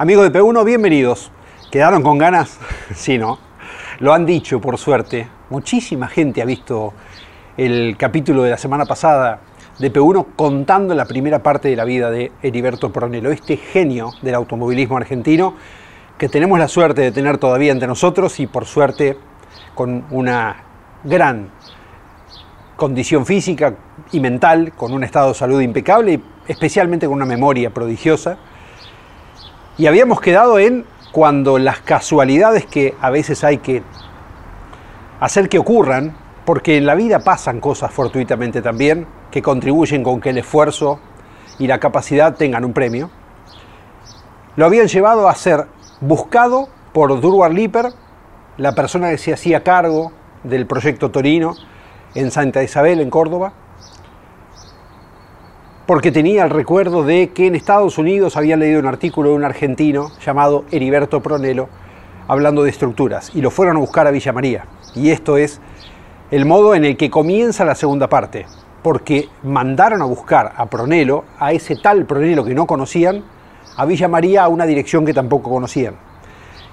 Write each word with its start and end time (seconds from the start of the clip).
Amigos 0.00 0.30
de 0.30 0.38
P1, 0.38 0.64
bienvenidos. 0.64 1.32
¿Quedaron 1.72 2.04
con 2.04 2.18
ganas? 2.18 2.56
sí, 2.94 3.18
¿no? 3.18 3.40
Lo 3.98 4.14
han 4.14 4.26
dicho, 4.26 4.60
por 4.60 4.78
suerte. 4.78 5.26
Muchísima 5.50 6.06
gente 6.06 6.40
ha 6.40 6.44
visto 6.44 6.94
el 7.56 7.96
capítulo 7.98 8.44
de 8.44 8.50
la 8.50 8.58
semana 8.58 8.84
pasada 8.84 9.40
de 9.80 9.92
P1 9.92 10.26
contando 10.36 10.94
la 10.94 11.04
primera 11.04 11.42
parte 11.42 11.66
de 11.66 11.74
la 11.74 11.84
vida 11.84 12.12
de 12.12 12.30
Heriberto 12.44 12.92
Pronelo, 12.92 13.32
este 13.32 13.56
genio 13.56 14.12
del 14.22 14.36
automovilismo 14.36 14.96
argentino 14.96 15.56
que 16.16 16.28
tenemos 16.28 16.60
la 16.60 16.68
suerte 16.68 17.00
de 17.00 17.10
tener 17.10 17.38
todavía 17.38 17.72
entre 17.72 17.88
nosotros 17.88 18.38
y 18.38 18.46
por 18.46 18.66
suerte 18.66 19.18
con 19.74 20.04
una 20.12 20.62
gran 21.02 21.50
condición 22.76 23.26
física 23.26 23.74
y 24.12 24.20
mental, 24.20 24.74
con 24.76 24.92
un 24.92 25.02
estado 25.02 25.30
de 25.30 25.34
salud 25.34 25.60
impecable 25.60 26.12
y 26.12 26.22
especialmente 26.46 27.08
con 27.08 27.16
una 27.16 27.26
memoria 27.26 27.70
prodigiosa 27.70 28.38
y 29.78 29.86
habíamos 29.86 30.20
quedado 30.20 30.58
en 30.58 30.84
cuando 31.12 31.58
las 31.58 31.80
casualidades 31.80 32.66
que 32.66 32.94
a 33.00 33.10
veces 33.10 33.44
hay 33.44 33.58
que 33.58 33.82
hacer 35.20 35.48
que 35.48 35.58
ocurran, 35.58 36.16
porque 36.44 36.76
en 36.76 36.84
la 36.84 36.96
vida 36.96 37.20
pasan 37.20 37.60
cosas 37.60 37.92
fortuitamente 37.92 38.60
también, 38.60 39.06
que 39.30 39.40
contribuyen 39.40 40.02
con 40.02 40.20
que 40.20 40.30
el 40.30 40.38
esfuerzo 40.38 40.98
y 41.58 41.68
la 41.68 41.78
capacidad 41.78 42.34
tengan 42.34 42.64
un 42.64 42.72
premio, 42.72 43.10
lo 44.56 44.66
habían 44.66 44.88
llevado 44.88 45.28
a 45.28 45.34
ser 45.34 45.66
buscado 46.00 46.68
por 46.92 47.20
Durward 47.20 47.52
Lipper, 47.52 47.92
la 48.56 48.74
persona 48.74 49.10
que 49.10 49.18
se 49.18 49.32
hacía 49.32 49.62
cargo 49.62 50.10
del 50.42 50.66
proyecto 50.66 51.10
Torino 51.10 51.54
en 52.14 52.32
Santa 52.32 52.64
Isabel, 52.64 53.00
en 53.00 53.10
Córdoba, 53.10 53.52
porque 55.88 56.12
tenía 56.12 56.44
el 56.44 56.50
recuerdo 56.50 57.02
de 57.02 57.30
que 57.30 57.46
en 57.46 57.54
Estados 57.54 57.96
Unidos 57.96 58.36
había 58.36 58.58
leído 58.58 58.78
un 58.78 58.84
artículo 58.84 59.30
de 59.30 59.36
un 59.36 59.44
argentino 59.44 60.10
llamado 60.22 60.66
Heriberto 60.70 61.22
Pronelo 61.22 61.70
hablando 62.26 62.62
de 62.62 62.68
estructuras 62.68 63.30
y 63.34 63.40
lo 63.40 63.50
fueron 63.50 63.78
a 63.78 63.80
buscar 63.80 64.06
a 64.06 64.10
Villa 64.10 64.34
María. 64.34 64.66
Y 64.94 65.08
esto 65.12 65.38
es 65.38 65.62
el 66.30 66.44
modo 66.44 66.74
en 66.74 66.84
el 66.84 66.98
que 66.98 67.08
comienza 67.08 67.64
la 67.64 67.74
segunda 67.74 68.06
parte, 68.06 68.44
porque 68.82 69.30
mandaron 69.42 70.02
a 70.02 70.04
buscar 70.04 70.52
a 70.58 70.66
Pronelo, 70.66 71.24
a 71.38 71.52
ese 71.52 71.76
tal 71.76 72.04
Pronelo 72.04 72.44
que 72.44 72.54
no 72.54 72.66
conocían, 72.66 73.24
a 73.74 73.86
Villa 73.86 74.08
María 74.08 74.44
a 74.44 74.48
una 74.48 74.66
dirección 74.66 75.06
que 75.06 75.14
tampoco 75.14 75.48
conocían. 75.48 75.94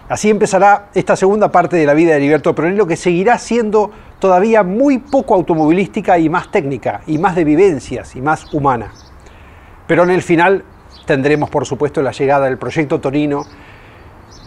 Así 0.09 0.29
empezará 0.29 0.89
esta 0.93 1.15
segunda 1.15 1.53
parte 1.53 1.77
de 1.77 1.85
la 1.85 1.93
vida 1.93 2.11
de 2.11 2.17
Heriberto 2.17 2.53
Pronelo 2.53 2.85
que 2.85 2.97
seguirá 2.97 3.37
siendo 3.37 3.91
todavía 4.19 4.63
muy 4.63 4.97
poco 4.97 5.35
automovilística 5.35 6.19
y 6.19 6.27
más 6.27 6.51
técnica, 6.51 6.99
y 7.07 7.17
más 7.17 7.33
de 7.33 7.45
vivencias, 7.45 8.13
y 8.17 8.21
más 8.21 8.53
humana. 8.53 8.91
Pero 9.87 10.03
en 10.03 10.09
el 10.09 10.21
final 10.21 10.63
tendremos, 11.05 11.49
por 11.49 11.65
supuesto, 11.65 12.01
la 12.01 12.11
llegada 12.11 12.45
del 12.45 12.57
proyecto 12.57 12.99
Torino. 12.99 13.45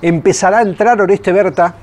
Empezará 0.03 0.59
a 0.59 0.63
entrar 0.63 1.01
Oreste 1.01 1.33
Berta 1.33 1.75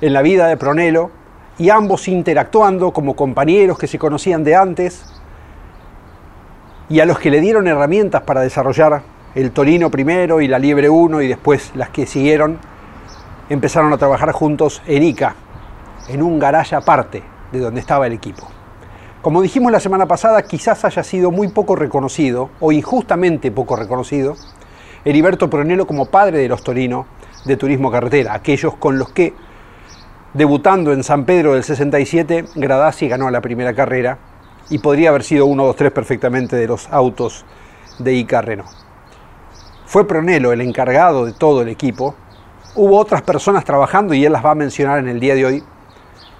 en 0.00 0.12
la 0.12 0.22
vida 0.22 0.46
de 0.46 0.56
Pronelo 0.56 1.10
y 1.58 1.70
ambos 1.70 2.08
interactuando 2.08 2.92
como 2.92 3.14
compañeros 3.14 3.78
que 3.78 3.86
se 3.86 3.98
conocían 3.98 4.44
de 4.44 4.56
antes 4.56 5.04
y 6.88 7.00
a 7.00 7.06
los 7.06 7.18
que 7.18 7.30
le 7.30 7.40
dieron 7.40 7.66
herramientas 7.66 8.22
para 8.22 8.40
desarrollar 8.40 9.02
el 9.34 9.50
Torino 9.52 9.90
primero 9.90 10.40
y 10.40 10.48
la 10.48 10.58
Liebre 10.58 10.88
1 10.88 11.22
y 11.22 11.28
después 11.28 11.72
las 11.74 11.90
que 11.90 12.06
siguieron, 12.06 12.58
empezaron 13.48 13.92
a 13.92 13.98
trabajar 13.98 14.32
juntos 14.32 14.82
en 14.86 15.02
ICA, 15.02 15.34
en 16.08 16.22
un 16.22 16.38
garaje 16.38 16.76
aparte 16.76 17.22
de 17.52 17.58
donde 17.58 17.80
estaba 17.80 18.06
el 18.06 18.12
equipo. 18.12 18.53
Como 19.24 19.40
dijimos 19.40 19.72
la 19.72 19.80
semana 19.80 20.04
pasada, 20.04 20.42
quizás 20.42 20.84
haya 20.84 21.02
sido 21.02 21.30
muy 21.30 21.48
poco 21.48 21.76
reconocido, 21.76 22.50
o 22.60 22.72
injustamente 22.72 23.50
poco 23.50 23.74
reconocido, 23.74 24.36
Heriberto 25.02 25.48
Pronelo 25.48 25.86
como 25.86 26.04
padre 26.04 26.40
de 26.40 26.46
los 26.46 26.62
Torino 26.62 27.06
de 27.46 27.56
Turismo 27.56 27.90
Carretera, 27.90 28.34
aquellos 28.34 28.76
con 28.76 28.98
los 28.98 29.08
que, 29.12 29.32
debutando 30.34 30.92
en 30.92 31.02
San 31.02 31.24
Pedro 31.24 31.54
del 31.54 31.64
67, 31.64 32.44
Gradasi 32.54 33.08
ganó 33.08 33.30
la 33.30 33.40
primera 33.40 33.72
carrera 33.72 34.18
y 34.68 34.80
podría 34.80 35.08
haber 35.08 35.22
sido 35.22 35.46
uno, 35.46 35.64
dos, 35.64 35.76
tres 35.76 35.90
perfectamente 35.90 36.56
de 36.56 36.66
los 36.66 36.92
autos 36.92 37.46
de 37.98 38.12
Ica 38.12 38.42
Renault. 38.42 38.68
Fue 39.86 40.06
Pronelo 40.06 40.52
el 40.52 40.60
encargado 40.60 41.24
de 41.24 41.32
todo 41.32 41.62
el 41.62 41.68
equipo. 41.70 42.14
Hubo 42.74 42.98
otras 42.98 43.22
personas 43.22 43.64
trabajando 43.64 44.12
y 44.12 44.22
él 44.26 44.32
las 44.34 44.44
va 44.44 44.50
a 44.50 44.54
mencionar 44.54 44.98
en 44.98 45.08
el 45.08 45.18
día 45.18 45.34
de 45.34 45.46
hoy. 45.46 45.64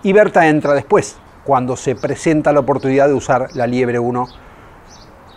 Y 0.02 0.12
Berta 0.12 0.46
entra 0.48 0.74
después, 0.74 1.16
cuando 1.44 1.76
se 1.76 1.94
presenta 1.94 2.52
la 2.52 2.60
oportunidad 2.60 3.06
de 3.06 3.14
usar 3.14 3.48
la 3.54 3.66
Liebre 3.66 3.98
1 3.98 4.26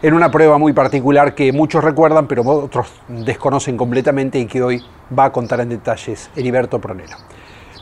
en 0.02 0.14
una 0.14 0.32
prueba 0.32 0.58
muy 0.58 0.74
particular 0.74 1.36
que 1.36 1.52
muchos 1.52 1.84
recuerdan, 1.84 2.28
pero 2.28 2.44
otros 2.44 2.88
desconocen 3.08 3.78
completamente 3.78 4.40
y 4.40 4.46
que 4.46 4.62
hoy 4.62 4.84
va 5.18 5.26
a 5.26 5.32
contar 5.32 5.60
en 5.60 5.70
detalles 5.70 6.30
Heriberto 6.36 6.80
Pronelo. 6.80 7.18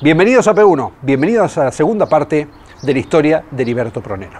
Bienvenidos 0.01 0.47
a 0.47 0.55
P1, 0.55 0.91
bienvenidos 1.01 1.57
a 1.57 1.65
la 1.65 1.71
segunda 1.71 2.07
parte 2.07 2.47
de 2.81 2.93
la 2.93 2.99
historia 2.99 3.43
de 3.51 3.63
Heriberto 3.63 4.01
Pronelo. 4.01 4.39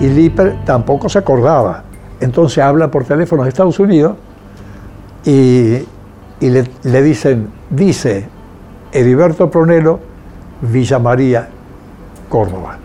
Y 0.00 0.08
Lipper 0.08 0.64
tampoco 0.64 1.08
se 1.08 1.18
acordaba. 1.18 1.84
Entonces 2.20 2.62
habla 2.62 2.90
por 2.90 3.04
teléfono 3.04 3.42
de 3.42 3.50
Estados 3.50 3.78
Unidos 3.78 4.16
y, 5.26 5.84
le, 6.40 7.02
dicen, 7.02 7.48
dice 7.68 8.28
Heriberto 8.92 9.50
Pronelo, 9.50 9.98
Villa 10.60 11.00
María, 11.00 11.48
Córdoba. 12.28 12.78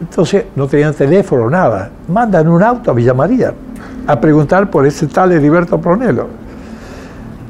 Entonces 0.00 0.44
no 0.54 0.68
tenían 0.68 0.94
teléfono, 0.94 1.50
nada. 1.50 1.90
Mandan 2.08 2.48
un 2.48 2.62
auto 2.62 2.92
a 2.92 2.94
Villa 2.94 3.12
María 3.12 3.52
a 4.06 4.20
preguntar 4.20 4.70
por 4.70 4.86
ese 4.86 5.08
tal 5.08 5.32
Heriberto 5.32 5.80
Pronelo. 5.80 6.28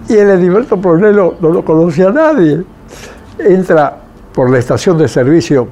Y 0.09 0.15
el 0.15 0.31
Heriberto 0.31 0.81
Pronelo 0.81 1.36
no 1.41 1.50
lo 1.50 1.65
conocía 1.65 2.09
a 2.09 2.12
nadie. 2.12 2.65
Entra 3.38 3.94
por 4.32 4.48
la 4.48 4.59
estación 4.59 4.97
de 4.97 5.06
servicio 5.06 5.69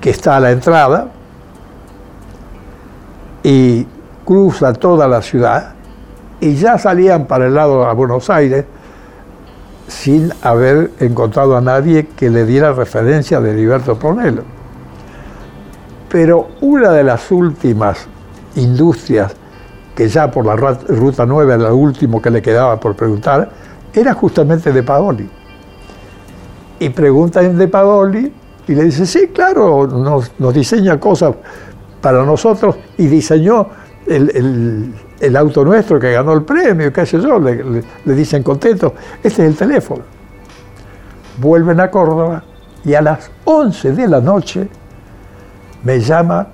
que 0.00 0.10
está 0.10 0.36
a 0.36 0.40
la 0.40 0.52
entrada 0.52 1.08
y 3.42 3.84
cruza 4.24 4.72
toda 4.72 5.08
la 5.08 5.20
ciudad 5.22 5.75
y 6.40 6.54
ya 6.54 6.78
salían 6.78 7.26
para 7.26 7.46
el 7.46 7.54
lado 7.54 7.86
de 7.86 7.94
Buenos 7.94 8.28
Aires 8.30 8.64
sin 9.88 10.32
haber 10.42 10.90
encontrado 11.00 11.56
a 11.56 11.60
nadie 11.60 12.08
que 12.08 12.28
le 12.28 12.44
diera 12.44 12.72
referencia 12.72 13.40
de 13.40 13.52
Heriberto 13.52 13.98
Pronelo. 13.98 14.42
Pero 16.08 16.48
una 16.60 16.90
de 16.90 17.04
las 17.04 17.30
últimas 17.30 18.06
industrias 18.56 19.34
que 19.94 20.08
ya 20.08 20.30
por 20.30 20.44
la 20.44 20.56
Ruta 20.56 21.24
9 21.24 21.54
era 21.54 21.68
lo 21.70 21.76
último 21.76 22.20
que 22.20 22.30
le 22.30 22.42
quedaba 22.42 22.78
por 22.78 22.94
preguntar, 22.94 23.48
era 23.94 24.12
justamente 24.12 24.70
de 24.70 24.82
Paoli. 24.82 25.28
Y 26.78 26.90
preguntan 26.90 27.56
de 27.56 27.68
Paoli 27.68 28.30
y 28.68 28.74
le 28.74 28.84
dice, 28.84 29.06
sí, 29.06 29.28
claro, 29.28 29.86
nos, 29.86 30.54
diseña 30.54 31.00
cosas 31.00 31.34
para 32.02 32.24
nosotros 32.24 32.76
y 32.98 33.06
diseñó 33.06 33.68
el 34.06 34.92
auto 35.36 35.64
nuestro 35.64 35.98
que 35.98 36.12
ganó 36.12 36.32
el 36.32 36.42
premio, 36.42 36.92
qué 36.92 37.06
sé 37.06 37.20
yo, 37.20 37.38
le, 37.38 37.82
dicen 38.04 38.42
contentos, 38.42 38.92
este 39.22 39.42
es 39.42 39.50
el 39.50 39.56
teléfono. 39.56 40.02
Vuelven 41.38 41.80
a 41.80 41.90
Córdoba 41.90 42.42
y 42.84 42.94
a 42.94 43.02
las 43.02 43.30
11 43.44 43.92
de 43.92 44.08
la 44.08 44.20
noche 44.20 44.68
me 45.82 46.00
llama 46.00 46.48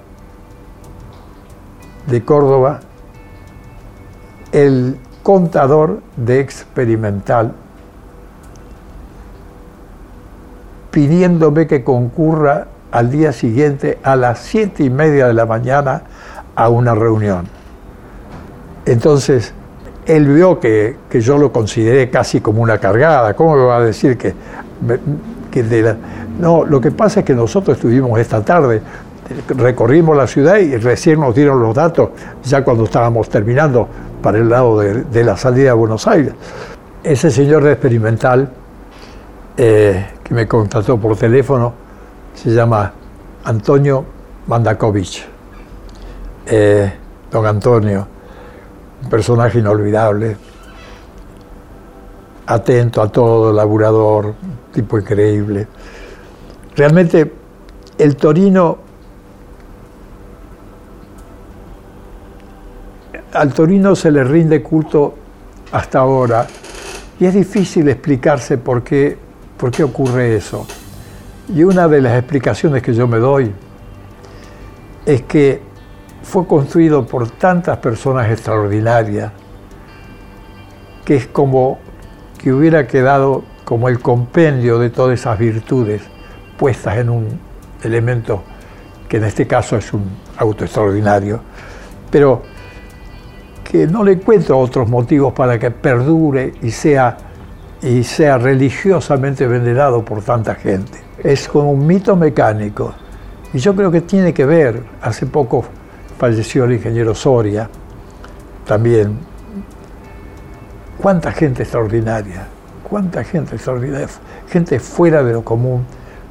de 2.06 2.24
Córdoba 2.24 2.80
el 4.50 4.96
contador 5.22 6.00
de 6.16 6.40
experimental 6.40 7.52
pidiéndome 10.90 11.66
que 11.66 11.82
concurra 11.82 12.66
al 12.90 13.10
día 13.10 13.32
siguiente 13.32 13.98
a 14.02 14.14
las 14.14 14.40
siete 14.40 14.84
y 14.84 14.90
media 14.90 15.26
de 15.26 15.32
la 15.32 15.46
mañana 15.46 16.02
a 16.54 16.68
una 16.68 16.94
reunión. 16.94 17.61
Entonces, 18.86 19.52
él 20.06 20.26
vio 20.28 20.58
que, 20.58 20.96
yo 21.12 21.38
lo 21.38 21.52
consideré 21.52 22.10
casi 22.10 22.40
como 22.40 22.62
una 22.62 22.78
cargada. 22.78 23.34
¿Cómo 23.34 23.56
me 23.56 23.64
va 23.64 23.76
a 23.76 23.84
decir 23.84 24.18
que, 24.18 24.34
que 25.50 25.62
de. 25.62 25.96
No, 26.40 26.64
lo 26.64 26.80
que 26.80 26.90
pasa 26.90 27.20
es 27.20 27.26
que 27.26 27.34
nosotros 27.34 27.76
estuvimos 27.76 28.18
esta 28.18 28.42
tarde, 28.42 28.82
recorrimos 29.48 30.16
la 30.16 30.26
ciudad 30.26 30.56
y 30.56 30.76
recién 30.76 31.20
nos 31.20 31.34
dieron 31.34 31.60
los 31.60 31.74
datos, 31.74 32.10
ya 32.42 32.64
cuando 32.64 32.84
estábamos 32.84 33.28
terminando 33.28 33.86
para 34.22 34.38
el 34.38 34.48
lado 34.48 34.78
de, 34.78 35.24
la 35.24 35.36
salida 35.36 35.72
a 35.72 35.74
Buenos 35.74 36.06
Aires. 36.06 36.32
Ese 37.02 37.30
señor 37.30 37.64
de 37.64 37.72
experimental 37.72 38.48
eh, 39.56 40.06
que 40.22 40.34
me 40.34 40.46
contactó 40.46 40.96
por 40.98 41.16
teléfono 41.16 41.74
se 42.34 42.50
llama 42.50 42.92
Antonio 43.44 44.04
Mandakovich. 44.46 45.26
Eh, 46.46 46.92
don 47.30 47.46
Antonio, 47.46 48.06
un 49.02 49.08
personaje 49.08 49.58
inolvidable, 49.58 50.36
atento 52.46 53.02
a 53.02 53.08
todo, 53.08 53.52
laburador, 53.52 54.34
tipo 54.72 54.98
increíble. 54.98 55.66
Realmente 56.76 57.32
el 57.98 58.16
Torino, 58.16 58.78
al 63.32 63.52
Torino 63.52 63.94
se 63.94 64.10
le 64.10 64.24
rinde 64.24 64.62
culto 64.62 65.14
hasta 65.72 66.00
ahora 66.00 66.46
y 67.18 67.26
es 67.26 67.34
difícil 67.34 67.88
explicarse 67.88 68.58
por 68.58 68.82
qué, 68.82 69.16
por 69.56 69.70
qué 69.70 69.84
ocurre 69.84 70.36
eso. 70.36 70.66
Y 71.54 71.64
una 71.64 71.88
de 71.88 72.00
las 72.00 72.18
explicaciones 72.18 72.82
que 72.82 72.94
yo 72.94 73.06
me 73.06 73.18
doy 73.18 73.52
es 75.04 75.22
que 75.22 75.71
fue 76.22 76.46
construido 76.46 77.06
por 77.06 77.30
tantas 77.30 77.78
personas 77.78 78.30
extraordinarias 78.30 79.32
que 81.04 81.16
es 81.16 81.26
como 81.26 81.78
que 82.38 82.52
hubiera 82.52 82.86
quedado 82.86 83.44
como 83.64 83.88
el 83.88 84.00
compendio 84.00 84.78
de 84.78 84.90
todas 84.90 85.18
esas 85.18 85.38
virtudes 85.38 86.02
puestas 86.56 86.98
en 86.98 87.10
un 87.10 87.40
elemento 87.82 88.42
que 89.08 89.18
en 89.18 89.24
este 89.24 89.46
caso 89.46 89.76
es 89.76 89.92
un 89.92 90.04
auto 90.38 90.64
extraordinario, 90.64 91.40
pero 92.10 92.42
que 93.62 93.86
no 93.86 94.04
le 94.04 94.12
encuentro 94.12 94.58
otros 94.58 94.88
motivos 94.88 95.32
para 95.34 95.58
que 95.58 95.70
perdure 95.70 96.54
y 96.62 96.70
sea, 96.70 97.18
y 97.82 98.04
sea 98.04 98.38
religiosamente 98.38 99.46
venerado 99.46 100.04
por 100.04 100.22
tanta 100.22 100.54
gente. 100.54 100.98
Es 101.22 101.46
como 101.46 101.72
un 101.72 101.86
mito 101.86 102.16
mecánico. 102.16 102.94
Y 103.52 103.58
yo 103.58 103.74
creo 103.76 103.90
que 103.90 104.00
tiene 104.00 104.32
que 104.32 104.46
ver, 104.46 104.82
hace 105.02 105.26
poco 105.26 105.64
falleció 106.22 106.66
el 106.66 106.74
ingeniero 106.74 107.16
Soria, 107.16 107.68
también. 108.64 109.18
Cuánta 110.96 111.32
gente 111.32 111.64
extraordinaria, 111.64 112.46
cuánta 112.88 113.24
gente 113.24 113.56
extraordinaria, 113.56 114.06
gente 114.48 114.78
fuera 114.78 115.24
de 115.24 115.32
lo 115.32 115.42
común 115.42 115.84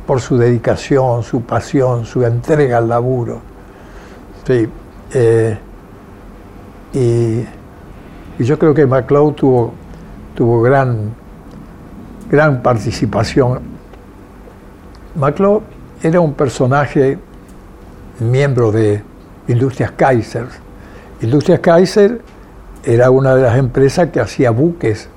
por 0.07 0.21
su 0.21 0.37
dedicación, 0.37 1.23
su 1.23 1.41
pasión, 1.41 2.05
su 2.05 2.23
entrega 2.23 2.77
al 2.77 2.87
laburo. 2.87 3.41
Sí, 4.47 4.69
eh, 5.13 5.57
y, 6.93 8.41
yo 8.41 8.57
creo 8.57 8.73
que 8.73 8.85
MacLeod 8.85 9.33
tuvo, 9.33 9.73
tuvo 10.35 10.61
gran, 10.61 11.13
gran 12.29 12.61
participación. 12.61 13.59
MacLeod 15.15 15.63
era 16.01 16.21
un 16.21 16.33
personaje 16.33 17.19
miembro 18.21 18.71
de, 18.71 19.10
Industrias 19.47 19.91
Kaiser. 19.91 20.47
Industrias 21.21 21.59
Kaiser 21.59 22.21
era 22.83 23.11
una 23.11 23.35
de 23.35 23.43
las 23.43 23.57
empresas 23.57 24.09
que 24.09 24.19
hacía 24.19 24.51
buques, 24.51 25.09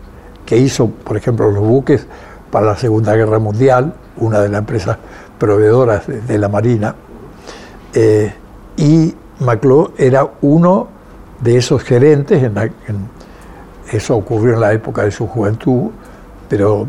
que 0.45 0.59
hizo, 0.59 0.89
por 0.89 1.17
ejemplo, 1.17 1.51
los 1.51 1.67
buques 1.67 2.07
para 2.51 2.67
la 2.67 2.77
Segunda 2.77 3.15
Guerra 3.15 3.39
Mundial, 3.39 3.95
una 4.19 4.41
de 4.41 4.49
las 4.49 4.61
empresas 4.61 4.99
proveedoras 5.39 6.05
de, 6.07 6.39
la 6.39 6.49
Marina. 6.49 6.95
Eh, 7.93 8.33
y 8.77 9.15
McClough 9.41 9.93
era 9.99 10.29
uno 10.43 10.89
de 11.41 11.57
esos 11.57 11.83
gerentes, 11.83 12.43
eso 13.91 14.17
ocurrió 14.17 14.55
en 14.55 14.61
la 14.61 14.73
época 14.73 15.03
de 15.03 15.11
su 15.11 15.27
juventud, 15.27 15.91
pero 16.49 16.87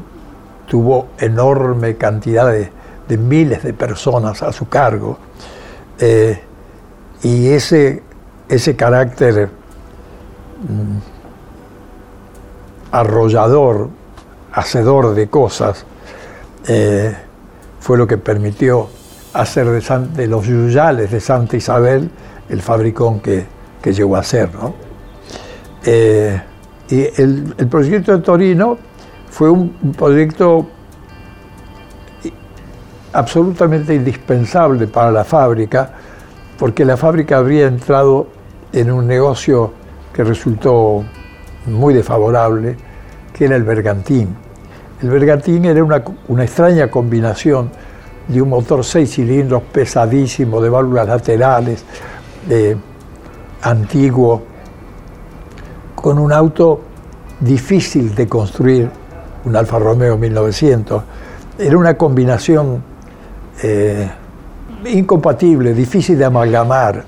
tuvo 0.68 1.08
enorme 1.20 1.96
cantidad 1.96 2.52
de, 2.52 2.72
miles 3.18 3.64
de 3.64 3.74
personas 3.74 4.42
a 4.42 4.52
su 4.52 4.68
cargo. 4.68 5.18
Eh, 6.00 6.42
y 7.24 7.50
ese, 7.50 8.04
ese 8.50 8.76
carácter 8.76 9.50
mm, 10.62 10.98
arrollador, 12.92 13.90
hacedor 14.52 15.16
de 15.16 15.28
cosas, 15.28 15.86
eh, 16.68 17.16
fue 17.80 17.98
lo 17.98 18.08
que 18.08 18.18
permitió 18.18 18.90
hacer 19.34 19.68
de, 19.68 20.28
los 20.28 20.48
yuyales 20.48 21.12
de 21.12 21.20
Santa 21.20 21.58
Isabel 21.58 22.10
el 22.50 22.62
fabricón 22.62 23.20
que, 23.20 23.46
llegó 23.84 24.16
a 24.18 24.24
ser. 24.24 24.50
Eh, 25.86 26.42
y 26.90 27.22
el, 27.22 27.54
proyecto 27.70 28.14
de 28.14 28.24
Torino 28.24 28.80
fue 29.30 29.52
un 29.52 29.94
proyecto 29.96 30.68
absolutamente 33.14 33.94
indispensable 33.96 34.88
para 34.88 35.12
la 35.12 35.24
fábrica, 35.24 35.92
porque 36.58 36.86
la 36.86 36.98
fábrica 36.98 37.38
habría 37.38 37.68
entrado 37.68 38.28
en 38.72 38.92
un 38.92 39.08
negocio 39.08 39.72
que 40.14 40.24
resultó 40.24 41.04
muy 41.66 41.94
desfavorable, 41.94 42.78
que 43.34 43.46
era 43.46 43.56
el 43.56 43.64
bergantín. 43.64 44.36
El 45.02 45.10
bergantín 45.10 45.66
era 45.66 45.84
una, 45.84 46.44
extraña 46.44 46.90
combinación 46.90 47.70
de 48.28 48.42
un 48.42 48.50
motor 48.50 48.84
seis 48.84 49.14
cilindros 49.14 49.64
pesadísimo, 49.64 50.62
de 50.62 50.70
válvulas 50.70 51.08
laterales, 51.08 51.84
antiguo, 53.62 54.44
con 55.96 56.20
un 56.20 56.32
auto 56.32 56.82
difícil 57.40 58.16
de 58.16 58.28
construir, 58.28 58.90
un 59.44 59.56
Alfa 59.56 59.80
Romeo 59.80 60.18
1900. 60.18 61.04
Era 61.60 61.78
una 61.78 61.96
combinación 61.96 62.84
eh, 63.62 64.10
incompatible, 64.88 65.74
difícil 65.74 66.18
de 66.18 66.26
amalgamar 66.26 67.06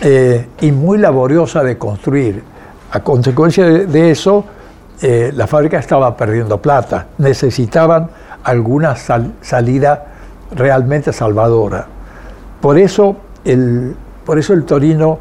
eh, 0.00 0.46
y 0.60 0.72
muy 0.72 0.98
laboriosa 0.98 1.62
de 1.62 1.78
construir. 1.78 2.42
A 2.92 3.00
consecuencia 3.00 3.64
de, 3.66 4.10
eso, 4.10 4.44
eh, 5.00 5.32
la 5.34 5.46
fábrica 5.46 5.78
estaba 5.78 6.16
perdiendo 6.16 6.60
plata, 6.60 7.08
necesitaban 7.18 8.08
alguna 8.44 8.94
salida 8.96 10.06
realmente 10.54 11.12
salvadora. 11.12 11.86
Por 12.60 12.78
eso 12.78 13.16
el, 13.44 13.94
por 14.24 14.38
eso 14.38 14.52
el 14.52 14.64
Torino 14.64 15.18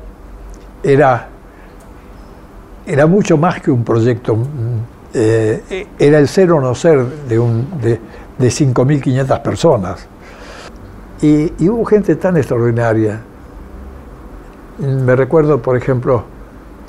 era, 0.83 1.27
era 2.85 3.07
mucho 3.07 3.37
más 3.37 3.61
que 3.61 3.71
un 3.71 3.83
proyecto, 3.83 4.35
mm, 4.35 4.45
eh, 5.13 5.87
era 5.97 6.19
el 6.19 6.27
ser 6.27 6.51
o 6.51 6.61
no 6.61 6.75
ser 6.75 7.05
de, 7.27 7.39
un, 7.39 7.67
de, 7.81 7.99
de 8.37 8.47
5.500 8.47 9.41
personas. 9.41 10.07
Y, 11.21 11.69
hubo 11.69 11.85
gente 11.85 12.15
tan 12.15 12.37
extraordinaria. 12.37 13.21
Me 14.79 15.15
recuerdo, 15.15 15.61
por 15.61 15.77
ejemplo, 15.77 16.23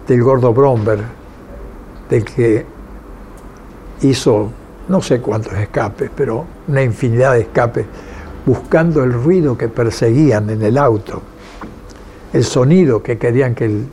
del 0.07 0.23
gordo 0.23 0.53
Bromberg, 0.53 1.05
del 2.11 2.25
que 2.25 2.67
hizo 4.03 4.51
no 4.89 5.01
sé 5.01 5.21
cuántos 5.21 5.53
escapes, 5.55 6.11
pero 6.15 6.45
una 6.69 6.83
infinidad 6.83 7.33
de 7.33 7.43
escapes, 7.43 7.87
buscando 8.45 9.03
el 9.03 9.13
ruido 9.13 9.57
que 9.57 9.69
perseguían 9.69 10.51
en 10.51 10.63
el 10.63 10.79
auto, 10.79 11.23
el 12.33 12.45
sonido 12.45 13.03
que 13.03 13.19
querían 13.19 13.55
que 13.55 13.65
el, 13.65 13.87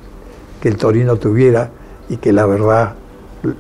que 0.62 0.70
el 0.70 0.78
Torino 0.78 1.18
tuviera 1.18 1.70
y 2.10 2.18
que 2.18 2.32
la 2.32 2.46
verdad 2.46 2.96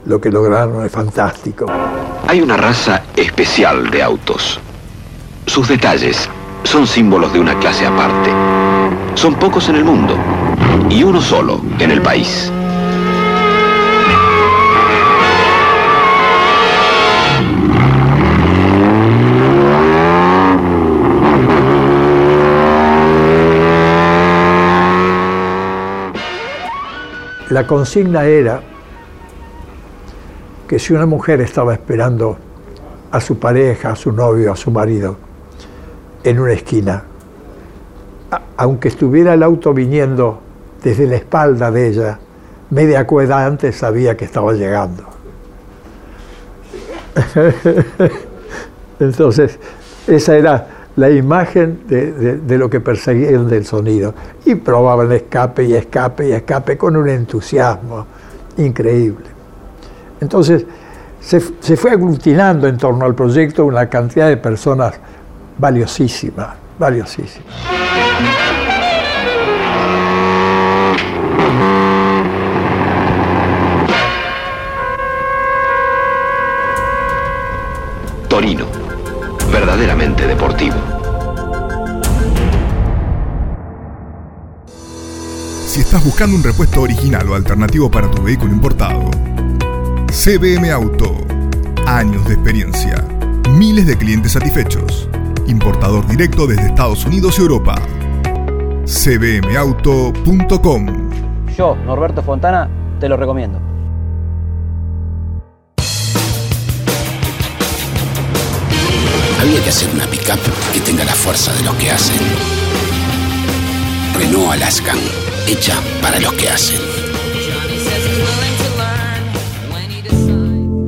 lo 0.05 0.21
que 0.21 0.31
lograron 0.31 0.85
es 0.85 0.91
fantástico. 0.91 1.65
Hay 2.27 2.41
una 2.41 2.57
raza 2.57 3.03
especial 3.15 3.89
de 3.89 4.01
autos. 4.01 4.59
Sus 5.45 5.67
detalles 5.67 6.29
son 6.63 6.87
símbolos 6.87 7.33
de 7.33 7.39
una 7.39 7.57
clase 7.59 7.85
aparte. 7.85 8.31
Son 9.15 9.35
pocos 9.35 9.69
en 9.69 9.75
el 9.75 9.85
mundo 9.85 10.17
y 10.89 11.03
uno 11.03 11.21
solo 11.21 11.61
en 11.79 11.91
el 11.91 12.01
país. 12.01 12.51
La 27.49 27.67
consigna 27.67 28.25
era 28.25 28.61
que 30.67 30.79
si 30.79 30.91
una 30.91 31.05
mujer 31.05 31.39
estaba 31.41 31.73
esperando 31.73 32.35
a 33.11 33.21
su 33.21 33.37
pareja, 33.37 33.91
a 33.91 33.95
su 33.95 34.11
novio, 34.11 34.51
a 34.51 34.55
su 34.55 34.71
marido, 34.71 35.32
en 36.23 36.39
una 36.39 36.53
esquina. 36.53 37.03
aunque 38.57 38.87
estuviera 38.87 39.33
el 39.33 39.43
auto 39.43 39.73
viniendo 39.73 40.39
desde 40.83 41.05
la 41.05 41.15
espalda 41.15 41.69
de 41.69 41.87
ella, 41.87 42.19
media 42.71 43.05
cueda 43.05 43.45
antes 43.45 43.75
sabía 43.75 44.17
que 44.17 44.25
estaba 44.25 44.53
llegando. 44.53 45.03
Entonces, 48.99 49.59
esa 50.07 50.35
era 50.35 50.67
la 50.95 51.09
imagen 51.09 51.81
de, 51.87 52.57
lo 52.57 52.69
que 52.69 52.79
perseguían 52.79 53.47
del 53.47 53.65
sonido. 53.65 54.13
Y 54.45 54.55
probaban 54.55 55.11
escape 55.11 55.63
y 55.63 55.73
escape 55.73 56.29
y 56.29 56.31
escape 56.33 56.77
con 56.77 56.95
un 56.95 57.09
entusiasmo 57.09 58.05
increíble. 58.57 59.25
Entonces, 60.21 60.65
se, 61.19 61.41
se 61.59 61.77
fue 61.77 61.91
aglutinando 61.91 62.67
en 62.67 62.77
torno 62.77 63.05
al 63.05 63.15
proyecto 63.15 63.65
una 63.65 63.89
cantidad 63.89 64.27
de 64.27 64.37
personas 64.37 64.99
valiosísimas, 65.57 66.55
valiosísimas. 66.77 67.43
Torino, 78.27 78.65
verdaderamente 79.51 80.25
deportivo. 80.25 80.75
Si 85.67 85.81
estás 85.81 86.03
buscando 86.03 86.35
un 86.35 86.43
repuesto 86.43 86.81
original 86.81 87.27
o 87.29 87.35
alternativo 87.35 87.89
para 87.89 88.09
tu 88.09 88.21
vehículo 88.21 88.53
importado, 88.53 89.09
CBM 90.11 90.71
Auto. 90.71 91.17
Años 91.87 92.25
de 92.27 92.35
experiencia. 92.35 93.03
Miles 93.57 93.87
de 93.87 93.97
clientes 93.97 94.33
satisfechos. 94.33 95.09
Importador 95.47 96.05
directo 96.07 96.47
desde 96.47 96.67
Estados 96.67 97.05
Unidos 97.05 97.37
y 97.37 97.41
Europa. 97.41 97.75
cbmauto.com 98.85 100.85
Yo, 101.57 101.75
Norberto 101.85 102.23
Fontana, 102.23 102.69
te 102.99 103.09
lo 103.09 103.17
recomiendo. 103.17 103.59
Había 109.41 109.61
que 109.61 109.69
hacer 109.69 109.89
una 109.93 110.05
pickup 110.05 110.39
que 110.73 110.79
tenga 110.79 111.03
la 111.03 111.11
fuerza 111.11 111.51
de 111.53 111.63
los 111.63 111.75
que 111.75 111.91
hacen. 111.91 112.15
Renault 114.17 114.53
Alaskan, 114.53 114.97
hecha 115.47 115.75
para 116.01 116.19
los 116.21 116.31
que 116.33 116.47
hacen. 116.47 116.79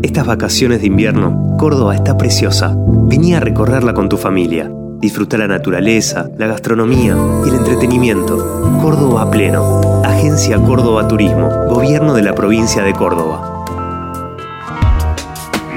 Estas 0.01 0.25
vacaciones 0.25 0.79
de 0.79 0.87
invierno, 0.87 1.44
Córdoba 1.57 1.95
está 1.95 2.17
preciosa. 2.17 2.75
Vení 2.77 3.33
a 3.33 3.39
recorrerla 3.39 3.93
con 3.93 4.09
tu 4.09 4.17
familia. 4.17 4.69
Disfruta 4.99 5.37
la 5.37 5.47
naturaleza, 5.47 6.29
la 6.37 6.47
gastronomía 6.47 7.15
y 7.45 7.49
el 7.49 7.55
entretenimiento. 7.55 8.37
Córdoba 8.81 9.29
pleno. 9.31 10.01
Agencia 10.03 10.57
Córdoba 10.57 11.07
Turismo. 11.07 11.49
Gobierno 11.69 12.13
de 12.13 12.23
la 12.23 12.33
provincia 12.33 12.83
de 12.83 12.93
Córdoba. 12.93 13.65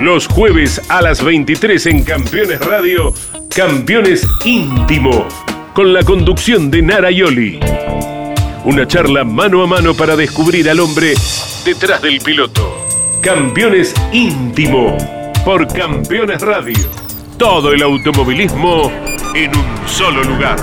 Los 0.00 0.28
jueves 0.28 0.80
a 0.88 1.02
las 1.02 1.24
23 1.24 1.86
en 1.86 2.04
Campeones 2.04 2.64
Radio, 2.64 3.12
Campeones 3.54 4.24
Íntimo, 4.44 5.26
con 5.74 5.92
la 5.92 6.04
conducción 6.04 6.70
de 6.70 6.82
Nara 6.82 7.10
Yoli. 7.10 7.58
Una 8.64 8.86
charla 8.86 9.24
mano 9.24 9.62
a 9.62 9.66
mano 9.66 9.94
para 9.94 10.14
descubrir 10.14 10.70
al 10.70 10.78
hombre 10.78 11.14
detrás 11.64 12.00
del 12.00 12.20
piloto. 12.20 12.86
Campeones 13.20 13.92
Íntimo, 14.12 14.96
por 15.48 15.66
Campeones 15.66 16.42
Radio. 16.42 16.76
Todo 17.38 17.72
el 17.72 17.80
automovilismo 17.80 18.92
en 19.34 19.50
un 19.56 19.88
solo 19.88 20.22
lugar. 20.22 20.58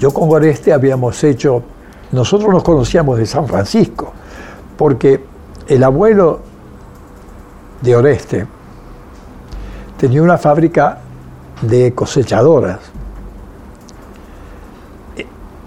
Yo 0.00 0.12
con 0.12 0.30
Oreste 0.30 0.72
habíamos 0.72 1.22
hecho, 1.22 1.62
nosotros 2.10 2.50
nos 2.50 2.64
conocíamos 2.64 3.18
de 3.18 3.26
San 3.26 3.46
Francisco, 3.46 4.12
porque 4.76 5.22
el 5.68 5.84
abuelo 5.84 6.40
de 7.82 7.94
Oreste 7.94 8.46
tenía 9.96 10.20
una 10.20 10.38
fábrica 10.38 11.03
de 11.68 11.92
cosechadoras. 11.94 12.80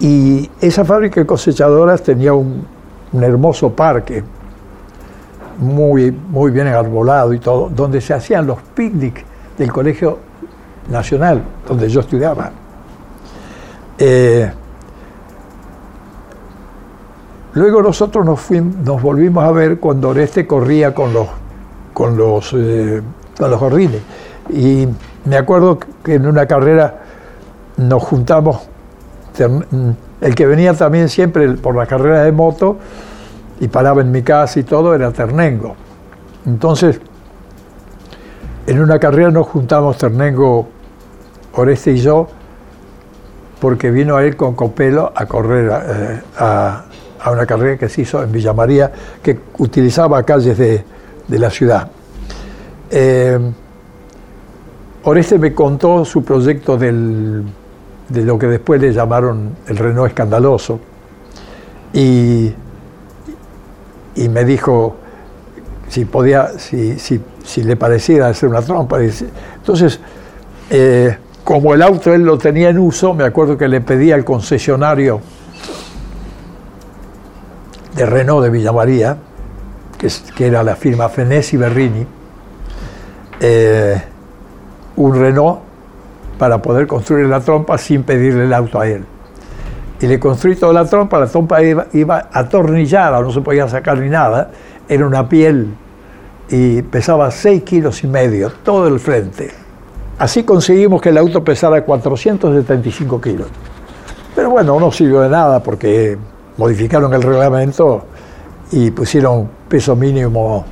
Y 0.00 0.48
esa 0.60 0.84
fábrica 0.84 1.20
de 1.20 1.26
cosechadoras 1.26 2.02
tenía 2.02 2.32
un, 2.32 2.66
hermoso 3.12 3.70
parque, 3.70 4.22
muy, 5.58 6.12
muy 6.12 6.52
bien 6.52 6.68
arbolado 6.68 7.32
y 7.32 7.40
todo, 7.40 7.68
donde 7.68 8.00
se 8.00 8.14
hacían 8.14 8.46
los 8.46 8.58
picnics 8.74 9.22
del 9.56 9.72
Colegio 9.72 10.18
Nacional, 10.90 11.42
donde 11.66 11.88
yo 11.88 12.00
estudiaba. 12.00 12.52
Eh, 13.98 14.52
luego 17.54 17.82
nosotros 17.82 18.24
nos, 18.24 18.40
fuimos, 18.40 18.76
nos 18.76 19.02
volvimos 19.02 19.42
a 19.42 19.50
ver 19.50 19.80
cuando 19.80 20.10
Oreste 20.10 20.46
corría 20.46 20.94
con 20.94 21.12
los, 21.12 21.26
con 21.92 22.16
los, 22.16 22.52
eh, 22.56 23.02
con 23.36 23.50
los 23.50 23.58
gorrines. 23.58 24.00
Y 24.50 24.86
me 25.24 25.36
acuerdo 25.36 25.78
que 26.02 26.14
en 26.14 26.26
una 26.26 26.46
carrera 26.46 27.00
nos 27.76 28.02
juntamos, 28.02 28.68
el 30.20 30.34
que 30.34 30.46
venía 30.46 30.74
también 30.74 31.08
siempre 31.08 31.48
por 31.52 31.76
la 31.76 31.86
carrera 31.86 32.24
de 32.24 32.32
moto 32.32 32.76
y 33.60 33.68
paraba 33.68 34.00
en 34.00 34.10
mi 34.10 34.22
casa 34.22 34.60
y 34.60 34.64
todo 34.64 34.94
era 34.94 35.10
Ternengo. 35.12 35.76
Entonces, 36.46 37.00
en 38.66 38.80
una 38.80 38.98
carrera 38.98 39.30
nos 39.30 39.46
juntamos 39.46 39.96
Ternengo, 39.98 40.68
Oreste 41.54 41.92
y 41.92 41.98
yo, 41.98 42.28
porque 43.60 43.90
vino 43.90 44.16
a 44.16 44.24
ir 44.24 44.36
con 44.36 44.54
Copelo 44.54 45.12
a 45.14 45.26
correr 45.26 45.70
eh, 45.70 46.20
a, 46.38 46.84
una 47.30 47.46
carrera 47.46 47.76
que 47.76 47.88
se 47.88 48.02
hizo 48.02 48.22
en 48.22 48.32
Villa 48.32 48.52
María, 48.52 48.90
que 49.22 49.38
utilizaba 49.58 50.22
calles 50.22 50.56
de, 50.56 50.84
la 51.28 51.50
ciudad. 51.50 51.88
Eh, 52.90 53.38
Oreste 55.08 55.38
me 55.38 55.54
contó 55.54 56.04
su 56.04 56.22
proyecto 56.22 56.76
de 56.76 57.42
lo 58.10 58.38
que 58.38 58.46
después 58.46 58.78
le 58.78 58.92
llamaron 58.92 59.56
el 59.66 59.78
Renault 59.78 60.08
escandaloso 60.08 60.80
y, 61.94 62.52
me 64.16 64.44
dijo 64.44 64.96
si 65.88 66.04
podía, 66.04 66.50
si, 66.58 67.22
le 67.64 67.76
pareciera 67.76 68.28
hacer 68.28 68.50
una 68.50 68.60
trompa. 68.60 68.98
Entonces, 69.00 69.98
eh, 70.68 71.16
como 71.42 71.72
el 71.72 71.80
auto 71.80 72.12
él 72.12 72.24
lo 72.24 72.36
tenía 72.36 72.68
en 72.68 72.78
uso, 72.78 73.14
me 73.14 73.24
acuerdo 73.24 73.56
que 73.56 73.66
le 73.66 73.80
pedí 73.80 74.12
al 74.12 74.26
concesionario 74.26 75.22
de 77.94 78.04
Renault 78.04 78.44
de 78.44 78.50
Villa 78.50 78.72
María, 78.72 79.16
que, 79.96 80.46
era 80.46 80.62
la 80.62 80.76
firma 80.76 81.08
Fenesi 81.08 81.56
Berrini, 81.56 82.06
eh, 83.40 84.02
un 84.98 85.14
Renault 85.14 85.60
para 86.38 86.60
poder 86.60 86.86
construir 86.86 87.26
la 87.26 87.40
trompa 87.40 87.78
sin 87.78 88.02
pedirle 88.02 88.44
el 88.44 88.52
auto 88.52 88.80
a 88.80 88.86
él. 88.86 89.04
Y 90.00 90.06
le 90.06 90.18
construí 90.18 90.56
toda 90.56 90.72
la 90.72 90.84
trompa, 90.84 91.18
la 91.18 91.26
trompa 91.26 91.62
iba, 91.62 92.28
atornillada, 92.32 93.20
no 93.20 93.32
se 93.32 93.40
podía 93.40 93.68
sacar 93.68 93.98
ni 93.98 94.08
nada, 94.08 94.50
era 94.88 95.06
una 95.06 95.28
piel 95.28 95.68
y 96.50 96.82
pesaba 96.82 97.30
6 97.30 97.62
kilos 97.62 98.04
y 98.04 98.06
medio, 98.06 98.50
todo 98.62 98.88
el 98.88 99.00
frente 99.00 99.50
Así 100.18 100.42
conseguimos 100.42 101.00
que 101.00 101.10
el 101.10 101.18
auto 101.18 101.44
pesara 101.44 101.84
475 101.84 103.20
kilos. 103.20 103.46
Pero 104.34 104.50
bueno, 104.50 104.80
no 104.80 104.90
sirvió 104.90 105.20
de 105.20 105.28
nada 105.28 105.62
porque 105.62 106.18
modificaron 106.56 107.14
el 107.14 107.22
reglamento 107.22 108.04
y 108.72 108.90
pusieron 108.90 109.48
peso 109.68 109.94
mínimo 109.94 110.64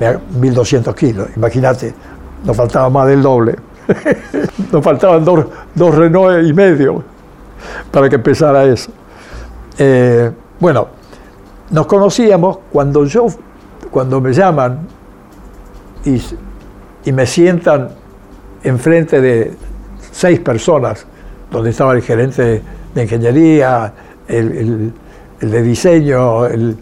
de 0.00 0.18
1.200 0.18 0.94
kilos. 0.96 1.28
Imagínate, 1.36 1.94
nos 2.44 2.56
faltaba 2.56 2.90
más 2.90 3.06
del 3.06 3.22
doble. 3.22 3.54
nos 4.72 4.84
faltaban 4.84 5.24
dos, 5.24 5.46
dos, 5.74 5.94
Renault 5.94 6.46
y 6.46 6.52
medio 6.52 7.02
para 7.90 8.08
que 8.08 8.18
pesara 8.18 8.64
eso. 8.64 8.90
Eh, 9.78 10.30
bueno, 10.60 10.88
nos 11.70 11.86
conocíamos 11.86 12.58
cuando 12.70 13.04
yo, 13.04 13.26
cuando 13.90 14.20
me 14.20 14.32
llaman 14.32 14.80
y, 16.04 16.20
y 17.04 17.12
me 17.12 17.26
sientan 17.26 17.90
enfrente 18.62 19.20
de 19.20 19.54
seis 20.12 20.40
personas, 20.40 21.06
donde 21.50 21.70
estaba 21.70 21.94
el 21.94 22.02
gerente 22.02 22.62
de 22.94 23.02
ingeniería, 23.02 23.92
el, 24.26 24.92
de 25.40 25.62
diseño, 25.62 26.46
el, 26.46 26.76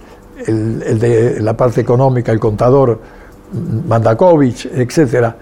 de 0.47 1.39
la 1.41 1.57
parte 1.57 1.81
económica, 1.81 2.33
el 2.33 2.41
contador 2.41 2.99
Mandakovich, 3.89 4.67
etc. 4.67 5.35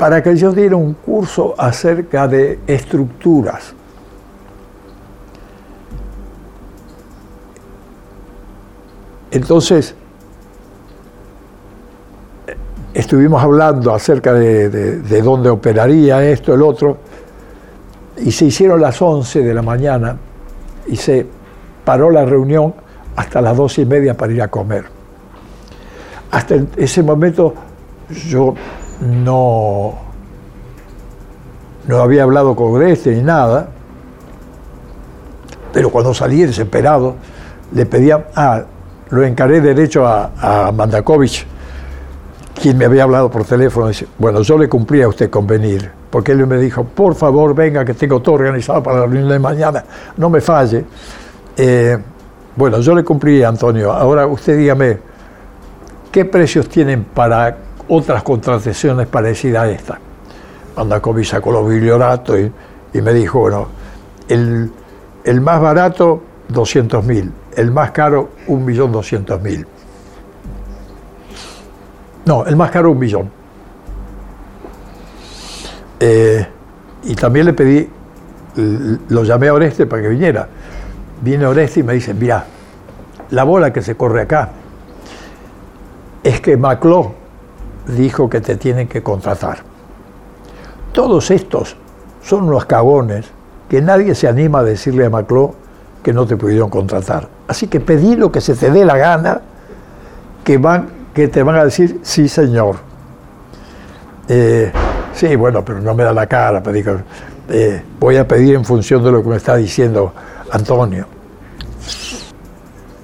para 0.00 0.22
que 0.22 0.34
yo 0.34 0.50
diera 0.50 0.76
un 0.76 0.94
curso 0.94 1.54
acerca 1.58 2.26
de 2.26 2.60
estructuras. 2.66 3.74
Entonces, 9.30 9.94
estuvimos 12.94 13.42
hablando 13.42 13.92
acerca 13.92 14.32
de, 14.32 15.20
dónde 15.20 15.50
operaría 15.50 16.24
esto, 16.24 16.54
el 16.54 16.62
otro, 16.62 16.96
y 18.16 18.32
se 18.32 18.46
hicieron 18.46 18.80
las 18.80 19.02
11 19.02 19.42
de 19.42 19.52
la 19.52 19.60
mañana 19.60 20.16
y 20.86 20.96
se 20.96 21.26
paró 21.84 22.10
la 22.10 22.24
reunión 22.24 22.72
hasta 23.16 23.42
las 23.42 23.54
dos 23.54 23.76
y 23.78 23.84
media 23.84 24.16
para 24.16 24.32
ir 24.32 24.40
a 24.40 24.48
comer. 24.48 24.86
Hasta 26.30 26.54
ese 26.78 27.02
momento 27.02 27.52
yo 28.08 28.54
no, 29.00 29.94
no 31.86 31.98
había 31.98 32.22
hablado 32.22 32.54
con 32.54 32.82
este 32.82 33.14
ni 33.14 33.22
nada, 33.22 33.68
pero 35.72 35.90
cuando 35.90 36.12
salí 36.14 36.42
desesperado, 36.42 37.14
le 37.72 37.86
pedía, 37.86 38.26
ah, 38.34 38.62
lo 39.10 39.24
encaré 39.24 39.60
derecho 39.60 40.06
a, 40.06 40.30
a 40.66 40.72
Mandakovich, 40.72 41.46
quien 42.60 42.76
me 42.76 42.84
había 42.84 43.04
hablado 43.04 43.30
por 43.30 43.44
teléfono. 43.44 43.90
Bueno, 44.18 44.42
yo 44.42 44.58
le 44.58 44.68
cumplí 44.68 45.02
a 45.02 45.08
usted 45.08 45.30
convenir, 45.30 45.90
porque 46.10 46.32
él 46.32 46.46
me 46.46 46.58
dijo, 46.58 46.84
por 46.84 47.14
favor, 47.14 47.54
venga, 47.54 47.84
que 47.84 47.94
tengo 47.94 48.20
todo 48.20 48.34
organizado 48.34 48.82
para 48.82 49.00
la 49.00 49.06
reunión 49.06 49.28
de 49.28 49.38
mañana, 49.38 49.84
no 50.16 50.28
me 50.28 50.40
falle. 50.40 50.84
Eh, 51.56 51.96
bueno, 52.56 52.80
yo 52.80 52.94
le 52.94 53.04
cumplí, 53.04 53.42
Antonio. 53.42 53.92
Ahora 53.92 54.26
usted 54.26 54.58
dígame, 54.58 54.98
¿qué 56.10 56.24
precios 56.24 56.68
tienen 56.68 57.04
para 57.04 57.56
otras 57.90 58.22
contrataciones 58.22 59.06
parecidas 59.06 59.64
a 59.64 59.70
esta? 59.70 59.98
Mandakovich 60.76 61.28
sacó 61.28 61.52
los 61.52 61.68
biblioratos 61.68 62.38
y, 62.94 63.02
me 63.02 63.12
dijo, 63.12 63.40
bueno, 63.40 63.68
el, 64.28 64.70
el 65.24 65.40
más 65.40 65.60
barato, 65.60 66.22
200 66.48 67.04
mil, 67.04 67.30
el 67.56 67.70
más 67.70 67.90
caro, 67.90 68.30
1.200.000. 68.48 69.66
No, 72.24 72.46
el 72.46 72.56
más 72.56 72.70
caro, 72.70 72.92
un 72.92 72.98
millón. 72.98 73.30
Eh, 75.98 76.46
y 77.02 77.14
también 77.14 77.46
le 77.46 77.52
pedí, 77.52 77.88
lo 79.08 79.24
llamé 79.24 79.48
a 79.48 79.54
Oreste 79.54 79.86
para 79.86 80.02
que 80.02 80.08
viniera. 80.08 80.48
Viene 81.20 81.46
Oreste 81.46 81.80
y 81.80 81.82
me 81.82 81.92
dice, 81.94 82.14
mira, 82.14 82.44
la 83.30 83.44
bola 83.44 83.72
que 83.72 83.82
se 83.82 83.96
corre 83.96 84.22
acá 84.22 84.50
es 86.22 86.40
que 86.40 86.56
Macló 86.56 87.19
dijo 87.90 88.28
que 88.28 88.40
te 88.40 88.56
tienen 88.56 88.88
que 88.88 89.02
contratar. 89.02 89.58
Todos 90.92 91.30
estos 91.30 91.76
son 92.22 92.44
unos 92.44 92.64
cagones 92.66 93.26
que 93.68 93.80
nadie 93.80 94.14
se 94.14 94.26
anima 94.26 94.60
a 94.60 94.64
decirle 94.64 95.06
a 95.06 95.10
Macló 95.10 95.54
que 96.02 96.12
no 96.12 96.26
te 96.26 96.36
pudieron 96.36 96.70
contratar. 96.70 97.28
Así 97.46 97.68
que 97.68 97.80
pedí 97.80 98.16
lo 98.16 98.32
que 98.32 98.40
se 98.40 98.54
te 98.54 98.70
dé 98.70 98.84
la 98.84 98.96
gana, 98.96 99.40
que, 100.42 100.58
van, 100.58 100.88
que 101.14 101.28
te 101.28 101.42
van 101.42 101.56
a 101.56 101.64
decir, 101.64 102.00
sí 102.02 102.28
señor. 102.28 102.76
Eh, 104.28 104.72
sí, 105.14 105.36
bueno, 105.36 105.64
pero 105.64 105.80
no 105.80 105.94
me 105.94 106.04
da 106.04 106.12
la 106.12 106.26
cara, 106.26 106.62
pero 106.62 107.02
eh, 107.48 107.82
voy 107.98 108.16
a 108.16 108.26
pedir 108.26 108.54
en 108.54 108.64
función 108.64 109.02
de 109.04 109.12
lo 109.12 109.22
que 109.22 109.28
me 109.28 109.36
está 109.36 109.56
diciendo 109.56 110.12
Antonio. 110.52 111.06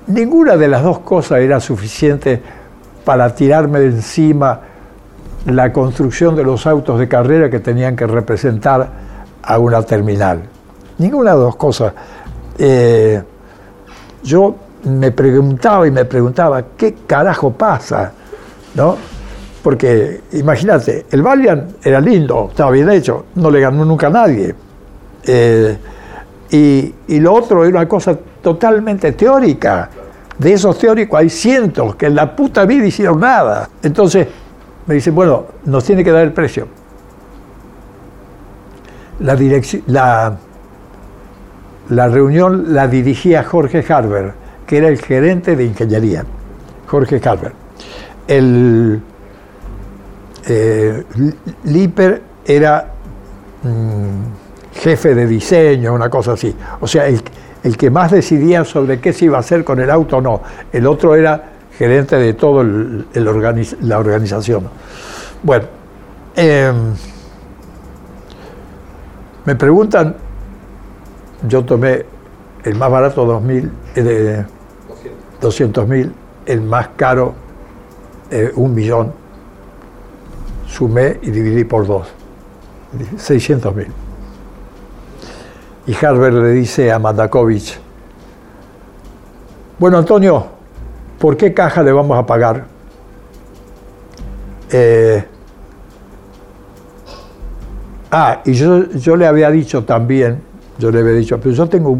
Ninguna 0.09 0.57
de 0.57 0.69
las 0.69 0.83
dos 0.83 1.01
cosas 1.01 1.39
era 1.41 1.59
suficiente 1.59 2.41
para 3.05 3.35
tirarme 3.35 3.81
de 3.81 3.87
encima 3.87 4.61
la 5.47 5.73
construcción 5.73 6.35
de 6.35 6.43
los 6.43 6.67
autos 6.67 6.99
de 6.99 7.09
carrera 7.09 7.49
que 7.49 7.61
tenían 7.61 7.95
que 7.95 8.07
representar 8.07 8.89
a 9.43 9.59
una 9.59 9.83
terminal. 9.83 10.43
Ninguna 10.99 11.31
de 11.31 11.37
las 11.37 11.45
dos 11.45 11.57
cosas. 11.57 11.93
Eh, 12.59 13.23
yo 14.25 14.57
me 14.85 15.13
preguntaba 15.13 15.87
y 15.87 15.91
me 15.91 16.05
preguntaba, 16.05 16.63
¿qué 16.77 16.95
carajo 17.07 17.53
pasa? 17.53 18.13
¿No? 18.75 18.97
Porque 19.63 20.23
imagínate, 20.33 21.07
el 21.11 21.23
Valiant 21.23 21.85
era 21.85 22.01
lindo, 22.01 22.49
estaba 22.51 22.71
bien 22.73 22.91
hecho, 22.91 23.27
no 23.37 23.51
le 23.51 23.61
ganó 23.61 23.85
nunca 23.85 24.09
a 24.09 24.11
nadie. 24.11 24.55
Eh, 25.25 25.77
y, 26.51 26.95
y, 27.09 27.21
lo 27.21 27.35
otro 27.35 27.65
era 27.65 27.79
una 27.79 27.89
cosa 27.89 28.17
totalmente 28.41 29.13
teórica. 29.13 29.91
De 30.39 30.53
esos 30.53 30.79
teóricos 30.79 31.19
hay 31.19 31.31
cientos 31.31 31.97
que 31.97 32.07
en 32.07 32.15
la 32.15 32.37
puta 32.37 32.65
vida 32.65 32.87
hicieron 32.87 33.19
nada. 33.19 33.69
Entonces 33.83 34.29
me 34.87 34.95
dicen, 34.95 35.15
bueno, 35.15 35.47
nos 35.65 35.85
tiene 35.85 36.05
que 36.05 36.11
dar 36.11 36.25
el 36.25 36.33
precio. 36.33 36.69
La, 39.21 40.37
la, 41.89 42.09
reunión 42.09 42.75
la 42.75 42.87
dirigía 42.87 43.43
Jorge 43.43 43.85
Harber, 43.89 44.35
que 44.67 44.79
era 44.79 44.89
el 44.89 44.99
gerente 44.99 45.57
de 45.57 45.65
ingeniería. 45.65 46.25
Jorge 46.87 47.21
Harber. 47.25 47.53
El 48.29 49.01
eh, 50.49 51.05
Liper 51.65 52.23
era 52.45 52.93
mm, 53.63 54.81
jefe 54.81 55.15
de 55.15 55.27
diseño, 55.27 55.93
una 55.95 56.09
cosa 56.09 56.33
así. 56.33 56.55
O 56.81 56.87
sea, 56.87 57.07
el, 57.07 57.23
que 57.77 57.91
más 57.91 58.13
decidía 58.13 58.65
sobre 58.65 59.01
qué 59.01 59.13
se 59.13 59.25
iba 59.25 59.39
a 59.39 59.41
hacer 59.41 59.65
con 59.65 59.81
el 59.81 59.91
auto, 59.91 60.21
no. 60.21 60.41
El 60.73 60.87
otro 60.87 61.17
era 61.17 61.56
gerente 61.79 62.17
de 62.17 62.35
toda 62.35 62.65
la 62.65 63.99
organización. 63.99 64.69
Bueno, 65.43 65.67
em, 66.35 66.95
me 69.45 69.55
preguntan 69.55 70.17
yo 71.47 71.65
tomé 71.65 72.05
el 72.65 72.75
más 72.75 72.91
barato 72.91 73.27
2.000, 73.27 73.71
eh, 73.95 74.03
de 74.03 74.45
200.000, 75.41 76.13
el 76.47 76.63
más 76.63 76.89
caro 76.97 77.35
eh, 78.31 78.53
un 78.55 78.75
millón. 78.75 79.13
Sumé 80.67 81.19
y 81.23 81.31
dividí 81.31 81.65
por 81.65 81.87
dos, 81.87 82.09
600.000. 83.17 83.87
Y 85.87 86.05
Harvard 86.05 86.35
le 86.35 86.51
dice 86.51 86.91
a 86.91 86.99
Mandakovich, 86.99 87.79
bueno 89.79 89.99
Antonio, 89.99 90.56
¿por 91.19 91.37
qué 91.37 91.53
caja 91.55 91.83
le 91.83 91.93
vamos 91.93 92.19
a 92.19 92.27
pagar? 92.27 92.65
Eh, 94.71 95.25
ah, 98.11 98.41
y 98.45 98.53
yo, 98.53 98.91
yo 98.91 99.17
le 99.17 99.27
había 99.27 99.51
dicho 99.51 99.85
también 99.85 100.47
yo 100.79 100.91
le 100.91 101.01
había 101.01 101.13
dicho, 101.13 101.39
pero 101.41 101.55
yo 101.55 101.69
tengo, 101.69 101.99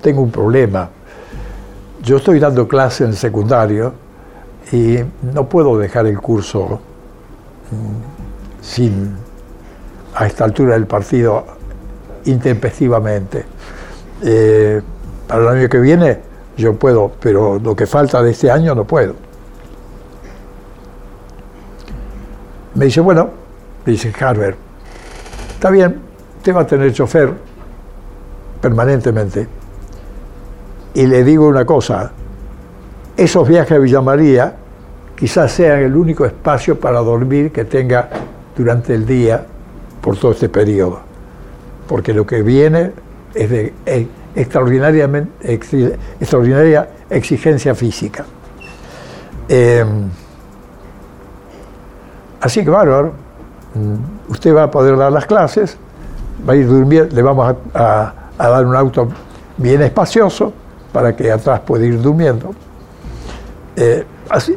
tengo 0.00 0.22
un 0.22 0.30
problema. 0.30 0.88
Yo 2.02 2.16
estoy 2.16 2.38
dando 2.38 2.68
clase 2.68 3.04
en 3.04 3.14
secundario 3.14 3.94
y 4.70 4.98
no 5.34 5.48
puedo 5.48 5.76
dejar 5.78 6.06
el 6.06 6.18
curso 6.20 6.80
mm, 7.70 8.62
sin, 8.62 9.16
a 10.14 10.26
esta 10.26 10.44
altura 10.44 10.74
del 10.74 10.86
partido, 10.86 11.44
intempestivamente. 12.26 13.44
Eh, 14.22 14.80
para 15.26 15.42
el 15.42 15.48
año 15.60 15.68
que 15.68 15.78
viene 15.78 16.18
yo 16.56 16.74
puedo, 16.74 17.12
pero 17.20 17.58
lo 17.58 17.74
que 17.74 17.86
falta 17.86 18.22
de 18.22 18.30
este 18.30 18.50
año 18.50 18.74
no 18.74 18.84
puedo. 18.84 19.14
Me 22.74 22.86
dice, 22.86 23.00
bueno, 23.00 23.30
dice 23.84 24.12
Harvard, 24.18 24.54
está 25.54 25.70
bien, 25.70 26.00
te 26.42 26.52
va 26.52 26.62
a 26.62 26.66
tener 26.66 26.92
chofer, 26.92 27.32
permanentemente. 28.60 29.46
Y 30.94 31.06
le 31.06 31.24
digo 31.24 31.46
una 31.46 31.64
cosa, 31.64 32.12
esos 33.16 33.46
viajes 33.48 33.72
a 33.72 33.78
Villa 33.78 34.00
María 34.00 34.56
quizás 35.16 35.52
sean 35.52 35.80
el 35.80 35.96
único 35.96 36.24
espacio 36.24 36.78
para 36.80 37.00
dormir 37.00 37.52
que 37.52 37.64
tenga 37.64 38.08
durante 38.56 38.94
el 38.94 39.06
día 39.06 39.46
por 40.00 40.16
todo 40.16 40.32
este 40.32 40.48
periodo. 40.48 41.00
Porque 41.86 42.12
lo 42.12 42.26
que 42.26 42.42
viene 42.42 42.92
es 43.34 43.50
de 43.50 43.72
eh, 44.34 44.40
extraordinariamente, 44.40 45.30
extraordinaria 46.20 46.88
exigencia 47.10 47.74
física. 47.74 48.24
Em, 49.48 50.08
así 52.40 52.64
que 52.64 52.70
bárbaro, 52.70 53.12
mm, 53.74 54.30
usted 54.32 54.54
va 54.54 54.64
a 54.64 54.70
poder 54.70 54.96
dar 54.96 55.12
las 55.12 55.26
clases, 55.26 55.76
va 56.48 56.54
a 56.54 56.56
ir 56.56 56.66
durmiendo, 56.66 57.14
le 57.14 57.22
vamos 57.22 57.56
a 57.74 58.14
a 58.38 58.48
dar 58.48 58.66
un 58.66 58.74
auto 58.74 59.08
bien 59.56 59.82
espacioso 59.82 60.52
para 60.92 61.14
que 61.14 61.30
atrás 61.30 61.60
pueda 61.60 61.86
ir 61.86 62.00
durmiendo. 62.00 62.54
Eh, 63.76 64.04
así. 64.28 64.56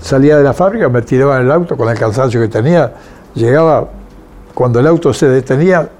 Salía 0.00 0.36
de 0.36 0.44
la 0.44 0.52
fábrica, 0.52 0.88
me 0.88 1.02
tiraba 1.02 1.36
en 1.36 1.46
el 1.46 1.52
auto 1.52 1.76
con 1.76 1.88
el 1.88 1.98
cansancio 1.98 2.40
que 2.40 2.48
tenía, 2.48 2.92
llegaba, 3.34 3.88
cuando 4.54 4.80
el 4.80 4.86
auto 4.86 5.12
se 5.12 5.28
detenía, 5.28 5.90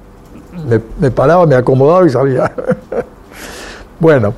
me, 0.99 1.11
paraba, 1.11 1.47
me 1.47 1.55
acomodaba 1.55 2.07
y 2.07 2.11
salía. 2.11 2.51
bueno, 4.01 4.35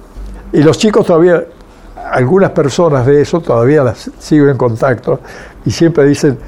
y 0.53 0.63
los 0.63 0.79
chicos 0.79 1.07
todavía, 1.07 1.45
algunas 2.11 2.51
personas 2.51 3.07
de 3.07 3.21
eso 3.21 3.41
todavía 3.41 3.83
las 3.83 4.11
sigo 4.19 4.49
en 4.49 4.57
contacto 4.57 5.21
y 5.65 5.71
siempre 5.71 6.05
dicen, 6.05 6.39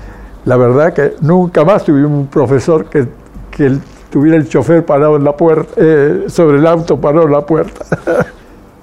la 0.45 0.57
verdad 0.57 0.93
que 0.93 1.15
nunca 1.21 1.65
más 1.65 1.85
tuvimos 1.85 2.11
un 2.11 2.27
profesor 2.27 2.87
que, 2.87 3.09
que 3.51 3.79
tuviera 4.11 4.37
el 4.37 4.49
chofer 4.49 4.85
parado 4.85 5.17
en 5.17 5.25
la 5.25 5.37
puerta, 5.37 5.73
eh, 5.77 6.25
sobre 6.29 6.59
el 6.59 6.67
auto 6.67 7.01
parado 7.01 7.27
en 7.27 7.33
la 7.33 7.45
puerta. 7.45 7.85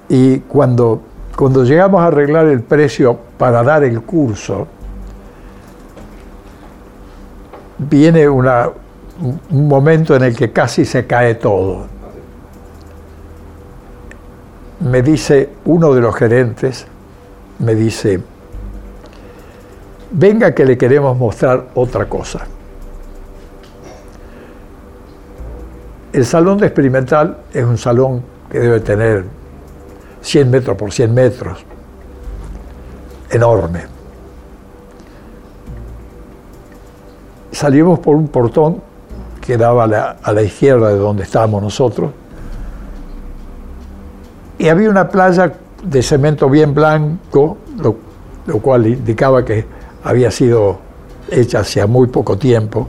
y 0.08 0.40
cuando, 0.40 1.00
cuando 1.36 1.64
llegamos 1.64 2.02
a 2.02 2.06
arreglar 2.06 2.46
el 2.46 2.60
precio 2.60 3.16
para 3.38 3.62
dar 3.62 3.84
el 3.84 4.02
curso, 4.02 4.66
viene 7.78 8.28
una, 8.28 8.70
un 9.22 9.68
momento 9.68 10.16
en 10.16 10.24
el 10.24 10.36
que 10.36 10.50
casi 10.50 10.84
se 10.84 11.06
cae 11.06 11.36
todo. 11.36 11.86
Me 14.80 15.00
dice 15.00 15.48
uno 15.64 15.94
de 15.94 16.00
los 16.00 16.14
gerentes, 16.16 16.86
me 17.60 17.74
dice, 17.76 18.20
venga 20.10 20.52
que 20.52 20.64
le 20.64 20.76
queremos 20.76 21.16
mostrar 21.16 21.68
otra 21.74 22.08
cosa. 22.08 22.46
El 26.12 26.26
salón 26.26 26.58
de 26.58 26.66
experimental 26.66 27.38
es 27.54 27.64
un 27.64 27.78
salón 27.78 28.22
que 28.50 28.58
debe 28.58 28.80
tener 28.80 29.24
100 30.20 30.50
metros 30.50 30.76
por 30.76 30.92
100 30.92 31.14
metros, 31.14 31.64
enorme. 33.30 33.84
Salimos 37.52 38.00
por 38.00 38.16
un 38.16 38.28
portón 38.28 38.91
que 39.42 39.58
daba 39.58 39.84
a 39.84 40.32
la, 40.32 40.42
izquierda 40.42 40.88
de 40.88 40.96
donde 40.96 41.24
estábamos 41.24 41.62
nosotros 41.62 42.12
y 44.58 44.68
había 44.68 44.88
una 44.88 45.08
playa 45.08 45.52
de 45.82 46.02
cemento 46.02 46.48
bien 46.48 46.72
blanco, 46.72 47.58
lo, 47.76 47.96
lo 48.46 48.58
cual 48.60 48.86
indicaba 48.86 49.44
que 49.44 49.66
había 50.04 50.30
sido 50.30 50.78
hecha 51.28 51.60
hacía 51.60 51.86
muy 51.86 52.06
poco 52.06 52.38
tiempo, 52.38 52.88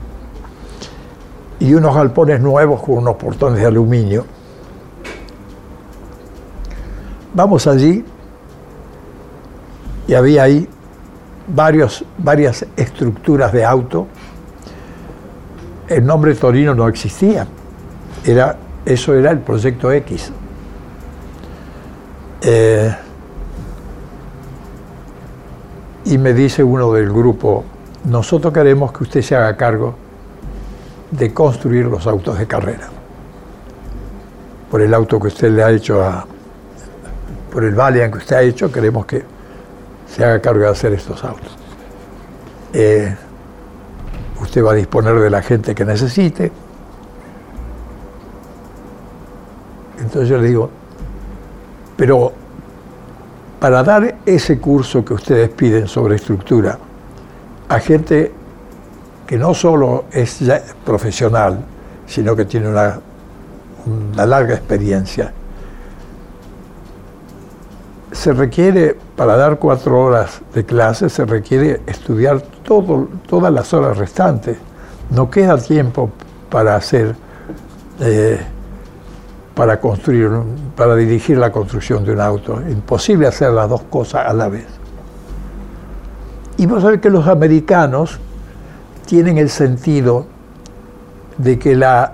y 1.59 1.73
unos 1.73 1.95
galpones 1.95 2.41
nuevos 2.41 2.81
con 2.81 2.97
unos 2.97 3.15
portones 3.15 3.59
de 3.59 3.65
aluminio. 3.65 4.25
Vamos 7.33 7.65
allí 7.67 8.03
y 10.07 10.13
había 10.13 10.43
ahí 10.43 10.67
varios, 11.47 12.03
varias 12.17 12.65
estructuras 12.75 13.53
de 13.53 13.65
auto. 13.65 14.07
El 15.87 16.05
nombre 16.05 16.33
Torino 16.35 16.73
no 16.73 16.87
existía, 16.87 17.45
era, 18.25 18.57
eso 18.85 19.13
era 19.13 19.31
el 19.31 19.39
proyecto 19.39 19.91
X. 19.91 20.31
Eh, 22.41 22.95
y 26.05 26.17
me 26.17 26.33
dice 26.33 26.63
uno 26.63 26.91
del 26.93 27.09
grupo, 27.09 27.63
nosotros 28.05 28.53
queremos 28.53 28.91
que 28.91 29.03
usted 29.03 29.21
se 29.21 29.35
haga 29.35 29.55
cargo 29.55 29.95
de 31.11 31.33
construir 31.33 31.85
los 31.85 32.07
autos 32.07 32.37
de 32.37 32.47
carrera. 32.47 32.89
Por 34.69 34.81
el 34.81 34.93
auto 34.93 35.19
que 35.19 35.27
usted 35.27 35.51
le 35.51 35.63
ha 35.63 35.71
hecho 35.71 36.03
a, 36.03 36.25
por 37.51 37.63
el 37.63 37.75
Valiant 37.75 38.11
que 38.11 38.19
usted 38.19 38.35
ha 38.35 38.41
hecho, 38.41 38.71
queremos 38.71 39.05
que 39.05 39.23
se 40.07 40.23
haga 40.25 40.41
cargo 40.41 40.61
de 40.61 40.69
hacer 40.69 40.93
estos 40.93 41.23
autos. 41.23 41.55
Eh, 42.73 43.15
usted 44.43 44.63
va 44.63 44.71
a 44.71 44.75
disponer 44.75 45.15
de 45.15 45.29
la 45.29 45.41
gente 45.41 45.73
que 45.73 45.86
necesite. 45.86 46.51
Entonces 49.99 50.29
yo 50.29 50.38
le 50.38 50.47
digo, 50.47 50.69
pero 51.95 52.32
para 53.60 53.84
dar 53.84 54.15
ese 54.25 54.60
curso 54.60 55.03
que 55.03 55.13
ustedes 55.13 55.49
piden 55.49 55.88
sobre 55.88 56.15
estructura 56.15 56.77
a 57.69 57.79
gente 57.79 58.32
que 59.25 59.38
no 59.38 59.53
solo 59.53 60.06
es 60.12 60.43
profesional, 60.86 61.60
sino 62.06 62.36
que 62.36 62.45
tiene 62.45 62.67
una, 62.67 62.99
una 63.86 64.25
larga 64.25 64.56
experiencia, 64.56 65.34
se 68.13 68.32
requiere, 68.32 68.95
para 69.15 69.36
dar 69.36 69.60
cuatro 69.60 69.99
horas 69.99 70.41
de 70.54 70.63
clase, 70.63 71.10
se 71.10 71.26
requiere 71.26 71.82
estudiar 71.88 72.41
todo, 72.63 73.10
todas 73.28 73.52
las 73.52 73.73
horas 73.73 73.97
restantes. 73.97 74.58
No 75.10 75.30
queda 75.30 75.58
tiempo 75.58 76.10
para 76.49 76.76
hacer 76.76 77.15
eh, 77.99 78.39
para 79.56 79.80
construir, 79.80 80.30
para 80.76 80.95
dirigir 80.95 81.38
la 81.38 81.52
construcción 81.52 82.04
de 82.04 82.13
un 82.13 82.21
auto. 82.21 82.62
Imposible 82.69 83.28
hacer 83.28 83.52
las 83.52 83.69
dos 83.69 83.84
cosas 83.84 84.26
a 84.26 84.34
la 84.34 84.49
vez. 84.49 84.65
Y 86.58 86.65
vos 86.65 86.82
sabés 86.82 87.02
que 87.02 87.10
los 87.10 87.28
americanos 87.28 88.19
tienen 89.06 89.38
el 89.38 89.49
sentido 89.49 90.26
de 91.38 91.60
que 91.60 91.76
la, 91.76 92.13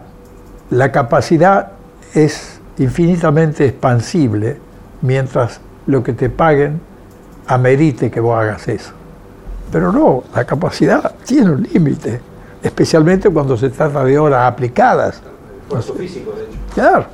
la 0.70 0.92
capacidad 0.92 1.74
es 2.14 2.60
infinitamente 2.78 3.66
expansible 3.66 4.58
mientras 5.02 5.62
lo 5.88 6.04
que 6.04 6.14
te 6.14 6.30
paguen 6.30 6.80
amerite 7.48 8.12
que 8.12 8.20
vos 8.20 8.38
hagas 8.38 8.68
eso. 8.68 8.92
Pero 9.72 9.92
no, 9.92 10.24
la 10.36 10.46
capacidad 10.46 11.16
tiene 11.26 11.52
un 11.52 11.64
límite, 11.64 12.22
especialmente 12.62 13.30
cuando 13.30 13.58
se 13.58 13.70
trata 13.70 14.04
de 14.04 14.18
horas 14.18 14.52
aplicadas. 14.52 15.22
físico, 15.98 16.32
de 16.32 16.44
hecho. 16.44 16.58
Claro. 16.74 17.06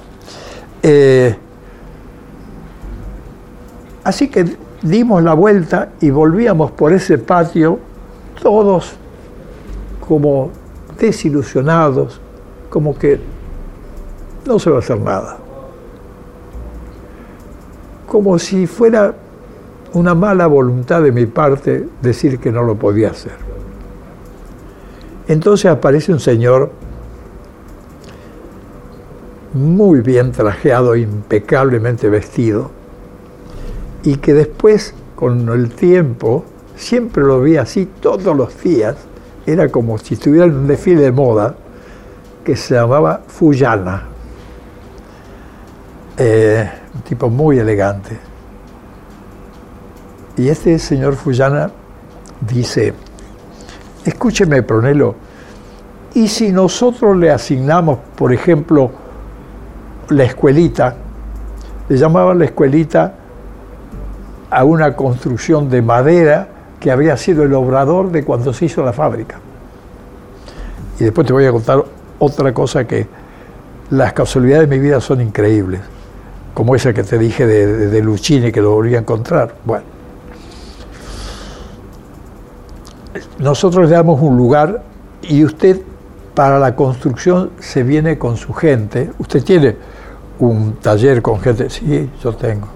Eh, 0.84 1.36
así 4.04 4.30
que 4.30 4.58
dimos 4.82 5.24
la 5.24 5.34
vuelta 5.34 5.90
y 6.00 6.10
volvíamos 6.10 6.72
por 6.72 6.94
ese 6.94 7.18
patio 7.18 7.80
todos 8.42 8.94
como 10.08 10.52
desilusionados, 11.00 12.22
como 12.70 12.98
que 12.98 13.20
no 14.46 14.60
se 14.60 14.70
va 14.70 14.78
a 14.78 14.80
hacer 14.80 15.00
nada. 15.00 15.38
Como 18.16 18.40
si 18.40 18.66
fuera 18.66 19.14
una 19.92 20.16
mala 20.16 20.48
voluntad 20.48 21.02
de 21.02 21.12
mi 21.12 21.26
parte 21.26 21.86
decir 22.02 22.40
que 22.40 22.50
no 22.50 22.64
lo 22.64 22.76
podía 22.76 23.10
hacer. 23.10 23.34
Entonces 25.28 25.70
aparece 25.70 26.14
un 26.14 26.22
señor 26.22 26.72
muy 29.54 30.00
bien 30.00 30.32
trajeado, 30.32 30.96
impecablemente 30.96 32.08
vestido, 32.08 32.72
y 34.04 34.16
que 34.16 34.34
después, 34.34 34.94
con 35.18 35.50
el 35.50 35.72
tiempo, 35.72 36.46
siempre 36.78 37.22
lo 37.22 37.42
vi 37.42 37.58
así 37.58 37.86
todos 38.00 38.34
los 38.34 38.64
días, 38.64 38.96
era 39.46 39.68
como 39.68 39.98
si 39.98 40.14
estuviera 40.14 40.46
en 40.46 40.56
un 40.56 40.68
desfile 40.68 41.02
de 41.02 41.12
moda, 41.12 41.54
que 42.46 42.56
se 42.56 42.76
llamaba 42.76 43.24
Fuyana, 43.28 44.04
eh, 46.18 46.70
tipo 47.08 47.30
muy 47.30 47.60
elegante. 47.60 48.18
Y 50.38 50.50
este 50.50 50.78
señor 50.80 51.16
Fuyana 51.16 51.72
dice, 52.42 52.94
escúcheme, 54.04 54.64
Pronelo, 54.64 55.16
¿y 56.14 56.28
si 56.28 56.52
nosotros 56.52 57.16
le 57.16 57.32
asignamos, 57.32 58.00
por 58.16 58.34
ejemplo, 58.34 58.92
la 60.10 60.24
escuelita, 60.24 60.96
le 61.88 61.98
llamaban 61.98 62.40
la 62.40 62.46
escuelita 62.46 63.14
a 64.50 64.64
una 64.64 64.96
construcción 64.96 65.70
de 65.70 65.82
madera 65.82 66.48
que 66.80 66.92
había 66.92 67.18
sido 67.18 67.44
el 67.44 67.54
obrador 67.54 68.12
de 68.12 68.24
cuando 68.24 68.54
se 68.54 68.66
hizo 68.66 68.84
la 68.84 68.94
fábrica. 68.94 69.40
Y 71.00 71.04
después 71.04 71.26
te 71.26 71.34
voy 71.34 71.46
a 71.46 71.52
contar 71.52 71.84
otra 72.20 72.54
cosa 72.54 72.86
que 72.86 73.08
las 73.90 74.14
casualidades 74.14 74.70
de 74.70 74.78
mi 74.78 74.82
vida 74.82 75.02
son 75.02 75.22
increíbles, 75.22 75.82
como 76.56 76.74
esa 76.74 76.94
que 76.94 77.04
te 77.04 77.20
dije 77.20 77.46
de, 77.46 77.88
de, 77.90 78.02
Luchini 78.02 78.52
que 78.52 78.62
lo 78.62 78.72
volví 78.72 78.96
a 78.96 79.00
encontrar. 79.00 79.56
Bueno, 79.66 79.84
nosotros 83.40 83.90
le 83.90 83.96
damos 83.96 84.22
un 84.22 84.38
lugar 84.38 84.82
y 85.22 85.44
usted 85.44 85.82
para 86.34 86.58
la 86.58 86.74
construcción 86.74 87.52
se 87.60 87.84
viene 87.84 88.18
con 88.18 88.38
su 88.38 88.54
gente. 88.54 89.12
Usted 89.20 89.44
tiene 89.44 89.76
un 90.40 90.78
taller 90.82 91.22
con 91.22 91.42
gente, 91.42 91.70
sí, 91.70 92.10
yo 92.24 92.34
tengo. 92.34 92.68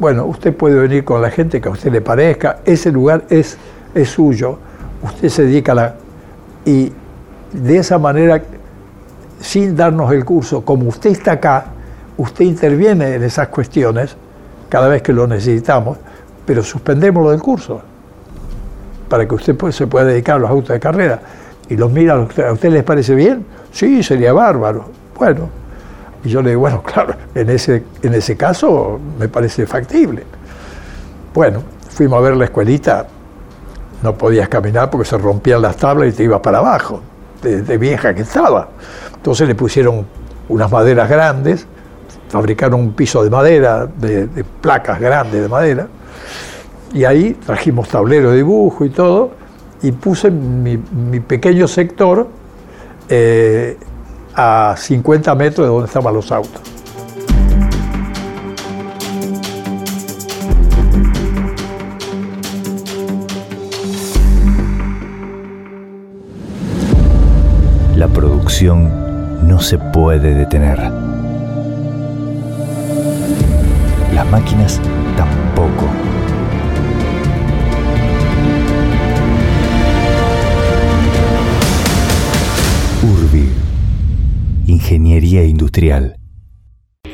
Bueno, 0.00 0.26
usted 0.26 0.52
puede 0.52 0.74
venir 0.74 1.04
con 1.04 1.22
la 1.22 1.30
gente 1.30 1.60
que 1.60 1.68
a 1.68 1.70
usted 1.72 1.92
le 1.92 2.00
parezca, 2.00 2.58
ese 2.64 2.90
lugar 2.90 3.24
es, 3.30 3.56
es 3.94 4.08
suyo, 4.08 4.58
usted 5.02 5.28
se 5.28 5.44
dedica 5.44 5.70
a 5.70 5.74
la... 5.76 5.94
Y 6.64 6.92
de 7.52 7.76
esa 7.78 7.96
manera, 7.96 8.42
sin 9.40 9.76
darnos 9.76 10.12
el 10.12 10.24
curso, 10.24 10.64
como 10.64 10.88
usted 10.88 11.10
está 11.10 11.32
acá, 11.32 11.73
usted 12.16 12.44
interviene 12.44 13.14
en 13.14 13.22
esas 13.22 13.48
cuestiones 13.48 14.16
cada 14.68 14.88
vez 14.88 15.02
que 15.02 15.12
lo 15.12 15.26
necesitamos, 15.26 15.98
pero 16.46 16.62
suspendemos 16.62 17.22
lo 17.24 17.30
del 17.30 17.40
curso 17.40 17.82
para 19.08 19.26
que 19.28 19.34
usted 19.34 19.56
se 19.70 19.86
pueda 19.86 20.06
dedicar 20.06 20.36
a 20.36 20.38
los 20.40 20.50
autos 20.50 20.70
de 20.70 20.80
carrera. 20.80 21.20
Y 21.68 21.76
los 21.76 21.90
mira, 21.90 22.14
¿a 22.14 22.52
usted 22.52 22.70
les 22.70 22.82
parece 22.82 23.14
bien? 23.14 23.46
Sí, 23.72 24.02
sería 24.02 24.32
bárbaro. 24.32 24.86
Bueno, 25.16 25.48
y 26.24 26.28
yo 26.28 26.42
le 26.42 26.50
digo, 26.50 26.62
bueno, 26.62 26.82
claro, 26.94 27.14
en 27.34 27.50
ese, 27.50 27.84
en 28.02 28.14
ese 28.14 28.36
caso 28.36 28.98
me 29.18 29.28
parece 29.28 29.66
factible. 29.66 30.24
Bueno, 31.32 31.62
fuimos 31.88 32.18
a 32.18 32.22
ver 32.22 32.36
la 32.36 32.44
escuelita, 32.44 33.06
no 34.02 34.14
podías 34.14 34.48
caminar 34.48 34.90
porque 34.90 35.08
se 35.08 35.18
rompían 35.18 35.62
las 35.62 35.76
tablas 35.76 36.08
y 36.08 36.12
te 36.12 36.24
ibas 36.24 36.40
para 36.40 36.58
abajo, 36.58 37.00
de, 37.42 37.62
de 37.62 37.78
vieja 37.78 38.14
que 38.14 38.22
estaba. 38.22 38.68
Entonces 39.14 39.48
le 39.48 39.54
pusieron 39.54 40.06
unas 40.48 40.70
maderas 40.70 41.08
grandes, 41.08 41.66
fabricaron 42.34 42.80
un 42.80 42.92
piso 42.94 43.22
de 43.22 43.30
madera, 43.30 43.86
de, 43.86 44.26
placas 44.60 44.98
grandes 44.98 45.40
de 45.40 45.48
madera, 45.48 45.86
y 46.92 47.04
ahí 47.04 47.34
trajimos 47.46 47.88
tablero 47.88 48.32
de 48.32 48.38
dibujo 48.38 48.84
y 48.84 48.90
todo, 48.90 49.30
y 49.82 49.92
puse 49.92 50.32
mi, 50.32 50.76
mi 50.76 51.20
pequeño 51.20 51.68
sector 51.68 52.26
eh, 53.08 53.78
a 54.34 54.74
50 54.76 55.32
metros 55.36 55.64
de 55.64 55.72
donde 55.72 55.86
estaban 55.86 56.12
los 56.12 56.32
autos. 56.32 56.60
La 67.94 68.08
producción 68.08 69.46
no 69.46 69.60
se 69.60 69.78
puede 69.78 70.34
detener. 70.34 71.03
Las 74.14 74.30
máquinas 74.30 74.80
tampoco. 75.16 75.88
Urbi. 83.02 83.48
Ingeniería 84.66 85.44
Industrial. 85.44 86.16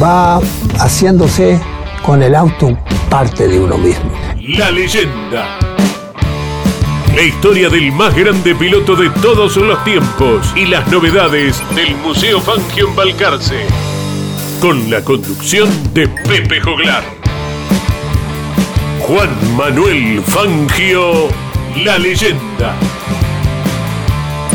va 0.00 0.40
haciéndose 0.78 1.60
con 2.04 2.22
el 2.22 2.34
auto 2.34 2.76
parte 3.08 3.46
de 3.46 3.60
uno 3.60 3.76
mismo. 3.76 4.10
La 4.56 4.70
leyenda. 4.70 5.58
La 7.14 7.22
historia 7.22 7.68
del 7.68 7.92
más 7.92 8.14
grande 8.14 8.54
piloto 8.54 8.94
de 8.96 9.10
todos 9.10 9.56
los 9.56 9.82
tiempos 9.84 10.52
y 10.56 10.66
las 10.66 10.86
novedades 10.90 11.60
del 11.74 11.96
Museo 11.96 12.40
Fangio 12.40 12.88
en 12.88 12.96
Balcarce. 12.96 13.66
Con 14.60 14.90
la 14.90 15.02
conducción 15.02 15.68
de 15.92 16.08
Pepe 16.08 16.60
Joglar. 16.60 17.02
Juan 19.00 19.56
Manuel 19.56 20.22
Fangio, 20.22 21.28
la 21.84 21.98
leyenda. 21.98 22.74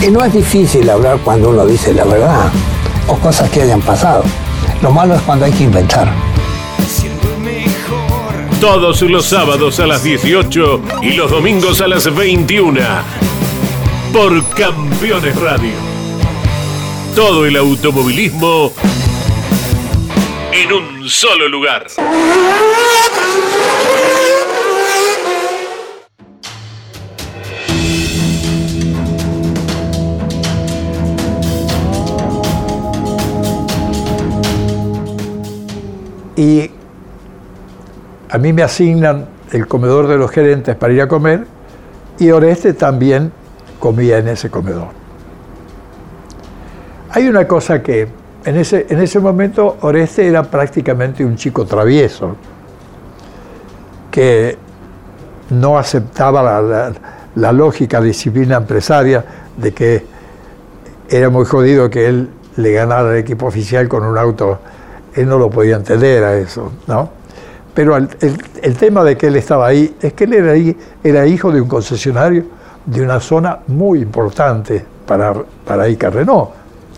Y 0.02 0.10
no 0.10 0.24
es 0.24 0.34
difícil 0.34 0.90
hablar 0.90 1.20
cuando 1.24 1.50
uno 1.50 1.66
dice 1.66 1.94
la 1.94 2.06
verdad 2.06 2.52
o 3.08 3.16
cosas 3.18 3.50
que 3.50 3.64
hayan 3.64 3.82
pasado. 3.82 4.24
Lo 4.86 4.92
malo 4.92 5.16
es 5.16 5.22
cuando 5.24 5.46
hay 5.46 5.52
que 5.52 5.64
inventar. 5.64 6.08
Todos 8.62 9.02
los 9.02 9.26
sábados 9.26 9.80
a 9.80 9.88
las 9.88 10.04
18 10.04 10.82
y 11.02 11.14
los 11.14 11.32
domingos 11.32 11.82
a 11.82 11.88
las 11.88 12.14
21. 12.14 12.82
Por 14.14 14.48
Campeones 14.50 15.36
Radio. 15.42 15.74
Todo 17.16 17.48
el 17.48 17.58
automovilismo 17.58 18.74
en 20.52 20.72
un 20.72 21.10
solo 21.10 21.50
lugar. 21.50 21.88
Y 36.36 36.72
a 38.30 38.38
mí 38.38 38.54
me 38.54 38.64
asignan 38.64 39.28
el 39.52 39.68
comedor 39.68 40.08
de 40.08 40.18
los 40.18 40.32
gerentes 40.32 40.76
para 40.76 40.94
ir 40.94 41.02
a 41.02 41.08
comer 41.08 41.46
y 42.20 42.32
Oreste 42.32 42.74
también 42.74 43.32
comía 43.80 44.18
en 44.18 44.28
ese 44.28 44.50
comedor. 44.50 44.88
Hay 47.12 47.28
una 47.28 47.48
cosa 47.48 47.82
que 47.82 48.08
en 48.44 48.58
ese, 48.58 48.86
en 48.90 49.00
ese 49.02 49.20
momento 49.20 49.78
Oreste 49.82 50.28
era 50.28 50.44
prácticamente 50.44 51.26
un 51.26 51.36
chico 51.36 51.66
travieso, 51.66 52.36
que 54.12 54.58
no 55.50 55.78
aceptaba 55.78 56.62
la, 56.62 56.94
la, 57.36 57.52
lógica 57.52 58.00
disciplina 58.02 58.58
empresaria 58.58 59.26
de 59.58 59.74
que 59.74 60.06
era 61.10 61.30
muy 61.30 61.46
jodido 61.46 61.90
que 61.90 62.08
él 62.08 62.30
le 62.56 62.72
ganara 62.72 63.10
al 63.10 63.18
equipo 63.18 63.46
oficial 63.46 63.88
con 63.88 64.04
un 64.04 64.18
auto 64.18 64.60
él 65.16 65.28
no 65.28 65.38
lo 65.38 65.50
podía 65.50 65.78
entender 65.78 66.24
a 66.24 66.36
eso, 66.38 66.72
¿no? 66.88 67.10
Pero 67.74 67.98
el, 67.98 68.08
tema 68.78 69.04
de 69.04 69.18
que 69.18 69.28
él 69.28 69.36
estaba 69.36 69.68
ahí 69.68 69.96
es 70.02 70.14
que 70.14 70.24
él 70.24 70.34
era, 71.04 71.28
hijo 71.28 71.52
de 71.52 71.60
un 71.60 71.68
concesionario 71.68 72.46
de 72.86 73.02
una 73.02 73.20
zona 73.20 73.60
muy 73.68 74.00
importante 74.00 74.86
para, 75.06 75.34
para 75.66 75.90
Ica 75.90 76.10
Renault, 76.10 76.52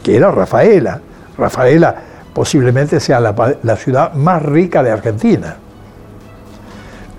que 0.03 0.15
era 0.15 0.29
Rafaela. 0.29 1.01
Rafaela 1.35 1.95
posiblemente 2.31 2.99
sea 2.99 3.19
la, 3.19 3.57
la 3.63 3.75
ciudad 3.75 4.13
más 4.13 4.43
rica 4.43 4.83
de 4.83 4.91
Argentina, 4.91 5.55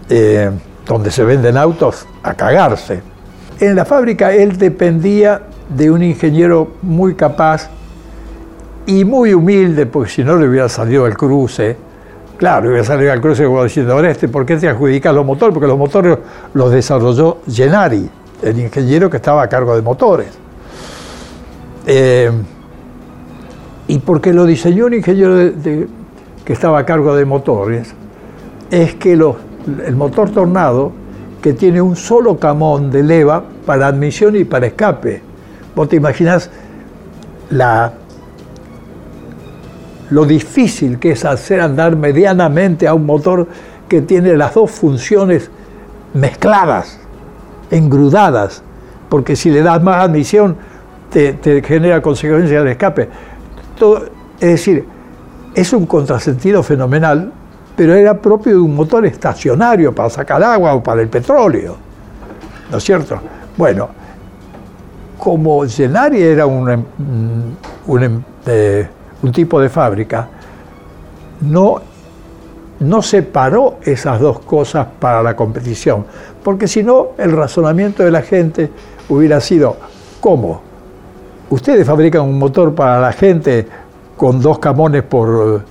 eh, 0.08 0.50
donde 0.86 1.10
se 1.10 1.24
venden 1.24 1.56
autos 1.56 2.06
a 2.22 2.34
cagarse. 2.34 3.02
En 3.58 3.74
la 3.74 3.84
fábrica 3.84 4.32
él 4.32 4.56
dependía 4.56 5.42
de 5.68 5.90
un 5.90 6.04
ingeniero 6.04 6.74
muy 6.82 7.16
capaz 7.16 7.68
y 8.88 9.04
muy 9.04 9.34
humilde, 9.34 9.84
porque 9.84 10.10
si 10.10 10.24
no 10.24 10.38
le 10.38 10.48
hubiera 10.48 10.66
salido 10.66 11.06
el 11.06 11.14
cruce, 11.14 11.76
claro, 12.38 12.62
le 12.62 12.68
hubiera 12.70 12.84
salido 12.84 13.12
el 13.12 13.20
cruce 13.20 13.44
como 13.44 13.62
diciendo, 13.62 13.92
ahora 13.92 14.10
este, 14.10 14.28
¿por 14.28 14.46
qué 14.46 14.56
te 14.56 14.66
adjudicas 14.66 15.14
los 15.14 15.26
motores? 15.26 15.52
Porque 15.52 15.68
los 15.68 15.76
motores 15.76 16.16
los 16.54 16.72
desarrolló 16.72 17.36
Gennari, 17.46 18.08
el 18.42 18.58
ingeniero 18.58 19.10
que 19.10 19.18
estaba 19.18 19.42
a 19.42 19.48
cargo 19.48 19.76
de 19.76 19.82
motores. 19.82 20.28
Eh, 21.86 22.30
y 23.88 23.98
porque 23.98 24.32
lo 24.32 24.46
diseñó 24.46 24.86
un 24.86 24.94
ingeniero 24.94 25.52
que 26.42 26.52
estaba 26.54 26.78
a 26.78 26.86
cargo 26.86 27.14
de 27.14 27.26
motores, 27.26 27.92
es 28.70 28.94
que 28.94 29.12
el 29.12 29.96
motor 29.96 30.30
Tornado, 30.30 30.92
que 31.42 31.52
tiene 31.52 31.82
un 31.82 31.94
solo 31.94 32.38
camón 32.38 32.90
de 32.90 33.02
leva 33.02 33.44
para 33.66 33.88
admisión 33.88 34.34
y 34.34 34.44
para 34.44 34.66
escape. 34.66 35.20
Vos 35.76 35.90
te 35.90 35.96
imaginás 35.96 36.50
la 37.50 37.92
lo 40.10 40.24
difícil 40.24 40.98
que 40.98 41.12
es 41.12 41.24
hacer 41.24 41.60
andar 41.60 41.96
medianamente 41.96 42.88
a 42.88 42.94
un 42.94 43.06
motor 43.06 43.46
que 43.88 44.02
tiene 44.02 44.36
las 44.36 44.54
dos 44.54 44.70
funciones 44.70 45.50
mezcladas, 46.14 46.98
engrudadas, 47.70 48.62
porque 49.08 49.36
si 49.36 49.50
le 49.50 49.62
das 49.62 49.82
más 49.82 50.04
admisión 50.04 50.56
te, 51.10 51.62
genera 51.62 52.02
consecuencias 52.02 52.64
de 52.64 52.70
escape. 52.72 53.08
Todo, 53.78 54.06
es 54.40 54.50
decir, 54.50 54.84
es 55.54 55.72
un 55.72 55.86
contrasentido 55.86 56.62
fenomenal, 56.62 57.32
pero 57.76 57.94
era 57.94 58.20
propio 58.20 58.52
de 58.52 58.58
un 58.58 58.74
motor 58.74 59.06
estacionario 59.06 59.94
para 59.94 60.10
sacar 60.10 60.42
agua 60.42 60.74
o 60.74 60.82
para 60.82 61.00
el 61.00 61.08
petróleo, 61.08 61.76
¿no 62.70 62.78
es 62.78 62.84
cierto? 62.84 63.18
Bueno, 63.56 63.88
como 65.18 65.66
Gennari 65.66 66.22
era 66.22 66.46
un, 66.46 66.84
un 67.86 68.24
eh, 68.46 68.88
un 69.22 69.32
tipo 69.32 69.60
de 69.60 69.68
fábrica, 69.68 70.28
no, 71.40 71.80
no 72.80 73.02
separó 73.02 73.78
esas 73.82 74.20
dos 74.20 74.40
cosas 74.40 74.86
para 74.98 75.22
la 75.22 75.34
competición, 75.34 76.04
porque 76.42 76.68
si 76.68 76.82
no, 76.82 77.08
el 77.18 77.32
razonamiento 77.32 78.02
de 78.02 78.10
la 78.10 78.22
gente 78.22 78.70
hubiera 79.08 79.40
sido, 79.40 79.76
¿cómo? 80.20 80.68
ustedes 81.50 81.86
fabrican 81.86 82.22
un 82.22 82.38
motor 82.38 82.74
para 82.74 83.00
la 83.00 83.12
gente 83.12 83.66
con 84.16 84.40
dos 84.40 84.58
camones 84.58 85.02
por 85.02 85.62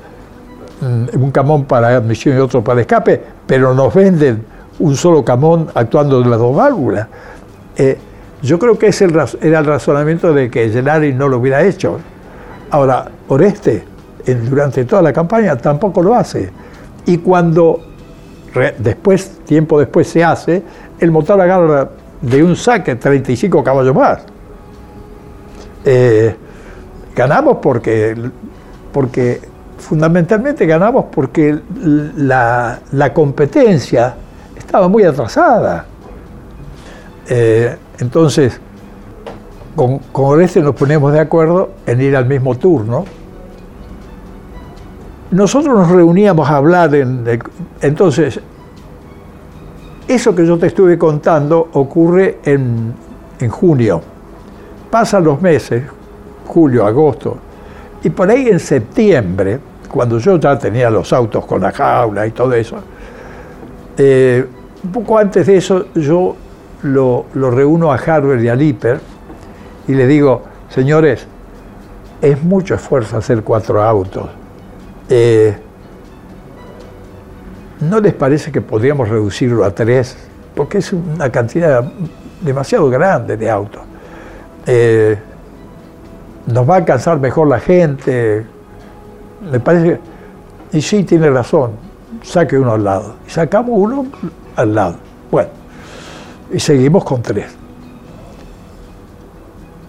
mm, 0.82 1.22
un 1.22 1.32
camón 1.32 1.66
para 1.66 1.90
admisión 1.90 2.38
y 2.38 2.40
otro 2.40 2.64
para 2.64 2.82
escape, 2.82 3.22
pero 3.46 3.74
nos 3.74 3.94
venden 3.94 4.44
un 4.80 4.96
solo 4.96 5.24
camón 5.24 5.68
actuando 5.74 6.22
de 6.22 6.30
las 6.30 6.40
dos 6.40 6.56
válvulas. 6.56 7.08
Eh, 7.76 7.98
yo 8.42 8.60
creo 8.60 8.78
que 8.78 8.88
ese 8.88 9.06
era 9.42 9.60
el 9.60 9.66
razonamiento 9.66 10.34
de 10.34 10.50
que 10.50 10.70
Gennari 10.70 11.14
no 11.14 11.28
lo 11.28 11.38
hubiera 11.38 11.64
hecho. 11.64 12.00
Ahora, 12.70 13.06
Oreste, 13.28 13.84
durante 14.50 14.86
toda 14.86 15.02
la 15.02 15.14
campaña, 15.14 15.56
tampoco 15.56 16.02
lo 16.02 16.14
hace. 16.14 16.52
Y 17.06 17.20
cuando 17.20 17.82
después, 18.80 19.40
tiempo 19.46 19.80
después 19.80 20.08
se 20.08 20.24
hace, 20.24 20.64
el 21.00 21.12
motor 21.12 21.40
agarra 21.40 21.90
de 22.22 22.44
un 22.44 22.56
saque 22.56 22.96
35 22.96 23.64
caballos 23.64 23.96
más. 23.96 24.20
Eh, 25.86 26.36
ganamos 27.16 27.58
porque, 27.62 28.16
porque, 28.92 29.42
fundamentalmente 29.78 30.66
ganamos 30.66 31.06
porque 31.12 31.60
la, 32.18 32.80
competencia 33.14 34.16
estaba 34.58 34.88
muy 34.88 35.04
atrasada. 35.04 35.86
Eh, 37.30 37.78
entonces, 38.00 38.60
con, 39.78 40.00
con 40.12 40.42
este 40.42 40.60
nos 40.60 40.76
ponemos 40.76 41.13
de 41.13 41.22
acuerdo 41.22 41.70
en 41.86 42.02
ir 42.02 42.18
al 42.18 42.26
mismo 42.26 42.56
turno. 42.56 43.06
Nosotros 45.32 45.74
nos 45.78 45.90
reuníamos 45.90 46.50
a 46.50 46.58
hablar, 46.58 46.94
en, 46.96 47.24
entonces, 47.82 48.42
eso 50.08 50.34
que 50.34 50.46
yo 50.46 50.58
te 50.58 50.68
estuve 50.68 50.98
contando 50.98 51.70
ocurre 51.74 52.40
en, 52.44 52.94
en 53.40 53.50
junio. 53.50 54.02
Pasan 54.90 55.24
los 55.24 55.42
meses, 55.42 55.84
julio, 56.48 56.86
agosto, 56.86 57.38
y 58.04 58.10
por 58.10 58.30
ahí 58.30 58.48
en 58.48 58.60
septiembre, 58.60 59.60
cuando 59.90 60.18
yo 60.18 60.38
ya 60.40 60.58
tenía 60.58 60.90
los 60.90 61.12
autos 61.13 61.46
con 61.46 61.62
la 61.62 61.72
jaula 61.72 62.26
y 62.26 62.32
todo 62.32 62.54
eso, 62.54 62.78
eh, 63.98 64.46
un 64.84 64.92
poco 64.92 65.18
antes 65.18 65.46
de 65.46 65.58
eso 65.58 65.88
yo 65.94 66.36
lo, 66.84 67.26
reúno 67.34 67.92
a 67.92 67.96
Harvard 67.96 68.42
y 68.42 68.48
a 68.48 68.56
Lipper 68.56 69.00
y 69.88 69.93
le 69.93 70.06
digo, 70.08 70.43
señores, 70.69 71.26
es 72.21 72.43
mucho 72.43 72.76
esfuerzo 72.76 73.17
hacer 73.17 73.43
cuatro 73.43 73.82
autos. 73.82 74.28
Eh, 75.10 75.56
¿No 77.80 78.00
les 78.00 78.13
parece 78.13 78.52
que 78.52 78.60
podríamos 78.60 79.08
reducirlo 79.08 79.63
a 79.63 79.71
tres? 79.71 80.17
Porque 80.56 80.80
es 80.80 80.91
una 80.91 81.32
cantidad 81.32 81.84
demasiado 82.41 82.89
grande 82.89 83.38
de 83.38 83.50
autos. 83.50 83.82
Eh, 84.65 85.17
nos 86.47 86.69
va 86.69 86.76
a 86.76 86.78
alcanzar 86.78 87.19
mejor 87.19 87.47
la 87.47 87.60
gente. 87.60 88.45
Me 89.52 89.60
parece 89.60 90.00
Y 90.71 90.82
sí, 90.82 91.04
tiene 91.04 91.30
razón, 91.30 91.71
saque 92.23 92.58
uno 92.58 92.73
al 92.73 92.84
lado. 92.84 93.15
Y 93.28 93.30
sacamos 93.30 93.71
uno 93.73 94.08
al 94.56 94.73
lado. 94.76 94.95
Bueno, 95.30 95.50
y 96.52 96.60
seguimos 96.60 97.04
con 97.04 97.21
tres. 97.21 97.56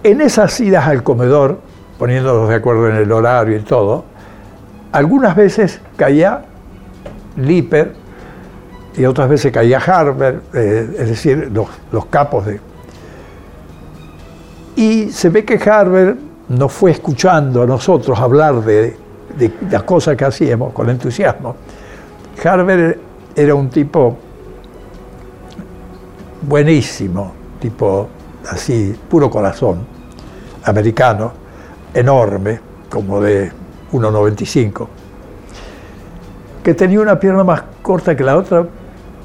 En 0.08 0.22
esas 0.22 0.58
idas 0.60 0.86
al 0.86 1.02
comedor, 1.02 1.58
poniéndonos 1.98 2.48
de 2.48 2.54
acuerdo 2.54 2.88
en 2.88 2.96
el 2.96 3.12
horario 3.12 3.58
y 3.58 3.60
todo, 3.60 4.06
algunas 4.90 5.36
veces 5.36 5.82
caía 5.98 6.46
Lipper 7.36 7.92
y 8.96 9.04
otras 9.04 9.28
veces 9.28 9.52
caía 9.52 9.76
Harber, 9.76 10.40
eh, 10.54 10.96
es 10.98 11.08
decir, 11.10 11.52
los, 11.52 12.06
capos 12.06 12.46
de... 12.46 12.58
Y 14.76 15.10
se 15.10 15.28
ve 15.28 15.44
que 15.44 15.56
Harber 15.70 16.16
nos 16.48 16.72
fue 16.72 16.92
escuchando 16.92 17.64
a 17.64 17.66
nosotros 17.66 18.18
hablar 18.18 18.64
de, 18.64 18.96
de 19.38 19.52
las 19.70 19.82
cosas 19.82 20.16
que 20.16 20.24
hacíamos 20.24 20.72
con 20.72 20.88
entusiasmo. 20.88 21.54
Harber 22.42 22.98
era 23.36 23.54
un 23.54 23.68
tipo 23.68 24.16
buenísimo, 26.48 27.30
tipo 27.60 28.08
así, 28.48 28.98
puro 29.10 29.28
corazón, 29.28 29.97
americano, 30.64 31.32
enorme, 31.94 32.60
como 32.88 33.20
de 33.20 33.50
1,95, 33.92 34.88
que 36.62 36.74
tenía 36.74 37.00
una 37.00 37.18
pierna 37.18 37.44
más 37.44 37.62
corta 37.82 38.16
que 38.16 38.24
la 38.24 38.36
otra 38.36 38.66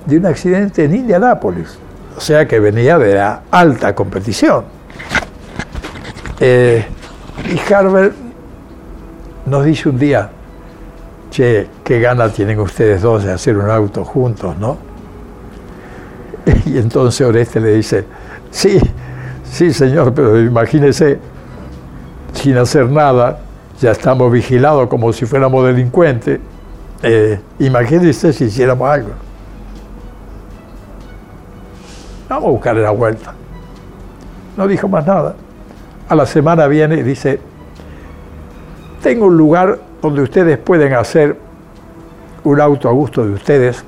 de 0.05 0.17
un 0.17 0.25
accidente 0.25 0.85
en 0.85 0.95
Indianápolis, 0.95 1.77
o 2.15 2.21
sea 2.21 2.47
que 2.47 2.59
venía 2.59 2.97
de 2.97 3.15
la 3.15 3.41
alta 3.51 3.93
competición. 3.95 4.65
Eh, 6.39 6.85
y 7.51 7.73
Harvard 7.73 8.11
nos 9.45 9.65
dice 9.65 9.89
un 9.89 9.97
día, 9.97 10.29
che, 11.29 11.67
qué 11.83 11.99
ganas 11.99 12.33
tienen 12.33 12.59
ustedes 12.59 13.01
dos 13.01 13.23
de 13.23 13.31
hacer 13.31 13.57
un 13.57 13.69
auto 13.69 14.05
juntos, 14.05 14.57
¿no? 14.57 14.77
Y 16.65 16.77
entonces 16.77 17.25
Oreste 17.25 17.59
le 17.59 17.73
dice, 17.75 18.05
sí, 18.51 18.79
sí 19.43 19.73
señor, 19.73 20.13
pero 20.13 20.39
imagínese, 20.39 21.19
sin 22.33 22.57
hacer 22.57 22.89
nada, 22.89 23.39
ya 23.79 23.91
estamos 23.91 24.31
vigilados 24.31 24.87
como 24.87 25.11
si 25.13 25.25
fuéramos 25.25 25.65
delincuentes, 25.65 26.39
eh, 27.01 27.39
imagínese 27.59 28.33
si 28.33 28.45
hiciéramos 28.45 28.89
algo. 28.89 29.09
Vamos 32.29 32.47
a 32.47 32.51
buscarle 32.51 32.81
la 32.81 32.91
vuelta. 32.91 33.33
No 34.57 34.67
dijo 34.67 34.87
más 34.87 35.05
nada. 35.05 35.35
A 36.07 36.15
la 36.15 36.25
semana 36.25 36.67
viene 36.67 36.95
y 36.95 37.03
dice, 37.03 37.39
tengo 39.01 39.25
un 39.25 39.37
lugar 39.37 39.79
donde 40.01 40.21
ustedes 40.21 40.57
pueden 40.57 40.93
hacer 40.93 41.37
un 42.43 42.59
auto 42.59 42.89
a 42.89 42.91
gusto 42.91 43.25
de 43.25 43.33
ustedes 43.33 43.83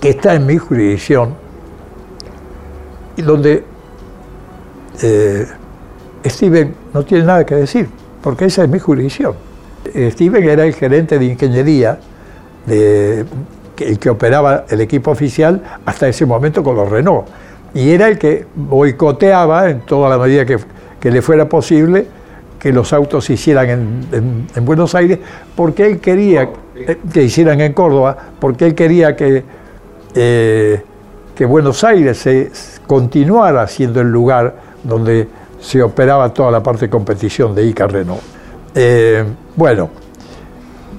que 0.00 0.10
está 0.10 0.34
en 0.34 0.46
mi 0.46 0.58
jurisdicción 0.58 1.45
y 3.16 3.22
donde 3.22 3.64
eh, 5.02 5.46
Steven 6.24 6.74
no 6.92 7.04
tiene 7.04 7.24
nada 7.24 7.44
que 7.44 7.54
decir, 7.54 7.88
porque 8.22 8.46
esa 8.46 8.64
es 8.64 8.68
mi 8.68 8.78
jurisdicción. 8.78 9.34
Steven 9.94 10.42
era 10.42 10.64
el 10.64 10.74
gerente 10.74 11.18
de 11.18 11.26
ingeniería 11.26 11.98
de, 12.66 13.24
el 13.78 13.98
que 13.98 14.10
operaba 14.10 14.64
el 14.68 14.80
equipo 14.80 15.10
oficial 15.10 15.62
hasta 15.84 16.08
ese 16.08 16.26
momento 16.26 16.62
con 16.62 16.76
los 16.76 16.88
Renault. 16.88 17.26
Y 17.74 17.90
era 17.90 18.08
el 18.08 18.18
que 18.18 18.46
boicoteaba 18.54 19.70
en 19.70 19.80
toda 19.80 20.08
la 20.08 20.18
medida 20.18 20.44
que, 20.44 20.58
le 21.08 21.22
fuera 21.22 21.48
posible 21.48 22.08
que 22.58 22.72
los 22.72 22.92
autos 22.92 23.26
se 23.26 23.34
hicieran 23.34 23.68
en, 23.70 24.46
en 24.56 24.64
Buenos 24.64 24.96
Aires, 24.96 25.20
porque 25.54 25.86
él 25.86 26.00
quería 26.00 26.48
eh, 26.74 26.98
que 27.12 27.22
hicieran 27.22 27.60
en 27.60 27.72
Córdoba, 27.72 28.16
porque 28.40 28.66
él 28.66 28.74
quería 28.74 29.14
que 29.14 29.44
eh, 30.14 30.82
que 31.36 31.44
Buenos 31.44 31.84
Aires 31.84 32.16
se 32.16 32.50
continuara 32.86 33.68
siendo 33.68 34.00
el 34.00 34.10
lugar 34.10 34.54
donde 34.82 35.28
se 35.60 35.82
operaba 35.82 36.32
toda 36.32 36.50
la 36.50 36.62
parte 36.62 36.86
de 36.86 36.90
competición 36.90 37.54
de 37.54 37.64
Ica 37.64 37.86
Renault. 37.86 38.22
Eh, 38.74 39.22
bueno, 39.54 39.90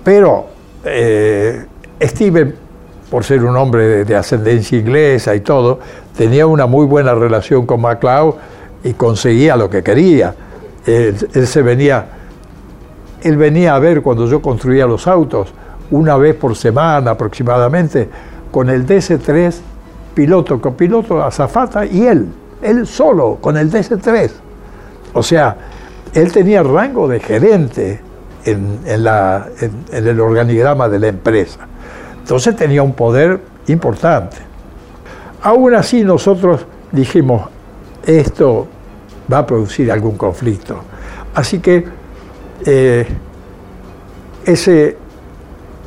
pero 0.03 0.45
eh, 0.85 1.65
Steven, 1.99 2.53
por 3.09 3.23
ser 3.23 3.43
un 3.43 3.57
hombre 3.57 4.05
de, 4.05 4.15
ascendencia 4.15 4.77
inglesa 4.77 5.33
y 5.33 5.39
todo, 5.39 5.79
tenía 6.15 6.45
una 6.45 6.67
muy 6.67 6.85
buena 6.85 7.15
relación 7.15 7.65
con 7.65 7.81
MacLeod 7.81 8.35
y 8.83 8.93
conseguía 8.93 9.55
lo 9.55 9.69
que 9.69 9.81
quería. 9.81 10.35
él 10.85 11.47
se 11.47 11.61
venía, 11.63 12.05
él 13.23 13.37
venía 13.37 13.73
a 13.73 13.79
ver 13.79 14.03
cuando 14.03 14.27
yo 14.27 14.39
construía 14.39 14.85
los 14.85 15.07
autos 15.07 15.51
una 15.89 16.15
vez 16.15 16.35
por 16.35 16.55
semana 16.55 17.11
aproximadamente 17.11 18.07
con 18.51 18.69
el 18.69 18.85
DC-3, 18.85 19.61
piloto, 20.17 20.59
copiloto, 20.59 21.23
azafata 21.23 21.85
y 21.85 22.07
él, 22.07 22.25
él 22.63 22.87
solo 22.87 23.37
con 23.39 23.55
el 23.55 23.71
DC-3. 23.71 24.31
O 25.13 25.21
sea, 25.21 25.55
él 26.11 26.31
tenía 26.31 26.63
rango 26.63 27.07
de 27.07 27.19
gerente 27.19 28.01
en, 28.43 28.79
el 28.83 30.19
organigrama 30.19 30.89
de 30.89 30.97
la 30.97 31.09
empresa. 31.09 31.67
Entonces 32.17 32.55
tenía 32.55 32.81
un 32.81 32.93
poder 32.93 33.39
importante. 33.67 34.37
Aún 35.43 35.75
así 35.75 36.03
nosotros 36.03 36.65
dijimos, 36.91 37.47
esto 38.03 38.65
va 39.31 39.37
a 39.37 39.45
producir 39.45 39.91
algún 39.91 40.17
conflicto. 40.17 40.79
Así 41.35 41.59
que 41.59 41.85
eh, 42.65 43.05
ese, 44.45 44.97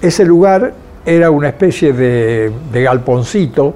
ese 0.00 0.24
lugar 0.24 0.72
era 1.04 1.32
una 1.32 1.48
especie 1.48 1.92
de, 1.92 2.52
galponcito 2.72 3.74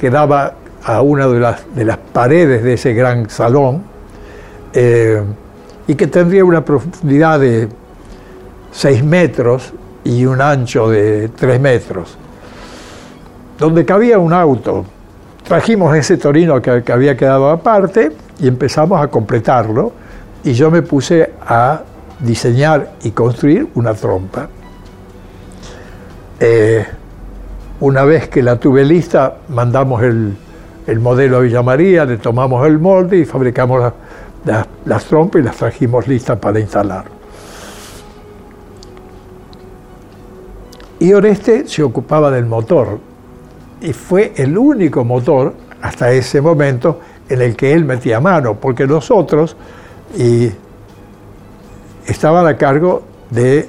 que 0.00 0.08
daba 0.08 0.54
a 0.82 1.02
una 1.02 1.28
de 1.28 1.38
las, 1.38 1.74
de 1.74 1.84
las 1.84 1.98
paredes 1.98 2.62
de 2.64 2.72
ese 2.72 2.94
gran 2.94 3.28
salón 3.28 3.82
eh, 4.72 5.22
y 5.86 5.94
que 5.94 6.06
tendría 6.06 6.44
una 6.44 6.64
profundidad 6.64 7.38
de 7.38 7.68
6 8.72 9.04
metros 9.04 9.74
y 10.04 10.24
un 10.24 10.40
ancho 10.40 10.88
de 10.88 11.28
3 11.28 11.60
metros, 11.60 12.16
donde 13.58 13.84
cabía 13.84 14.18
un 14.18 14.32
auto. 14.32 14.86
Trajimos 15.46 15.94
ese 15.96 16.16
torino 16.16 16.62
que, 16.62 16.82
había 16.90 17.16
quedado 17.16 17.50
aparte 17.50 18.12
y 18.38 18.48
empezamos 18.48 19.02
a 19.02 19.08
completarlo 19.08 19.92
y 20.44 20.52
yo 20.52 20.70
me 20.70 20.80
puse 20.80 21.30
a 21.46 21.82
diseñar 22.20 22.92
y 23.02 23.10
construir 23.10 23.68
una 23.74 23.92
trompa. 23.92 24.48
Eh, 26.38 26.86
una 27.80 28.04
vez 28.04 28.28
que 28.28 28.42
la 28.42 28.56
tuve 28.56 28.84
lista, 28.84 29.36
mandamos 29.48 30.02
el, 30.02 30.36
modelo 31.00 31.38
a 31.38 31.40
Villa 31.40 31.62
María, 31.62 32.04
le 32.04 32.18
tomamos 32.18 32.66
el 32.66 32.78
molde 32.78 33.18
y 33.18 33.24
fabricamos 33.24 33.92
las 34.84 35.04
trompas 35.04 35.40
y 35.40 35.44
las 35.44 35.56
trajimos 35.56 36.06
listas 36.08 36.38
para 36.38 36.58
instalar. 36.60 37.04
Y 40.98 41.12
Oreste 41.12 41.66
se 41.66 41.82
ocupaba 41.82 42.30
del 42.30 42.44
motor 42.44 42.98
y 43.80 43.92
fue 43.92 44.32
el 44.36 44.58
único 44.58 45.04
motor 45.04 45.54
hasta 45.80 46.12
ese 46.12 46.42
momento 46.42 47.00
en 47.28 47.40
el 47.40 47.56
que 47.56 47.72
él 47.72 47.84
metía 47.84 48.20
mano, 48.20 48.56
porque 48.56 48.86
nosotros 48.86 49.56
y 50.18 50.50
estaban 52.06 52.46
a 52.46 52.56
cargo 52.56 53.02
de 53.30 53.68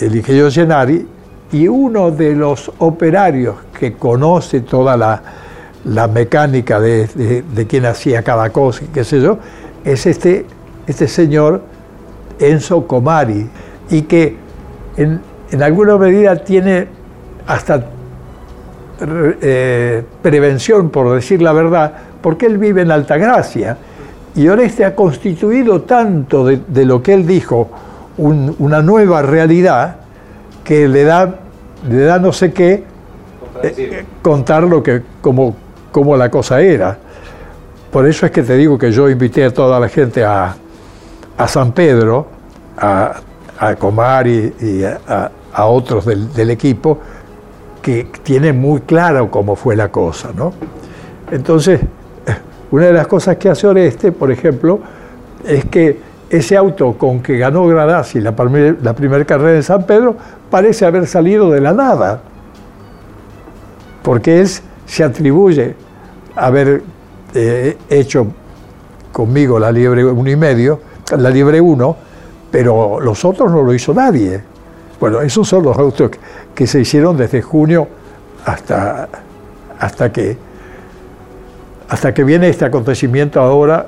el 0.00 0.16
ingeniero 0.16 0.50
Gennari 0.50 1.06
y 1.52 1.68
uno 1.68 2.10
de 2.10 2.34
los 2.34 2.70
operarios 2.78 3.56
que 3.78 3.94
conoce 3.94 4.60
toda 4.60 4.96
la, 4.96 6.08
mecánica 6.08 6.78
de, 6.78 7.42
de, 7.42 7.66
quién 7.66 7.86
hacía 7.86 8.22
cada 8.22 8.50
cosa 8.50 8.84
y 8.84 8.88
qué 8.88 9.02
sé 9.02 9.20
yo, 9.20 9.38
es 9.84 10.06
este, 10.06 10.46
este 10.86 11.08
señor 11.08 11.62
Enzo 12.38 12.86
Comari, 12.86 13.48
y 13.90 14.02
que 14.02 14.36
en, 14.96 15.20
en 15.50 15.62
alguna 15.62 15.96
medida 15.96 16.36
tiene 16.36 16.86
hasta 17.46 17.84
eh, 19.02 20.04
prevención, 20.20 20.90
por 20.90 21.14
decir 21.14 21.40
la 21.40 21.52
verdad, 21.52 21.92
porque 22.20 22.46
él 22.46 22.58
vive 22.58 22.82
en 22.82 22.90
Altagracia. 22.90 23.76
Y 24.34 24.46
Oreste 24.48 24.84
ha 24.84 24.94
constituido 24.94 25.82
tanto 25.82 26.44
de, 26.44 26.84
lo 26.84 27.02
que 27.02 27.14
él 27.14 27.26
dijo 27.26 27.68
una 28.18 28.82
nueva 28.82 29.22
realidad 29.22 29.96
que 30.70 30.86
le 30.86 31.02
da, 31.02 31.34
le 31.88 32.02
da 32.04 32.20
no 32.20 32.32
sé 32.32 32.52
qué 32.52 32.84
eh, 33.60 34.04
contar 34.22 34.62
lo 34.62 34.84
que, 34.84 35.02
como, 35.20 35.56
como 35.90 36.16
la 36.16 36.30
cosa 36.30 36.60
era. 36.60 36.96
Por 37.90 38.06
eso 38.06 38.24
es 38.24 38.30
que 38.30 38.44
te 38.44 38.56
digo 38.56 38.78
que 38.78 38.92
yo 38.92 39.10
invité 39.10 39.44
a 39.44 39.52
toda 39.52 39.80
la 39.80 39.88
gente 39.88 40.24
a, 40.24 40.54
San 41.48 41.72
Pedro, 41.72 42.28
a, 42.78 43.16
a 43.58 43.74
Comar 43.74 44.28
y, 44.28 44.84
a, 45.08 45.66
otros 45.66 46.06
del, 46.06 46.50
equipo, 46.50 47.00
que 47.82 48.06
tienen 48.22 48.60
muy 48.60 48.82
claro 48.82 49.28
cómo 49.28 49.56
fue 49.56 49.74
la 49.74 49.88
cosa. 49.88 50.30
¿no? 50.32 50.52
Entonces, 51.32 51.80
una 52.70 52.86
de 52.86 52.92
las 52.92 53.08
cosas 53.08 53.38
que 53.38 53.48
hace 53.48 53.66
Oreste, 53.66 54.12
por 54.12 54.30
ejemplo, 54.30 54.78
es 55.44 55.64
que 55.64 55.98
ese 56.30 56.56
auto 56.56 56.96
con 56.96 57.20
que 57.20 57.36
ganó 57.38 57.66
Gradasi 57.66 58.20
la, 58.20 58.34
la 58.82 58.94
primera 58.94 59.24
carrera 59.24 59.56
en 59.56 59.62
San 59.62 59.84
Pedro 59.84 60.16
parece 60.48 60.86
haber 60.86 61.06
salido 61.06 61.50
de 61.50 61.60
la 61.60 61.72
nada, 61.72 62.20
porque 64.02 64.40
él 64.40 64.48
se 64.86 65.04
atribuye 65.04 65.74
haber 66.36 66.82
eh, 67.34 67.76
hecho 67.88 68.28
conmigo 69.12 69.58
la 69.58 69.72
liebre 69.72 70.04
uno 70.04 70.30
y 70.30 70.36
medio, 70.36 70.80
la 71.16 71.30
liebre 71.30 71.60
uno, 71.60 71.96
pero 72.50 73.00
los 73.00 73.24
otros 73.24 73.50
no 73.50 73.62
lo 73.62 73.74
hizo 73.74 73.92
nadie. 73.92 74.40
Bueno, 74.98 75.20
esos 75.20 75.48
son 75.48 75.64
los 75.64 75.76
autos 75.76 76.10
que 76.54 76.66
se 76.66 76.80
hicieron 76.80 77.16
desde 77.16 77.42
junio 77.42 77.88
hasta, 78.44 79.08
hasta 79.78 80.12
que 80.12 80.50
hasta 81.88 82.14
que 82.14 82.22
viene 82.22 82.48
este 82.48 82.64
acontecimiento 82.64 83.40
ahora 83.40 83.86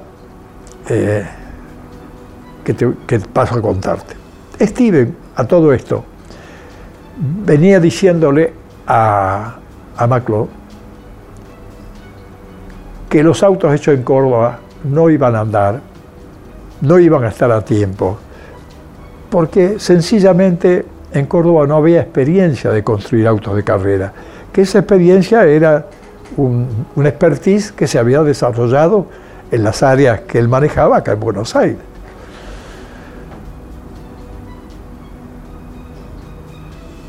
eh, 0.88 1.24
que, 2.65 2.75
te, 2.75 3.21
paso 3.33 3.57
a 3.57 3.63
contarte. 3.63 4.15
Steven, 4.61 5.17
a 5.37 5.45
todo 5.45 5.73
esto, 5.73 6.05
venía 7.45 7.81
diciéndole 7.81 8.53
a, 8.87 9.57
a 9.97 10.07
Maclo 10.07 10.49
que 13.09 13.23
los 13.23 13.43
autos 13.43 13.75
hechos 13.75 13.95
en 13.95 14.03
Córdoba 14.03 14.59
no 14.85 15.11
iban 15.11 15.37
a 15.37 15.41
andar, 15.41 15.81
no 16.81 16.99
iban 16.99 17.25
a 17.25 17.29
estar 17.29 17.51
a 17.51 17.65
tiempo, 17.65 18.19
porque 19.31 19.79
sencillamente 19.79 20.85
en 21.13 21.27
Córdoba 21.27 21.67
no 21.67 21.77
había 21.77 22.01
experiencia 22.01 22.71
de 22.71 22.83
construir 22.83 23.27
autos 23.27 23.55
de 23.55 23.65
carrera, 23.65 24.13
que 24.53 24.63
esa 24.63 24.79
experiencia 24.79 25.45
era 25.45 25.87
un, 26.37 26.87
expertise 27.05 27.73
que 27.73 27.87
se 27.87 27.99
había 27.99 28.23
desarrollado 28.23 29.07
en 29.51 29.65
las 29.65 29.83
áreas 29.83 30.21
que 30.21 30.39
él 30.39 30.49
manejaba 30.49 30.99
acá 30.99 31.13
en 31.13 31.21
Buenos 31.21 31.55
Aires. 31.57 31.91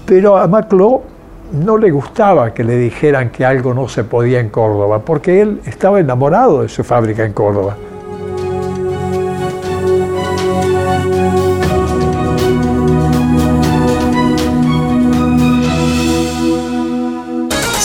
Pero 0.05 0.37
a 0.37 0.47
Macló 0.47 1.01
no 1.53 1.77
le 1.77 1.91
gustaba 1.91 2.53
que 2.53 2.63
le 2.63 2.75
dijeran 2.77 3.29
que 3.29 3.45
algo 3.45 3.73
no 3.73 3.87
se 3.87 4.03
podía 4.03 4.39
en 4.39 4.49
Córdoba, 4.49 4.99
porque 4.99 5.41
él 5.41 5.61
estaba 5.65 5.99
enamorado 5.99 6.63
de 6.63 6.69
su 6.69 6.83
fábrica 6.83 7.23
en 7.23 7.33
Córdoba. 7.33 7.77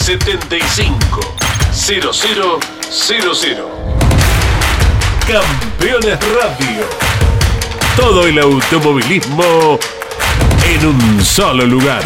75 0.00 1.20
0000. 1.72 2.60
Campeones 5.26 6.18
Radio. 6.34 6.84
Todo 7.96 8.26
el 8.26 8.38
automovilismo 8.38 9.78
en 10.66 10.86
un 10.86 11.24
solo 11.24 11.66
lugar. 11.66 12.02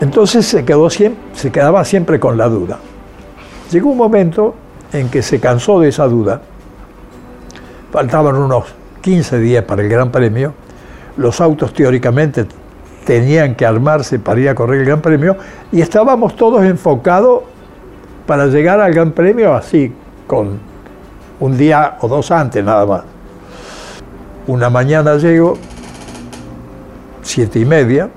Entonces 0.00 0.46
se, 0.46 0.64
quedó 0.64 0.88
siempre, 0.88 1.22
se 1.34 1.52
quedaba 1.52 1.84
siempre 1.84 2.18
con 2.18 2.38
la 2.38 2.48
duda. 2.48 2.78
Llegó 3.70 3.90
un 3.90 3.98
momento 3.98 4.54
en 4.92 5.10
que 5.10 5.22
se 5.22 5.40
cansó 5.40 5.80
de 5.80 5.88
esa 5.88 6.06
duda. 6.06 6.40
Faltaban 7.92 8.36
unos 8.36 8.64
15 9.02 9.38
días 9.38 9.64
para 9.64 9.82
el 9.82 9.88
Gran 9.88 10.10
Premio. 10.10 10.54
Los 11.16 11.40
autos 11.40 11.74
teóricamente 11.74 12.46
tenían 13.04 13.54
que 13.54 13.66
armarse 13.66 14.18
para 14.18 14.40
ir 14.40 14.48
a 14.48 14.54
correr 14.54 14.80
el 14.80 14.86
Gran 14.86 15.00
Premio 15.00 15.36
y 15.72 15.80
estábamos 15.80 16.36
todos 16.36 16.64
enfocados 16.64 17.42
para 18.26 18.46
llegar 18.46 18.80
al 18.80 18.92
Gran 18.92 19.12
Premio 19.12 19.54
así, 19.54 19.92
con 20.26 20.58
un 21.40 21.56
día 21.56 21.96
o 22.00 22.08
dos 22.08 22.30
antes 22.30 22.64
nada 22.64 22.86
más. 22.86 23.02
Una 24.46 24.70
mañana 24.70 25.16
llego, 25.16 25.58
siete 27.22 27.58
y 27.60 27.64
media, 27.64 28.08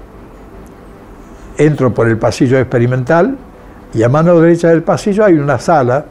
entro 1.58 1.94
por 1.94 2.08
el 2.08 2.18
pasillo 2.18 2.58
experimental 2.58 3.38
y 3.94 4.04
a 4.04 4.10
mano 4.10 4.40
derecha 4.40 4.70
del 4.70 4.84
pasillo 4.84 5.26
hay 5.26 5.34
una 5.34 5.60
sala, 5.60 6.06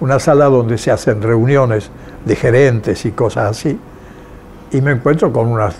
una 0.00 0.18
sala 0.18 0.46
donde 0.46 0.78
se 0.78 0.90
hacen 0.90 1.22
reuniones 1.22 1.90
de 2.24 2.36
gerentes 2.36 3.04
y 3.04 3.12
cosas 3.12 3.50
así, 3.50 3.78
y 4.72 4.80
me 4.80 4.92
encuentro 4.92 5.32
con 5.32 5.48
unas 5.48 5.76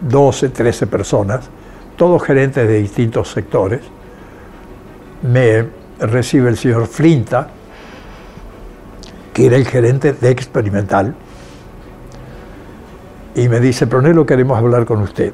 12, 0.00 0.48
13 0.48 0.86
personas, 0.86 1.48
todos 1.96 2.22
gerentes 2.22 2.66
de 2.66 2.78
distintos 2.78 3.30
sectores. 3.30 3.80
Me 5.22 5.66
recibe 6.00 6.50
el 6.50 6.56
señor 6.56 6.86
Flinta, 6.86 7.48
que 9.32 9.46
era 9.46 9.56
el 9.56 9.66
gerente 9.66 10.12
de 10.12 10.30
experimental, 10.30 11.14
y 13.34 13.48
me 13.48 13.58
dice, 13.58 13.86
Pronelo, 13.86 14.26
queremos 14.26 14.58
hablar 14.58 14.84
con 14.84 15.00
usted. 15.00 15.32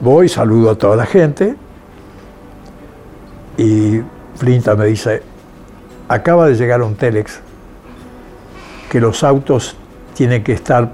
Voy, 0.00 0.30
saludo 0.30 0.70
a 0.70 0.74
toda 0.76 0.96
la 0.96 1.04
gente 1.04 1.56
y 3.58 4.00
Flinta 4.36 4.74
me 4.74 4.86
dice, 4.86 5.22
acaba 6.08 6.46
de 6.46 6.54
llegar 6.54 6.80
un 6.80 6.94
telex 6.94 7.40
que 8.88 8.98
los 8.98 9.22
autos 9.22 9.76
tienen 10.14 10.42
que 10.42 10.54
estar 10.54 10.90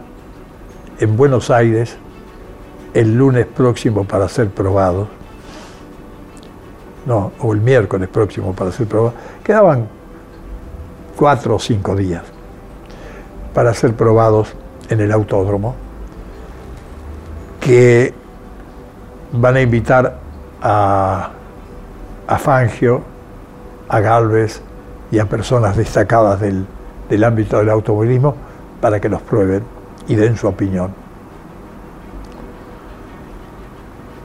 en 0.99 1.17
Buenos 1.17 1.51
Aires 1.51 1.97
el 2.95 3.17
lunes 3.17 3.47
próximo 3.47 4.03
para 4.05 4.29
ser 4.29 4.51
probados. 4.51 5.07
No, 7.07 7.31
o 7.39 7.53
el 7.53 7.61
miércoles 7.61 8.09
próximo 8.09 8.55
para 8.55 8.73
ser 8.73 8.89
probados. 8.89 9.15
Quedaban 9.45 9.87
cuatro 11.17 11.55
o 11.55 11.59
cinco 11.61 11.95
días 11.95 12.25
para 13.55 13.73
ser 13.73 13.95
probados 13.95 14.49
en 14.91 15.01
el 15.01 15.13
autódromo, 15.13 15.77
que 17.61 18.26
van 19.41 19.57
a 19.57 19.61
invitar 19.61 20.18
a, 20.62 21.30
a 22.26 22.39
Fangio, 22.39 23.03
a 23.89 24.01
Galvez 24.01 24.62
y 25.11 25.18
a 25.18 25.26
personas 25.26 25.76
destacadas 25.76 26.41
del, 26.41 26.66
del 27.09 27.24
ámbito 27.24 27.59
del 27.59 27.70
automovilismo 27.70 28.34
para 28.80 29.01
que 29.01 29.09
los 29.09 29.22
prueben 29.22 29.62
y 30.09 30.14
den 30.14 30.37
su 30.37 30.47
opinión. 30.47 30.93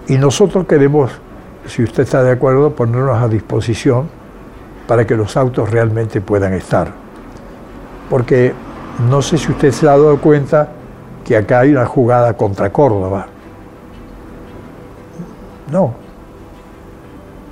Y 0.07 0.17
nosotros 0.17 0.65
queremos, 0.65 1.11
si 1.67 1.83
usted 1.83 2.03
está 2.03 2.23
de 2.23 2.31
acuerdo, 2.31 2.75
ponernos 2.75 3.21
a 3.21 3.27
disposición 3.27 4.09
para 4.87 5.05
que 5.05 5.15
los 5.15 5.37
autos 5.37 5.69
realmente 5.69 6.19
puedan 6.19 6.53
estar. 6.53 6.91
Porque 8.09 8.53
no 9.09 9.21
sé 9.21 9.37
si 9.37 9.51
usted 9.51 9.71
se 9.71 9.87
ha 9.87 9.91
dado 9.91 10.17
cuenta 10.19 10.69
que 11.23 11.37
acá 11.37 11.59
hay 11.59 11.71
una 11.71 11.85
jugada 11.85 12.33
contra 12.33 12.71
Córdoba. 12.71 13.27
No. 15.71 15.93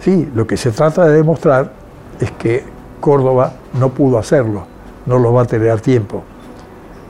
Sí, 0.02 0.30
lo 0.36 0.46
que 0.46 0.58
se 0.58 0.72
trata 0.72 1.06
de 1.06 1.16
demostrar 1.16 1.72
es 2.20 2.32
que 2.32 2.64
Córdoba 3.00 3.54
no 3.80 3.90
pudo 3.90 4.18
hacerlo, 4.18 4.64
no 5.06 5.20
lo 5.20 5.34
va 5.34 5.44
a 5.44 5.46
tener 5.46 5.80
tiempo. 5.80 6.24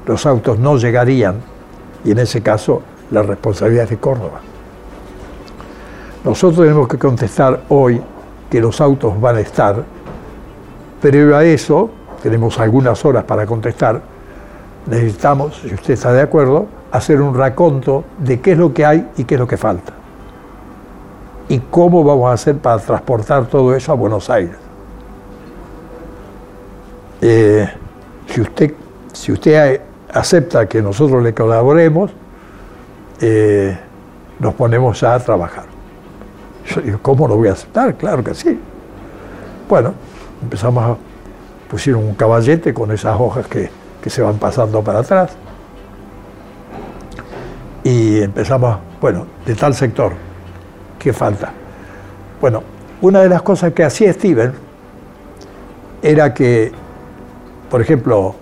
Los 0.05 0.25
autos 0.25 0.59
no 0.59 0.77
llegarían 0.77 1.41
y 2.03 2.11
en 2.11 2.19
ese 2.19 2.41
caso 2.41 2.83
la 3.09 3.23
responsabilidad 3.23 3.85
es 3.85 3.89
de 3.91 3.97
Córdoba. 3.97 4.39
Nosotros 6.23 6.59
tenemos 6.61 6.87
que 6.87 6.97
contestar 6.97 7.61
hoy 7.69 8.01
que 8.49 8.61
los 8.61 8.79
autos 8.79 9.19
van 9.19 9.37
a 9.37 9.39
estar, 9.39 9.83
pero 11.01 11.35
a 11.35 11.43
eso 11.43 11.89
tenemos 12.21 12.59
algunas 12.59 13.03
horas 13.03 13.23
para 13.23 13.45
contestar. 13.45 14.01
Necesitamos, 14.85 15.59
si 15.61 15.73
usted 15.73 15.93
está 15.93 16.11
de 16.11 16.21
acuerdo, 16.21 16.67
hacer 16.91 17.21
un 17.21 17.35
raconto 17.35 18.03
de 18.19 18.39
qué 18.39 18.51
es 18.51 18.57
lo 18.57 18.73
que 18.73 18.85
hay 18.85 19.09
y 19.17 19.23
qué 19.23 19.35
es 19.35 19.39
lo 19.39 19.47
que 19.47 19.57
falta 19.57 19.98
y 21.49 21.59
cómo 21.59 22.03
vamos 22.03 22.29
a 22.29 22.33
hacer 22.33 22.57
para 22.57 22.79
transportar 22.79 23.47
todo 23.47 23.75
eso 23.75 23.91
a 23.91 23.95
Buenos 23.95 24.29
Aires. 24.29 24.55
Eh, 27.21 27.67
si, 28.27 28.41
usted, 28.41 28.73
si 29.11 29.31
usted 29.31 29.81
acepta 30.13 30.67
que 30.67 30.81
nosotros 30.81 31.21
le 31.21 31.33
colaboremos, 31.33 32.11
eh, 33.19 33.77
nos 34.39 34.53
ponemos 34.53 35.01
ya 35.01 35.15
a 35.15 35.19
trabajar. 35.19 35.65
Yo 36.67 36.81
digo, 36.81 36.99
¿cómo 37.01 37.27
lo 37.27 37.35
voy 37.35 37.49
a 37.49 37.53
aceptar? 37.53 37.95
Claro 37.95 38.23
que 38.23 38.33
sí. 38.35 38.57
Bueno, 39.67 39.93
empezamos 40.41 40.83
a 40.83 40.97
pusieron 41.69 42.03
un 42.03 42.15
caballete 42.15 42.73
con 42.73 42.91
esas 42.91 43.19
hojas 43.19 43.47
que, 43.47 43.69
que 44.01 44.09
se 44.09 44.21
van 44.21 44.37
pasando 44.37 44.83
para 44.83 44.99
atrás. 44.99 45.31
Y 47.83 48.21
empezamos, 48.21 48.77
bueno, 48.99 49.25
de 49.45 49.55
tal 49.55 49.73
sector, 49.73 50.13
¿Qué 50.99 51.13
falta? 51.13 51.51
Bueno, 52.41 52.61
una 53.01 53.21
de 53.21 53.29
las 53.29 53.41
cosas 53.41 53.71
que 53.71 53.85
hacía 53.85 54.11
Steven 54.11 54.51
era 56.01 56.33
que, 56.33 56.71
por 57.69 57.81
ejemplo, 57.81 58.35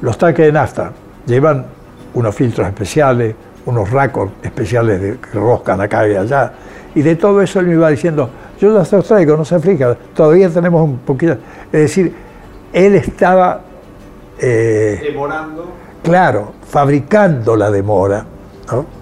los 0.00 0.16
tanques 0.16 0.46
de 0.46 0.52
nafta 0.52 0.92
llevan 1.26 1.66
unos 2.14 2.34
filtros 2.34 2.66
especiales, 2.68 3.34
unos 3.66 3.90
racos 3.90 4.30
especiales 4.42 5.00
de, 5.00 5.18
que 5.18 5.38
roscan 5.38 5.80
acá 5.80 6.08
y 6.08 6.14
allá, 6.14 6.52
y 6.94 7.02
de 7.02 7.16
todo 7.16 7.42
eso 7.42 7.58
él 7.60 7.66
me 7.66 7.74
iba 7.74 7.90
diciendo, 7.90 8.30
yo 8.60 8.72
ya 8.72 8.84
se 8.84 8.96
los 8.96 9.06
traigo, 9.06 9.36
no 9.36 9.44
se 9.44 9.56
aflija, 9.56 9.96
todavía 10.14 10.48
tenemos 10.48 10.82
un 10.82 10.98
poquito... 10.98 11.32
Es 11.72 11.80
decir, 11.80 12.14
él 12.72 12.94
estaba... 12.94 13.60
Eh, 14.38 15.00
Demorando. 15.02 15.66
Claro, 16.02 16.52
fabricando 16.66 17.56
la 17.56 17.70
demora. 17.70 18.24
¿no? 18.70 18.95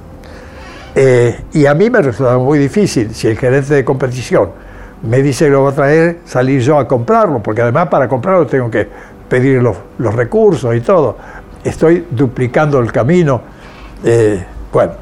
Eh, 0.94 1.40
y 1.52 1.66
a 1.66 1.74
mí 1.74 1.90
me 1.90 2.00
resulta 2.00 2.38
muy 2.38 2.58
difícil, 2.58 3.12
si 3.14 3.26
el 3.26 3.36
gerente 3.36 3.74
de 3.74 3.84
competición 3.84 4.50
me 5.02 5.22
dice 5.22 5.46
que 5.46 5.50
lo 5.50 5.64
va 5.64 5.70
a 5.70 5.74
traer, 5.74 6.20
salir 6.24 6.60
yo 6.60 6.78
a 6.78 6.86
comprarlo, 6.86 7.42
porque 7.42 7.62
además 7.62 7.88
para 7.88 8.08
comprarlo 8.08 8.46
tengo 8.46 8.70
que 8.70 8.88
pedir 9.28 9.60
los, 9.60 9.76
los 9.98 10.14
recursos 10.14 10.74
y 10.74 10.80
todo. 10.80 11.16
Estoy 11.64 12.06
duplicando 12.10 12.78
el 12.78 12.92
camino. 12.92 13.40
Eh, 14.04 14.44
bueno, 14.72 14.92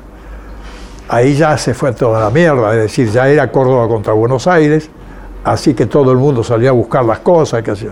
ahí 1.09 1.35
ya 1.35 1.57
se 1.59 1.75
fue 1.75 1.93
toda 1.93 2.21
la 2.21 2.31
mierda, 2.31 2.73
es 2.75 2.83
decir, 2.83 3.11
ya 3.11 3.29
era 3.29 3.51
Córdoba 3.51 3.87
contra 3.87 4.13
Buenos 4.15 4.47
Aires, 4.47 4.89
así 5.45 5.75
que 5.75 5.87
todo 5.87 6.11
el 6.11 6.19
mundo 6.19 6.43
salía 6.43 6.71
a 6.71 6.73
buscar 6.73 7.05
las 7.05 7.19
cosas. 7.19 7.63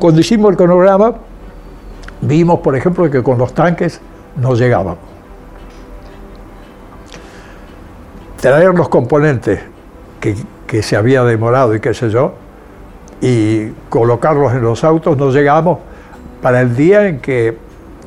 Cuando 0.00 0.20
hicimos 0.20 0.50
el 0.50 0.56
cronograma, 0.56 1.14
vimos, 2.20 2.60
por 2.60 2.76
ejemplo, 2.76 3.08
que 3.10 3.22
con 3.22 3.38
los 3.38 3.54
tanques 3.54 4.00
no 4.36 4.54
llegábamos. 4.54 4.98
Traer 8.40 8.74
los 8.74 8.88
componentes 8.88 9.60
que, 10.20 10.82
se 10.82 10.96
había 10.96 11.24
demorado 11.24 11.74
y 11.74 11.80
qué 11.80 11.92
sé 11.94 12.10
yo, 12.10 12.34
y 13.20 13.70
colocarlos 13.88 14.52
en 14.52 14.62
los 14.62 14.84
autos, 14.84 15.16
no 15.16 15.30
llegábamos 15.30 15.78
para 16.40 16.60
el 16.60 16.74
día 16.74 17.06
en 17.06 17.20
que 17.20 17.56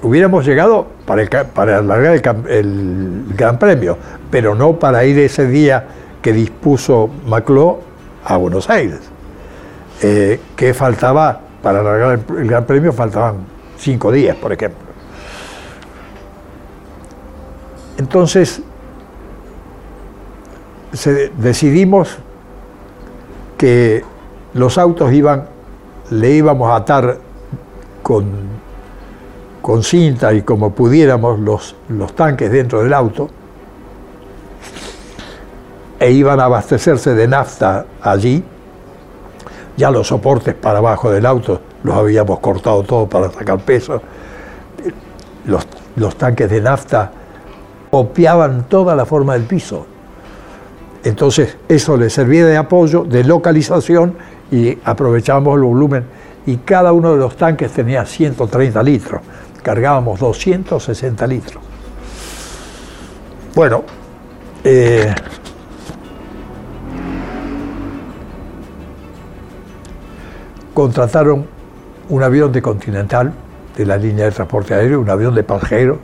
hubiéramos 0.01 0.45
llegado 0.45 0.87
para, 1.05 1.21
el, 1.21 1.29
alargar 1.75 2.15
el, 2.15 2.47
el, 2.49 3.25
Gran 3.35 3.59
Premio, 3.59 3.97
pero 4.31 4.55
no 4.55 4.79
para 4.79 5.05
ir 5.05 5.19
ese 5.19 5.47
día 5.47 5.85
que 6.21 6.33
dispuso 6.33 7.09
Macló 7.27 7.81
a 8.25 8.37
Buenos 8.37 8.69
Aires. 8.69 9.01
Eh, 10.01 10.39
que 10.55 10.73
faltaba, 10.73 11.39
para 11.61 11.81
alargar 11.81 12.19
el, 12.29 12.37
el 12.37 12.47
Gran 12.47 12.65
Premio, 12.65 12.91
faltaban 12.91 13.35
cinco 13.77 14.11
días, 14.11 14.35
por 14.35 14.51
ejemplo. 14.51 14.82
Entonces, 18.03 18.61
decidimos 21.37 22.17
que 23.57 24.03
los 24.53 24.77
autos 24.77 25.13
iban, 25.13 25.45
le 26.09 26.31
íbamos 26.31 26.69
a 26.69 26.75
atar 26.75 27.19
con, 28.01 28.61
cinta 29.83 30.33
y 30.33 30.41
como 30.41 30.71
pudiéramos 30.71 31.39
los, 31.39 31.77
los 31.87 32.13
tanques 32.13 32.51
dentro 32.51 32.83
del 32.83 32.93
auto 32.93 33.29
e 35.97 36.11
iban 36.11 36.41
a 36.41 36.43
abastecerse 36.43 37.15
de 37.15 37.25
nafta 37.25 37.85
allí. 38.01 38.43
Ya 39.77 39.91
los 39.91 40.07
soportes 40.09 40.55
para 40.55 40.79
abajo 40.79 41.09
del 41.09 41.25
auto 41.25 41.61
los 41.83 41.95
habíamos 41.95 42.39
cortado 42.39 42.83
todo 42.83 43.07
para 43.07 43.31
sacar 43.31 43.59
peso. 43.59 44.01
Los, 45.45 45.65
los 45.95 46.17
tanques 46.17 46.49
de 46.49 46.59
nafta 46.59 47.22
copiaban 47.93 48.63
toda 48.69 48.95
la 48.95 49.05
forma 49.05 49.33
del 49.33 49.43
piso. 49.43 49.85
Entonces 51.03 51.57
eso 51.69 51.95
le 51.95 52.09
servía 52.09 52.43
de 52.43 52.57
apoyo, 52.57 53.03
de 53.03 53.23
localización 53.23 54.15
y 54.51 54.79
aprovechábamos 54.83 55.57
el 55.57 55.61
volumen. 55.61 56.03
Y 56.47 56.57
cada 56.57 56.91
uno 56.91 57.11
de 57.11 57.17
los 57.17 57.37
tanques 57.37 57.71
tenía 57.71 58.03
130 58.03 58.81
litros. 58.81 59.21
Cargábamos 59.61 60.19
260 60.19 61.27
litros. 61.27 61.63
Bueno, 63.53 63.83
eh, 64.63 65.13
contrataron 70.73 71.45
un 72.09 72.23
avión 72.23 72.51
de 72.51 72.59
Continental, 72.59 73.33
de 73.77 73.85
la 73.85 73.97
línea 73.97 74.25
de 74.25 74.31
transporte 74.31 74.73
aéreo, 74.73 74.99
un 74.99 75.11
avión 75.11 75.35
de 75.35 75.43
pasajeros, 75.43 75.99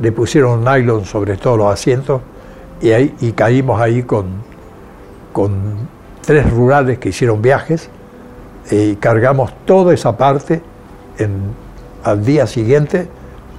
le 0.00 0.12
pusieron 0.12 0.64
nylon 0.64 1.04
sobre 1.04 1.36
todos 1.36 1.58
los 1.58 1.72
asientos 1.72 2.22
y, 2.80 2.90
ahí, 2.90 3.14
y 3.20 3.32
caímos 3.32 3.80
ahí 3.80 4.02
con, 4.02 4.26
con 5.32 5.88
tres 6.24 6.50
rurales 6.50 6.98
que 6.98 7.10
hicieron 7.10 7.42
viajes 7.42 7.90
y 8.70 8.96
cargamos 8.96 9.52
toda 9.64 9.92
esa 9.92 10.16
parte 10.16 10.62
al 12.04 12.24
día 12.24 12.46
siguiente 12.46 13.08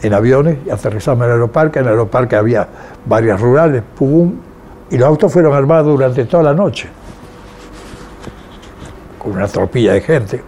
en 0.01 0.13
aviones 0.13 0.57
y 0.65 0.69
aterrizamos 0.69 1.23
en 1.23 1.29
el 1.29 1.33
aeroparque. 1.33 1.79
En 1.79 1.85
el 1.85 1.91
aeroparque 1.91 2.35
había 2.35 2.67
varias 3.05 3.39
rurales, 3.39 3.83
pum, 3.97 4.33
y 4.89 4.97
los 4.97 5.07
autos 5.07 5.31
fueron 5.31 5.53
armados 5.53 5.87
durante 5.87 6.25
toda 6.25 6.43
la 6.43 6.53
noche, 6.53 6.89
con 9.19 9.33
una 9.33 9.47
tropilla 9.47 9.93
de 9.93 10.01
gente. 10.01 10.43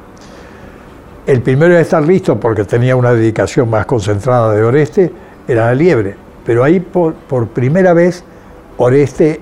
El 1.25 1.41
primero 1.41 1.75
en 1.75 1.81
estar 1.81 2.03
listo, 2.03 2.39
porque 2.39 2.65
tenía 2.65 2.95
una 2.95 3.13
dedicación 3.13 3.69
más 3.69 3.85
concentrada 3.85 4.53
de 4.53 4.63
Oreste, 4.63 5.11
era 5.47 5.67
la 5.67 5.75
liebre. 5.75 6.15
Pero 6.45 6.63
ahí 6.63 6.79
por, 6.79 7.13
por 7.13 7.47
primera 7.47 7.93
vez 7.93 8.23
Oreste 8.77 9.41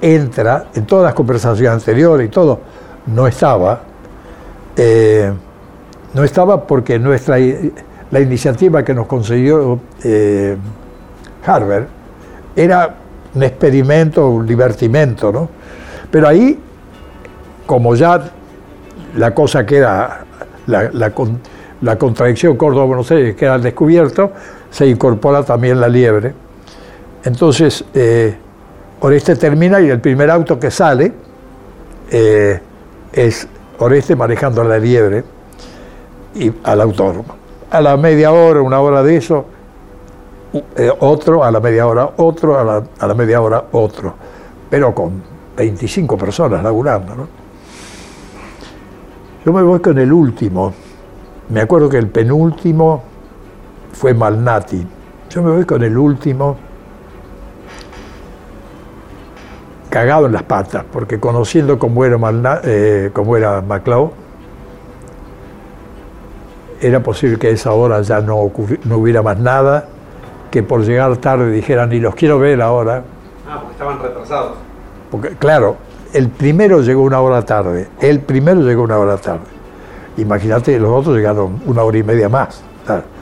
entra, 0.00 0.66
en 0.74 0.86
todas 0.86 1.04
las 1.04 1.14
conversaciones 1.14 1.72
anteriores 1.72 2.26
y 2.26 2.30
todo, 2.30 2.60
no 3.06 3.26
estaba. 3.26 3.80
Eh, 4.76 5.32
no 6.14 6.24
estaba 6.24 6.66
porque 6.66 6.98
nuestra, 6.98 7.36
la 8.10 8.20
iniciativa 8.20 8.84
que 8.84 8.94
nos 8.94 9.06
consiguió 9.06 9.80
eh, 10.04 10.56
Harvard 11.44 11.86
era 12.54 12.94
un 13.34 13.42
experimento, 13.42 14.28
un 14.28 14.46
divertimento, 14.46 15.32
¿no? 15.32 15.48
Pero 16.10 16.28
ahí, 16.28 16.58
como 17.66 17.96
ya 17.96 18.30
la 19.16 19.34
cosa 19.34 19.66
queda 19.66 20.24
la, 20.66 20.90
la, 20.92 21.12
la 21.80 21.98
contradicción 21.98 22.56
Córdoba-Buenos 22.56 23.10
Aires 23.10 23.34
queda 23.34 23.54
al 23.54 23.62
descubierto, 23.62 24.32
se 24.74 24.88
incorpora 24.88 25.44
también 25.44 25.80
la 25.80 25.88
liebre. 25.88 26.34
Entonces, 27.22 27.84
eh, 27.94 28.36
Oreste 28.98 29.36
termina 29.36 29.80
y 29.80 29.88
el 29.88 30.00
primer 30.00 30.28
auto 30.32 30.58
que 30.58 30.68
sale 30.72 31.12
eh, 32.10 32.60
es 33.12 33.46
Oreste 33.78 34.16
manejando 34.16 34.64
la 34.64 34.76
liebre 34.76 35.22
y 36.34 36.52
al 36.64 36.80
autódromo. 36.80 37.36
A 37.70 37.80
la 37.80 37.96
media 37.96 38.32
hora, 38.32 38.62
una 38.62 38.80
hora 38.80 39.04
de 39.04 39.16
eso, 39.16 39.44
eh, 40.76 40.90
otro, 40.98 41.44
a 41.44 41.52
la 41.52 41.60
media 41.60 41.86
hora 41.86 42.10
otro, 42.16 42.58
a 42.58 42.64
la, 42.64 42.82
a 42.98 43.06
la, 43.06 43.14
media 43.14 43.40
hora 43.40 43.66
otro, 43.70 44.14
pero 44.68 44.92
con 44.92 45.22
25 45.56 46.18
personas 46.18 46.64
laburando. 46.64 47.14
¿no? 47.14 47.28
Yo 49.46 49.52
me 49.52 49.62
voy 49.62 49.78
con 49.78 49.96
el 50.00 50.12
último. 50.12 50.72
Me 51.48 51.60
acuerdo 51.60 51.88
que 51.88 51.98
el 51.98 52.08
penúltimo 52.08 53.13
fue 53.94 54.12
Malnati. 54.12 54.86
Yo 55.30 55.42
me 55.42 55.50
voy 55.52 55.64
con 55.64 55.82
el 55.82 55.96
último 55.96 56.56
cagado 59.88 60.26
en 60.26 60.32
las 60.32 60.42
patas, 60.42 60.84
porque 60.92 61.20
conociendo 61.20 61.78
cómo 61.78 62.04
era, 62.04 62.18
Malna, 62.18 62.60
eh, 62.64 63.10
cómo 63.12 63.36
era 63.36 63.62
era 66.80 67.00
posible 67.00 67.38
que 67.38 67.46
a 67.46 67.50
esa 67.50 67.72
hora 67.72 68.02
ya 68.02 68.20
no, 68.20 68.50
no, 68.84 68.96
hubiera 68.96 69.22
más 69.22 69.38
nada, 69.38 69.86
que 70.50 70.64
por 70.64 70.82
llegar 70.82 71.16
tarde 71.18 71.50
dijeran, 71.50 71.92
y 71.92 72.00
los 72.00 72.14
quiero 72.16 72.40
ver 72.40 72.60
ahora. 72.60 73.04
Ah, 73.48 73.58
porque 73.60 73.72
estaban 73.72 74.02
retrasados. 74.02 74.54
Porque, 75.12 75.28
claro, 75.36 75.76
el 76.12 76.28
primero 76.28 76.82
llegó 76.82 77.02
una 77.02 77.20
hora 77.20 77.42
tarde, 77.42 77.88
el 78.00 78.20
primero 78.20 78.62
llegó 78.62 78.82
una 78.82 78.98
hora 78.98 79.16
tarde. 79.16 79.46
Imagínate, 80.16 80.78
los 80.80 80.90
otros 80.90 81.14
llegaron 81.14 81.62
una 81.66 81.84
hora 81.84 81.98
y 81.98 82.02
media 82.02 82.28
más. 82.28 82.62
Claro. 82.84 83.13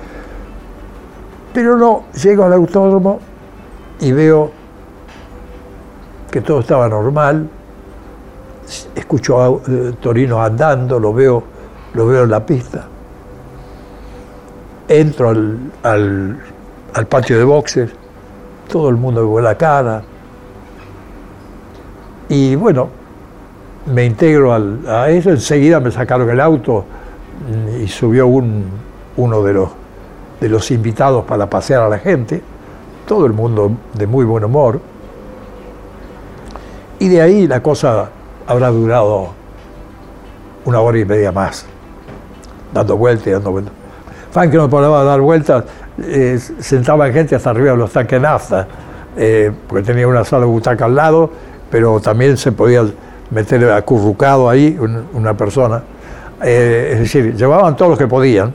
Pero 1.53 1.77
no, 1.77 2.05
llego 2.23 2.45
al 2.45 2.53
autódromo 2.55 3.21
y 4.01 4.13
veo 4.13 4.51
que 6.31 6.41
todo 6.41 6.61
estaba 6.61 6.89
normal, 6.89 7.49
escucho 8.95 9.41
a 9.41 9.61
eh, 9.71 9.93
Torino 10.01 10.43
andando, 10.43 10.99
lo 10.99 11.13
veo, 11.13 11.43
lo 11.93 12.07
veo 12.07 12.25
en 12.25 12.31
la 12.31 12.45
pista. 12.45 12.87
Entro 14.89 15.29
al, 15.29 15.59
al, 15.83 17.07
patio 17.07 17.39
de 17.39 17.45
boxes, 17.45 17.91
todo 18.71 18.89
el 18.89 18.97
mundo 18.97 19.29
me 19.29 19.37
ve 19.37 19.43
la 19.43 19.55
cara. 19.57 20.03
Y 22.31 22.57
bueno, 22.57 22.89
me 23.93 24.07
integro 24.07 24.55
al, 24.55 24.89
a 24.89 25.11
eso, 25.11 25.31
enseguida 25.31 25.81
me 25.81 25.91
sacaron 25.91 26.31
el 26.31 26.41
auto 26.41 26.85
y 27.79 27.89
subió 27.89 28.27
un, 28.27 28.65
uno 29.17 29.43
de 29.43 29.53
los, 29.53 29.69
de 30.43 30.49
los 30.49 30.73
invitados 30.73 31.25
para 31.25 31.49
pasear 31.49 31.83
a 31.83 31.89
la 31.89 32.01
gente, 32.01 32.43
todo 33.07 33.27
el 33.27 33.33
mundo 33.33 33.71
de 33.95 34.09
muy 34.09 34.25
buen 34.25 34.43
humor. 34.43 34.81
Y 36.99 37.09
de 37.09 37.23
ahí 37.23 37.47
la 37.47 37.63
cosa 37.63 38.11
habrá 38.45 38.71
durado 38.71 39.29
una 40.65 40.81
hora 40.81 40.99
y 40.99 41.05
media 41.05 41.31
más, 41.31 41.65
dando 42.75 42.97
vueltas 42.97 43.29
y 43.29 43.31
dando 43.31 43.53
vueltas. 43.53 43.73
Fan 44.33 44.51
no 44.51 44.69
paraba 44.69 45.03
de 45.03 45.07
dar 45.07 45.21
vueltas, 45.21 45.65
eh, 46.03 46.41
sentaba 46.59 47.09
gente 47.13 47.37
hasta 47.37 47.51
arriba 47.51 47.71
de 47.71 47.77
los 47.77 47.93
tanques 47.93 48.21
nafta, 48.21 48.67
eh, 49.17 49.53
porque 49.69 49.85
tenía 49.85 50.09
una 50.09 50.25
sala 50.25 50.45
de 50.45 50.51
butaca 50.51 50.87
al 50.87 50.97
lado, 50.97 51.31
pero 51.71 52.01
también 52.01 52.37
se 52.37 52.51
podía 52.51 52.85
meter 53.31 53.71
acurrucado 53.71 54.51
ahí 54.51 54.77
una 55.13 55.37
persona. 55.37 55.83
Eh, 56.43 56.91
es 56.95 56.99
decir, 56.99 57.37
llevaban 57.37 57.77
todos 57.77 57.91
los 57.91 57.99
que 57.99 58.09
podían, 58.09 58.53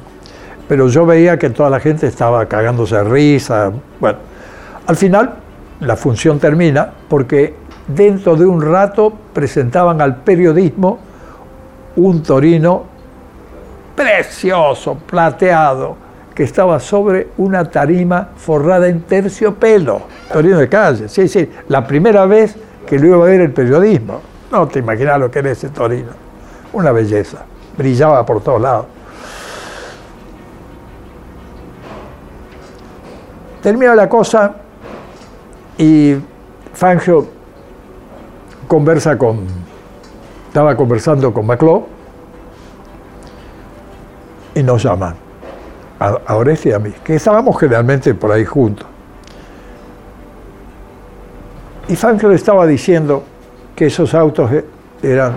pero 0.68 0.88
yo 0.88 1.05
veía 1.05 1.38
que 1.38 1.49
toda 1.49 1.70
la 1.70 1.80
gente 1.80 2.07
estaba 2.07 2.45
cagándose 2.45 2.95
de 2.95 3.03
risa. 3.03 3.72
Bueno, 3.99 4.20
al 4.86 4.95
final 4.95 5.36
la 5.80 5.95
función 5.95 6.39
termina 6.39 6.91
porque 7.07 7.55
dentro 7.88 8.36
de 8.36 8.45
un 8.45 8.61
rato 8.61 9.13
presentaban 9.34 10.01
al 10.01 10.18
periodismo 10.18 10.99
un 11.95 12.22
torino 12.22 12.84
precioso, 13.95 14.95
plateado, 14.95 15.95
que 16.36 16.43
estaba 16.43 16.80
sobre 16.80 17.30
una 17.38 17.70
tarima 17.70 18.30
forrada 18.36 18.88
en 18.88 19.01
terciopelo. 19.01 20.01
Torino 20.32 20.59
de 20.59 20.70
calle, 20.70 21.09
sí, 21.09 21.28
sí, 21.28 21.49
la 21.68 21.88
primera 21.88 22.28
vez 22.28 22.55
que 22.86 22.99
lo 22.99 23.07
iba 23.07 23.18
a 23.18 23.30
ver 23.30 23.41
el 23.41 23.51
periodismo. 23.51 24.22
No 24.51 24.68
te 24.68 24.80
imaginas 24.80 25.20
lo 25.20 25.32
que 25.32 25.39
era 25.39 25.51
ese 25.51 25.70
torino. 25.70 26.11
Una 26.74 26.91
belleza, 26.91 27.39
brillaba 27.76 28.24
por 28.26 28.41
todos 28.41 28.61
lados. 28.61 28.86
Termina 33.61 33.95
la 33.95 34.07
cosa 34.07 34.55
y 35.77 36.15
Fangio 36.73 37.27
conversa 38.67 39.17
con, 39.17 39.45
estaba 40.47 40.75
conversando 40.75 41.33
con 41.33 41.45
Macló 41.45 41.87
y 44.53 44.63
nos 44.63 44.83
llama 44.83 45.15
a, 45.99 46.17
a 46.25 46.35
Oreste 46.35 46.69
y 46.69 46.71
a 46.73 46.79
mí, 46.79 46.91
que 47.03 47.15
estábamos 47.15 47.59
generalmente 47.59 48.13
por 48.13 48.31
ahí 48.31 48.45
juntos. 48.45 48.85
Y 51.87 51.95
Fangio 51.95 52.29
le 52.29 52.35
estaba 52.35 52.65
diciendo 52.67 53.23
que 53.75 53.85
esos 53.85 54.13
autos 54.13 54.51
e- 54.51 54.65
eran 55.01 55.33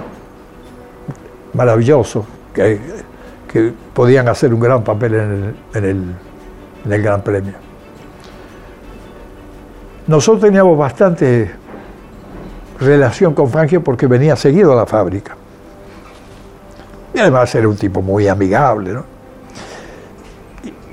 maravillosos, 1.55 2.25
que, 2.53 2.81
que 3.49 3.73
podían 3.95 4.29
hacer 4.29 4.53
un 4.53 4.61
gran 4.61 4.83
papel 4.83 5.15
en 5.15 5.21
el, 5.21 5.55
en 5.75 5.85
el, 5.85 6.05
en 6.85 6.93
el 6.93 7.03
Gran 7.03 7.23
Premio. 7.23 7.70
Nosotros 10.11 10.43
teníamos 10.43 10.77
bastante 10.77 11.53
relación 12.81 13.33
con 13.33 13.49
Fangio 13.49 13.81
porque 13.81 14.09
venía 14.09 14.35
seguido 14.35 14.73
a 14.73 14.75
la 14.75 14.85
fábrica. 14.85 15.37
Y 17.15 17.21
además 17.21 17.55
era 17.55 17.69
un 17.69 17.77
tipo 17.77 18.03
muy 18.03 18.27
amigable. 18.27 18.93
¿no? 18.93 19.05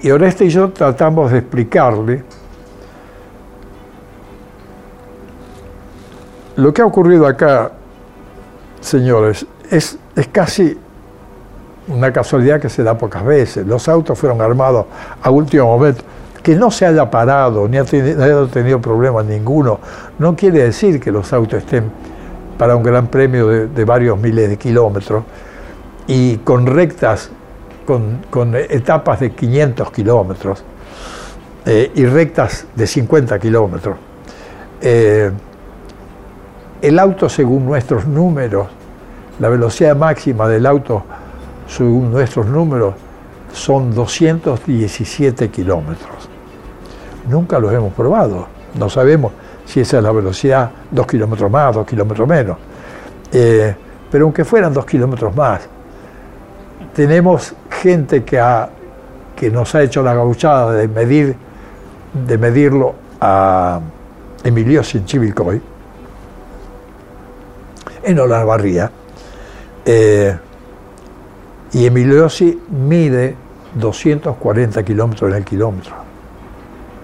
Y 0.04 0.12
Oreste 0.12 0.46
y 0.46 0.50
yo 0.50 0.70
tratamos 0.70 1.32
de 1.32 1.40
explicarle 1.40 2.24
lo 6.56 6.72
que 6.72 6.84
ha 6.84 6.86
ocurrido 6.86 7.26
acá, 7.26 7.72
señores, 8.82 9.48
es, 9.72 9.98
es 10.16 10.28
casi 10.28 10.78
una 11.88 12.14
casualidad 12.14 12.62
que 12.62 12.70
se 12.70 12.84
da 12.84 12.96
pocas 12.96 13.26
veces. 13.26 13.66
Los 13.66 13.90
autos 13.90 14.20
fueron 14.20 14.42
armados 14.42 14.86
a 15.24 15.32
último 15.32 15.66
momento. 15.66 16.04
Que 16.48 16.56
no 16.56 16.72
se 16.72 16.86
haya 16.86 17.12
parado 17.12 17.68
ni 17.68 17.78
haya 17.78 18.48
tenido 18.48 18.80
problemas 18.80 19.26
ninguno, 19.26 19.82
no 20.18 20.34
quiere 20.34 20.64
decir 20.64 20.98
que 20.98 21.12
los 21.12 21.34
autos 21.34 21.62
estén 21.62 21.92
para 22.58 22.74
un 22.74 22.84
gran 22.84 23.08
premio 23.08 23.48
de, 23.48 23.84
varios 23.84 24.18
miles 24.18 24.48
de 24.48 24.56
kilómetros 24.56 25.26
y 26.08 26.38
con 26.38 26.66
rectas, 26.66 27.32
con, 27.86 28.22
con 28.30 28.56
etapas 28.56 29.20
de 29.20 29.32
500 29.32 29.92
kilómetros 29.92 30.64
eh, 31.66 31.92
y 31.94 32.06
rectas 32.06 32.66
de 32.74 32.88
50 32.88 33.38
kilómetros. 33.40 33.98
Eh, 34.80 35.30
el 36.82 36.98
auto, 36.98 37.28
según 37.28 37.66
nuestros 37.66 38.08
números, 38.08 38.68
la 39.40 39.50
velocidad 39.50 39.98
máxima 39.98 40.48
del 40.48 40.66
auto, 40.66 41.04
según 41.68 42.10
nuestros 42.10 42.46
números, 42.46 42.94
son 43.52 43.94
217 43.94 45.50
kilómetros. 45.50 46.27
Nunca 47.28 47.60
los 47.60 47.74
hemos 47.74 47.94
probado, 47.94 48.48
no 48.78 48.90
sabemos 48.90 49.32
si 49.66 49.82
esa 49.82 49.98
es 49.98 50.04
la 50.04 50.12
velocidad, 50.12 50.72
dos 50.90 51.06
kilómetros 51.06 51.52
más, 51.52 51.76
dos 51.76 51.86
kilómetros 51.86 52.28
menos. 52.28 52.58
Eh, 53.32 53.76
pero 54.10 54.26
aunque 54.26 54.46
fueran 54.46 54.74
dos 54.74 54.86
kilómetros 54.86 55.36
más, 55.36 55.68
tenemos 56.96 57.54
gente 57.70 58.24
que, 58.24 59.52
nos 59.52 59.76
ha 59.76 59.84
hecho 59.84 60.02
la 60.02 60.14
gauchada 60.14 60.72
de, 60.72 60.88
medir, 60.88 61.36
de 62.26 62.38
medirlo 62.38 62.96
a 63.20 63.80
Emilio 64.44 64.82
Chivilcoy, 64.82 65.62
en 68.04 68.20
Olavarría. 68.20 68.90
Eh, 69.86 70.38
y 71.74 71.86
Emiliosi 71.86 72.60
mide 72.70 73.36
240 73.76 74.84
kilómetros 74.84 75.30
en 75.30 75.38
el 75.38 75.46
kilómetro. 75.46 76.07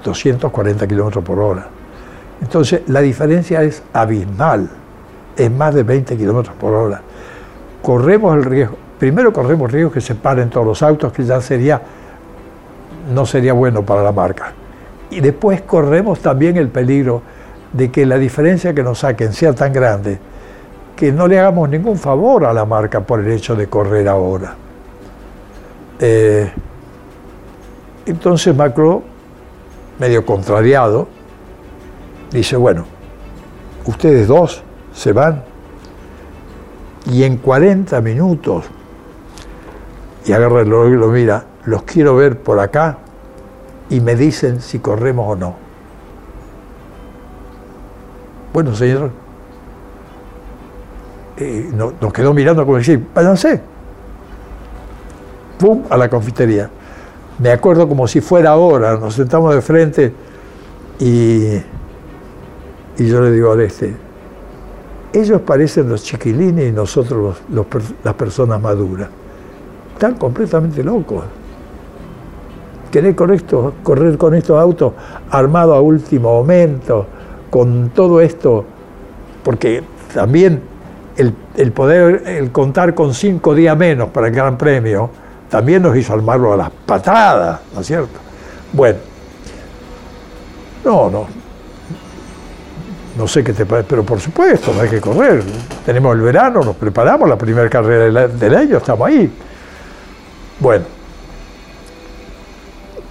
240 0.03 0.87
kilómetros 0.87 1.23
por 1.23 1.39
hora. 1.39 1.67
Entonces, 2.41 2.81
la 2.87 3.01
diferencia 3.01 3.63
es 3.63 3.83
abismal. 3.93 4.69
Es 5.35 5.49
más 5.49 5.73
de 5.73 5.83
20 5.83 6.17
kilómetros 6.17 6.55
por 6.55 6.73
hora. 6.73 7.01
Corremos 7.81 8.35
el 8.35 8.43
riesgo. 8.43 8.77
Primero 8.99 9.33
corremos 9.33 9.71
riesgo 9.71 9.91
que 9.91 10.01
se 10.01 10.15
paren 10.15 10.49
todos 10.49 10.65
los 10.65 10.83
autos, 10.83 11.11
que 11.11 11.23
ya 11.23 11.41
sería, 11.41 11.81
no 13.13 13.25
sería 13.25 13.53
bueno 13.53 13.83
para 13.83 14.03
la 14.03 14.11
marca. 14.11 14.53
Y 15.09 15.19
después 15.19 15.61
corremos 15.61 16.19
también 16.19 16.57
el 16.57 16.69
peligro 16.69 17.21
de 17.71 17.91
que 17.91 18.05
la 18.05 18.17
diferencia 18.17 18.73
que 18.73 18.83
nos 18.83 18.99
saquen 18.99 19.33
sea 19.33 19.53
tan 19.53 19.73
grande 19.73 20.19
que 20.95 21.11
no 21.11 21.27
le 21.27 21.39
hagamos 21.39 21.69
ningún 21.69 21.97
favor 21.97 22.45
a 22.45 22.53
la 22.53 22.65
marca 22.65 23.01
por 23.01 23.19
el 23.19 23.31
hecho 23.31 23.55
de 23.55 23.67
correr 23.67 24.07
ahora. 24.07 24.55
Eh, 25.99 26.51
entonces 28.05 28.55
Macron, 28.55 29.01
medio 29.99 30.25
contrariado, 30.25 31.07
dice, 32.31 32.55
bueno, 32.57 32.85
ustedes 33.85 34.27
dos 34.27 34.63
se 34.93 35.11
van 35.13 35.43
y 37.05 37.23
en 37.23 37.37
40 37.37 37.99
minutos, 38.01 38.65
y 40.25 40.31
agarra 40.31 40.61
el 40.61 40.65
reloj 40.67 40.87
y 40.87 40.95
lo 40.95 41.07
mira, 41.07 41.45
los 41.65 41.83
quiero 41.83 42.15
ver 42.15 42.39
por 42.39 42.59
acá 42.59 42.97
y 43.89 43.99
me 43.99 44.15
dicen 44.15 44.61
si 44.61 44.79
corremos 44.79 45.27
o 45.27 45.35
no. 45.35 45.55
Bueno, 48.53 48.73
señor, 48.75 49.11
eh, 51.37 51.69
no- 51.73 51.93
nos 51.99 52.13
quedó 52.13 52.33
mirando 52.33 52.63
como 52.65 52.77
decir, 52.77 53.05
váyanse. 53.13 53.61
Pum, 55.57 55.83
a 55.89 55.97
la 55.97 56.07
confitería. 56.09 56.69
Me 57.39 57.51
acuerdo 57.51 57.87
como 57.87 58.07
si 58.07 58.21
fuera 58.21 58.51
ahora, 58.51 58.97
nos 58.97 59.15
sentamos 59.15 59.53
de 59.55 59.61
frente 59.61 60.13
y, 60.99 61.55
yo 62.97 63.21
le 63.21 63.31
digo 63.31 63.49
a 63.49 63.51
Oreste, 63.51 63.95
ellos 65.11 65.41
parecen 65.41 65.89
los 65.89 66.03
chiquilines 66.03 66.69
y 66.69 66.71
nosotros 66.71 67.41
las 68.03 68.13
personas 68.13 68.61
maduras. 68.61 69.09
Están 69.93 70.15
completamente 70.15 70.83
locos. 70.83 71.23
Querer 72.91 73.15
con 73.15 73.35
correr 73.81 74.17
con 74.17 74.35
estos 74.35 74.59
autos 74.59 74.93
armados 75.31 75.77
a 75.77 75.81
último 75.81 76.33
momento, 76.33 77.07
con 77.49 77.89
todo 77.89 78.21
esto, 78.21 78.63
porque 79.43 79.83
también 80.13 80.61
el, 81.17 81.33
el 81.57 81.71
poder, 81.71 82.23
el 82.27 82.51
contar 82.51 82.93
con 82.93 83.15
cinco 83.15 83.55
días 83.55 83.75
menos 83.75 84.09
para 84.09 84.27
el 84.27 84.33
Gran 84.33 84.57
Premio, 84.57 85.09
también 85.53 85.83
nos 85.83 85.95
hizo 85.95 86.11
armarlo 86.13 86.51
a 86.51 86.57
las 86.57 86.71
patadas, 86.71 87.59
¿no 87.75 87.81
es 87.81 87.85
cierto? 87.85 88.19
Bueno, 88.71 88.97
no, 90.83 91.11
no, 91.11 91.27
no 93.15 93.27
sé 93.27 93.43
qué 93.43 93.53
te 93.53 93.63
parece, 93.63 93.87
pero 93.87 94.03
por 94.03 94.19
supuesto, 94.19 94.73
no 94.73 94.81
hay 94.81 94.89
que 94.89 94.99
correr. 94.99 95.43
Tenemos 95.85 96.15
el 96.15 96.21
verano, 96.21 96.63
nos 96.63 96.75
preparamos, 96.75 97.29
la 97.29 97.37
primera 97.37 97.69
carrera 97.69 98.27
del 98.29 98.55
año, 98.55 98.77
estamos 98.77 99.07
ahí. 99.07 99.31
Bueno, 100.59 100.85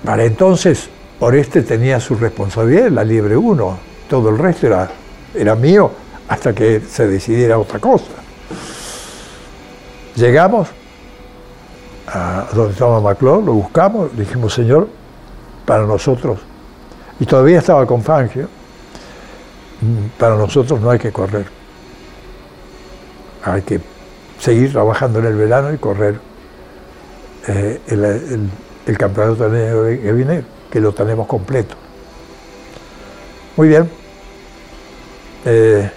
para 0.04 0.24
entonces 0.24 0.90
Oreste 1.20 1.62
tenía 1.62 2.00
su 2.00 2.16
responsabilidad 2.16 2.88
la 2.88 3.04
Libre 3.04 3.36
1, 3.36 3.78
todo 4.10 4.30
el 4.30 4.38
resto 4.38 4.66
era, 4.66 4.90
era 5.32 5.54
mío 5.54 5.92
hasta 6.26 6.52
que 6.52 6.80
se 6.80 7.06
decidiera 7.06 7.56
otra 7.56 7.78
cosa. 7.78 8.10
Llegamos 10.16 10.81
a 12.12 12.46
donde 12.52 12.72
estaba 12.72 13.00
Maclón, 13.00 13.46
lo 13.46 13.54
buscamos, 13.54 14.14
dijimos, 14.16 14.52
señor, 14.52 14.88
para 15.64 15.84
nosotros, 15.84 16.38
y 17.18 17.24
todavía 17.24 17.58
estaba 17.58 17.86
con 17.86 18.02
Fangio, 18.02 18.48
"mm, 19.80 20.18
para 20.18 20.36
nosotros 20.36 20.80
no 20.80 20.90
hay 20.90 20.98
que 20.98 21.12
correr. 21.12 21.46
Hay 23.44 23.62
que 23.62 23.80
seguir 24.38 24.72
trabajando 24.72 25.20
en 25.20 25.26
el 25.26 25.36
verano 25.36 25.72
y 25.72 25.78
correr 25.78 26.20
eh, 27.48 27.80
el, 27.88 28.98
campeonato 28.98 29.50
que 29.50 30.12
viene, 30.12 30.44
que 30.70 30.80
lo 30.80 30.92
tenemos 30.92 31.26
completo. 31.26 31.74
Muy 33.56 33.68
bien. 33.68 33.90
Eh, 35.44 35.90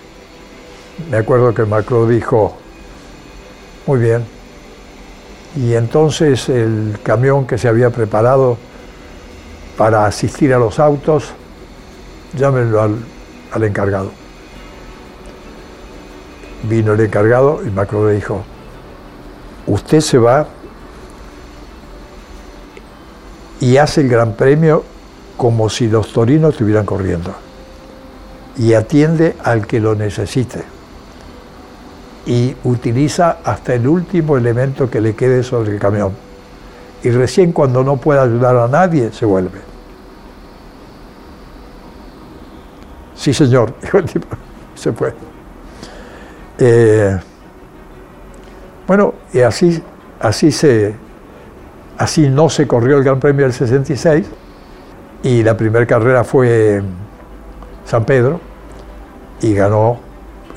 me 1.10 1.18
acuerdo 1.18 1.54
que 1.54 1.66
Macron 1.66 2.10
dijo, 2.10 2.56
muy 3.86 4.00
bien. 4.00 4.35
Y 5.56 5.74
entonces 5.74 6.50
el 6.50 6.98
camión 7.02 7.48
que 7.48 7.58
se 7.58 7.68
había 7.68 7.90
preparado 7.90 8.58
para 9.78 10.06
asistir 10.06 10.54
a 10.54 10.60
los 10.60 10.80
autos, 10.80 11.32
llámenlo 12.38 12.82
al, 12.82 12.96
al 13.52 13.64
encargado. 13.64 14.12
Vino 16.64 16.94
el 16.94 17.00
encargado 17.00 17.62
y 17.66 17.70
Macron 17.70 18.08
le 18.08 18.16
dijo, 18.16 18.44
usted 19.68 20.02
se 20.02 20.18
va 20.18 20.48
y 23.62 23.78
hace 23.78 24.02
el 24.02 24.10
Gran 24.10 24.34
Premio 24.34 24.84
como 25.38 25.70
si 25.70 25.88
los 25.88 26.12
torinos 26.12 26.54
estuvieran 26.54 26.86
corriendo 26.86 27.34
y 28.58 28.74
atiende 28.74 29.36
al 29.44 29.68
que 29.68 29.80
lo 29.80 29.96
necesite 29.96 30.75
y 32.26 32.56
utiliza 32.64 33.38
hasta 33.44 33.74
el 33.74 33.88
último 33.88 34.38
elemento 34.38 34.90
que 34.90 35.02
le 35.02 35.16
quede 35.16 35.44
sobre 35.44 35.72
el 35.72 35.80
camión 35.80 36.26
y 37.06 37.12
recién 37.12 37.52
cuando 37.52 37.84
no 37.84 37.98
pueda 37.98 38.24
ayudar 38.24 38.56
a 38.58 38.68
nadie 38.68 39.12
se 39.12 39.28
vuelve. 39.28 39.60
Sí, 43.14 43.32
señor, 43.32 43.76
dijo 43.80 43.98
el 44.00 44.06
tipo, 44.06 44.28
se 44.74 44.92
fue. 44.92 45.14
Eh, 46.58 47.16
bueno, 48.88 49.14
y 49.32 49.42
así, 49.42 49.84
así, 50.20 50.52
se, 50.52 50.96
así 52.00 52.28
no 52.28 52.50
se 52.50 52.66
corrió 52.66 52.98
el 52.98 53.04
Gran 53.04 53.20
Premio 53.20 53.46
del 53.46 53.54
66 53.54 54.26
y 55.22 55.44
la 55.44 55.56
primera 55.56 55.86
carrera 55.86 56.24
fue 56.24 56.82
San 57.86 58.04
Pedro 58.04 58.40
y 59.42 59.54
ganó 59.54 60.00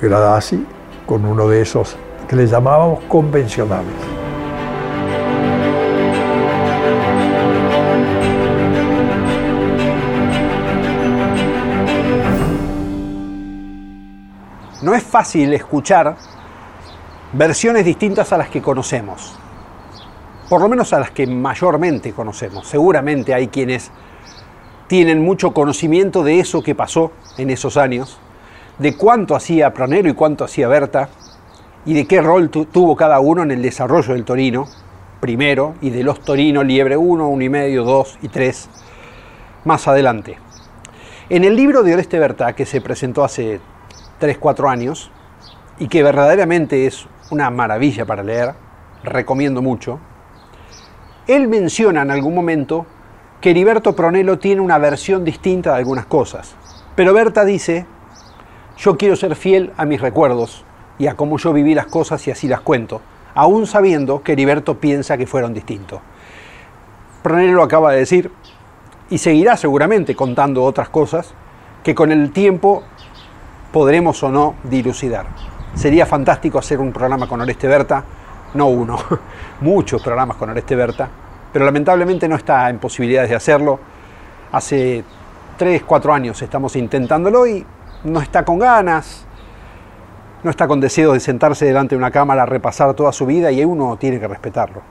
Gradasi 0.01 0.65
con 1.09 1.25
uno 1.25 1.49
de 1.49 1.63
esos 1.63 1.97
que 2.29 2.37
le 2.37 2.47
llamábamos 2.47 3.01
convencionales. 3.05 3.95
No 14.83 14.95
es 14.95 15.03
fácil 15.03 15.55
escuchar 15.55 16.15
versiones 17.33 17.87
distintas 17.87 18.31
a 18.35 18.37
las 18.37 18.51
que 18.51 18.61
conocemos, 18.61 19.35
por 20.51 20.61
lo 20.61 20.69
menos 20.69 20.93
a 20.93 21.01
las 21.01 21.11
que 21.11 21.27
mayormente 21.27 22.13
conocemos. 22.13 22.69
Seguramente 22.69 23.33
hay 23.33 23.49
quienes 23.49 23.91
tienen 24.89 25.25
mucho 25.25 25.55
conocimiento 25.55 26.23
de 26.23 26.39
eso 26.39 26.63
que 26.63 26.75
pasó 26.75 27.13
en 27.39 27.49
esos 27.49 27.79
años, 27.79 28.21
de 28.79 28.97
cuánto 28.97 29.35
hacía 29.35 29.73
Pronero 29.73 30.09
y 30.09 30.15
cuánto 30.15 30.45
hacía 30.45 30.69
Berta, 30.69 31.09
y 31.85 31.95
de 31.95 32.07
qué 32.07 32.21
rol 32.21 32.51
tuvo 32.51 32.97
cada 32.97 33.19
uno 33.21 33.43
en 33.43 33.51
el 33.51 33.63
desarrollo 33.63 34.15
del 34.15 34.25
Torino, 34.25 34.67
primero, 35.21 35.75
y 35.81 35.91
de 35.91 36.03
los 36.03 36.21
Torino 36.21 36.63
Liebre 36.63 36.97
1, 36.97 37.29
1 37.29 37.43
y 37.43 37.49
medio, 37.49 37.85
2 37.85 38.19
y 38.23 38.29
3, 38.29 38.69
más 39.65 39.89
adelante. 39.89 40.39
En 41.29 41.45
el 41.45 41.57
libro 41.57 41.83
de 41.83 41.95
Oreste 41.95 42.19
Berta, 42.19 42.53
que 42.55 42.67
se 42.67 42.81
presentó 42.81 43.25
hace 43.25 43.61
3, 44.19 44.39
4 44.39 44.69
años, 44.69 45.11
y 45.79 45.89
que 45.89 46.03
verdaderamente 46.03 46.87
es 46.87 47.07
una 47.31 47.51
maravilla 47.51 48.05
para 48.05 48.23
leer, 48.23 48.55
recomiendo 49.03 49.63
mucho, 49.63 50.01
él 51.27 51.49
menciona 51.49 52.03
en 52.03 52.11
algún 52.11 52.35
momento 52.35 52.87
que 53.41 53.51
Heriberto 53.51 53.95
Pronello 53.95 54.39
tiene 54.39 54.61
una 54.61 54.79
versión 54.79 55.25
distinta 55.25 55.73
de 55.73 55.79
algunas 55.79 56.07
cosas. 56.07 56.55
Pero 56.97 57.13
Berta 57.13 57.45
dice, 57.45 57.87
yo 58.79 58.97
quiero 58.97 59.17
ser 59.17 59.35
fiel 59.35 59.73
a 59.77 59.85
mis 59.85 60.01
recuerdos 60.01 60.65
y 60.99 61.09
a 61.09 61.15
cómo 61.15 61.37
yo 61.39 61.53
viví 61.53 61.75
las 61.75 61.87
cosas 61.87 62.27
y 62.29 62.31
así 62.31 62.47
las 62.47 62.61
cuento, 62.61 63.01
aún 63.35 63.67
sabiendo 63.67 64.23
que 64.23 64.33
Heriberto 64.33 64.79
piensa 64.79 65.17
que 65.17 65.27
fueron 65.27 65.53
distintos. 65.53 66.01
Pronello 67.23 67.55
lo 67.55 67.63
acaba 67.65 67.93
de 67.93 67.99
decir 67.99 68.31
y 69.11 69.19
seguirá 69.19 69.57
seguramente 69.57 70.15
contando 70.15 70.63
otras 70.63 70.89
cosas 70.89 71.35
que 71.83 71.95
con 71.95 72.13
el 72.13 72.31
tiempo 72.31 72.85
podremos 73.73 74.23
o 74.23 74.31
no 74.31 74.55
dilucidar. 74.63 75.27
Sería 75.75 76.07
fantástico 76.07 76.59
hacer 76.59 76.79
un 76.79 76.93
programa 76.93 77.27
con 77.27 77.41
Oreste 77.41 77.67
Berta, 77.67 78.05
no 78.55 78.69
uno, 78.69 78.97
muchos 79.61 80.01
programas 80.03 80.37
con 80.37 80.51
Oreste 80.51 80.77
Berta, 80.77 81.09
pero 81.53 81.65
lamentablemente 81.65 82.29
no 82.29 82.37
está 82.37 82.71
en 82.71 82.79
posibilidades 82.79 83.31
de 83.31 83.37
hacerlo. 83.37 83.81
Hace 84.53 85.05
3, 85.57 85.83
4 85.85 86.15
años 86.15 86.41
estamos 86.41 86.77
intentándolo 86.77 87.47
y 87.47 87.65
no 88.05 88.21
está 88.21 88.45
con 88.45 88.59
ganas, 88.59 89.27
no 90.43 90.51
está 90.51 90.69
con 90.69 90.81
deseos 90.81 91.15
de 91.15 91.21
sentarse 91.21 91.65
delante 91.65 91.95
de 91.95 91.99
una 91.99 92.11
cámara 92.11 92.45
a 92.45 92.47
repasar 92.47 92.95
toda 92.95 93.13
su 93.13 93.27
vida 93.27 93.51
y 93.51 93.65
uno 93.65 93.97
tiene 93.97 94.21
que 94.21 94.29
respetarlo. 94.29 94.83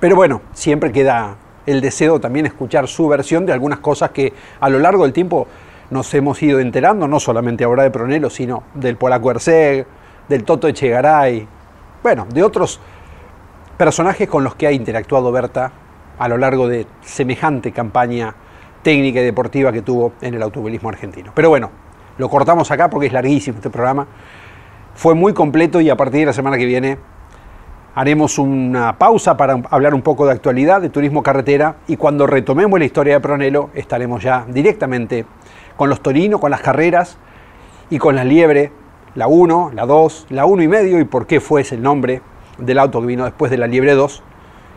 Pero 0.00 0.16
bueno, 0.16 0.42
siempre 0.52 0.92
queda 0.92 1.36
el 1.66 1.80
deseo 1.80 2.20
también 2.20 2.46
escuchar 2.46 2.86
su 2.88 3.08
versión 3.08 3.46
de 3.46 3.52
algunas 3.52 3.78
cosas 3.78 4.10
que 4.10 4.32
a 4.60 4.68
lo 4.68 4.78
largo 4.78 5.04
del 5.04 5.12
tiempo 5.12 5.46
nos 5.90 6.12
hemos 6.14 6.42
ido 6.42 6.60
enterando, 6.60 7.08
no 7.08 7.20
solamente 7.20 7.64
ahora 7.64 7.82
de 7.82 7.90
Pronelo, 7.90 8.30
sino 8.30 8.64
del 8.74 8.96
Polaco 8.96 9.30
Erceg, 9.30 9.86
del 10.28 10.44
Toto 10.44 10.68
Echegaray, 10.68 11.46
bueno, 12.02 12.26
de 12.32 12.42
otros 12.42 12.80
personajes 13.76 14.28
con 14.28 14.44
los 14.44 14.54
que 14.54 14.66
ha 14.66 14.72
interactuado 14.72 15.32
Berta 15.32 15.72
a 16.18 16.28
lo 16.28 16.36
largo 16.36 16.68
de 16.68 16.86
semejante 17.02 17.72
campaña 17.72 18.34
técnica 18.82 19.20
y 19.20 19.24
deportiva 19.24 19.72
que 19.72 19.82
tuvo 19.82 20.12
en 20.20 20.34
el 20.34 20.42
automovilismo 20.42 20.90
argentino. 20.90 21.32
Pero 21.34 21.48
bueno, 21.48 21.70
lo 22.18 22.28
cortamos 22.28 22.70
acá 22.70 22.90
porque 22.90 23.06
es 23.06 23.12
larguísimo 23.12 23.56
este 23.56 23.70
programa. 23.70 24.06
Fue 24.94 25.14
muy 25.14 25.32
completo 25.32 25.80
y 25.80 25.90
a 25.90 25.96
partir 25.96 26.20
de 26.20 26.26
la 26.26 26.32
semana 26.32 26.56
que 26.56 26.66
viene 26.66 26.98
haremos 27.94 28.38
una 28.38 28.98
pausa 28.98 29.36
para 29.36 29.60
hablar 29.70 29.94
un 29.94 30.02
poco 30.02 30.26
de 30.26 30.32
actualidad, 30.32 30.80
de 30.80 30.90
turismo 30.90 31.22
carretera 31.22 31.76
y 31.86 31.96
cuando 31.96 32.26
retomemos 32.26 32.78
la 32.78 32.84
historia 32.84 33.14
de 33.14 33.20
Pronelo 33.20 33.70
estaremos 33.74 34.22
ya 34.22 34.44
directamente 34.48 35.24
con 35.76 35.88
los 35.88 36.00
Torino, 36.00 36.38
con 36.38 36.50
las 36.50 36.60
carreras 36.60 37.18
y 37.90 37.98
con 37.98 38.16
las 38.16 38.26
Liebre, 38.26 38.72
la 39.14 39.26
1, 39.26 39.72
la 39.74 39.86
2, 39.86 40.26
la 40.30 40.46
1 40.46 40.62
y 40.62 40.68
medio 40.68 41.00
y 41.00 41.04
por 41.04 41.26
qué 41.26 41.40
fue 41.40 41.62
ese 41.62 41.76
el 41.76 41.82
nombre 41.82 42.22
del 42.58 42.78
auto 42.78 43.00
que 43.00 43.06
vino 43.06 43.24
después 43.24 43.50
de 43.50 43.58
la 43.58 43.66
Liebre 43.66 43.94
2 43.94 44.22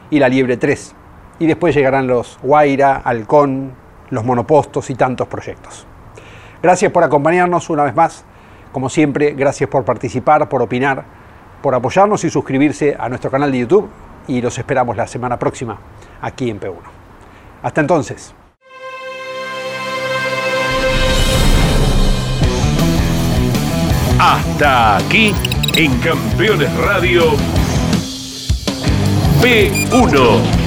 y 0.09 0.19
la 0.19 0.29
Liebre 0.29 0.57
3. 0.57 0.95
Y 1.39 1.45
después 1.45 1.75
llegarán 1.75 2.07
los 2.07 2.39
Guaira, 2.41 3.01
Halcón, 3.03 3.73
los 4.09 4.25
monopostos 4.25 4.89
y 4.89 4.95
tantos 4.95 5.27
proyectos. 5.27 5.85
Gracias 6.61 6.91
por 6.91 7.03
acompañarnos 7.03 7.69
una 7.69 7.83
vez 7.83 7.95
más. 7.95 8.25
Como 8.71 8.89
siempre, 8.89 9.31
gracias 9.31 9.69
por 9.69 9.85
participar, 9.85 10.47
por 10.49 10.61
opinar, 10.61 11.03
por 11.61 11.73
apoyarnos 11.75 12.23
y 12.23 12.29
suscribirse 12.29 12.95
a 12.99 13.09
nuestro 13.09 13.31
canal 13.31 13.51
de 13.51 13.59
YouTube. 13.59 13.89
Y 14.27 14.41
los 14.41 14.57
esperamos 14.57 14.97
la 14.97 15.07
semana 15.07 15.37
próxima 15.37 15.77
aquí 16.21 16.49
en 16.49 16.59
P1. 16.59 16.75
Hasta 17.63 17.81
entonces. 17.81 18.35
Hasta 24.19 24.97
aquí 24.97 25.33
en 25.75 25.99
Campeones 25.99 26.75
Radio 26.77 27.33
P1. 29.41 30.66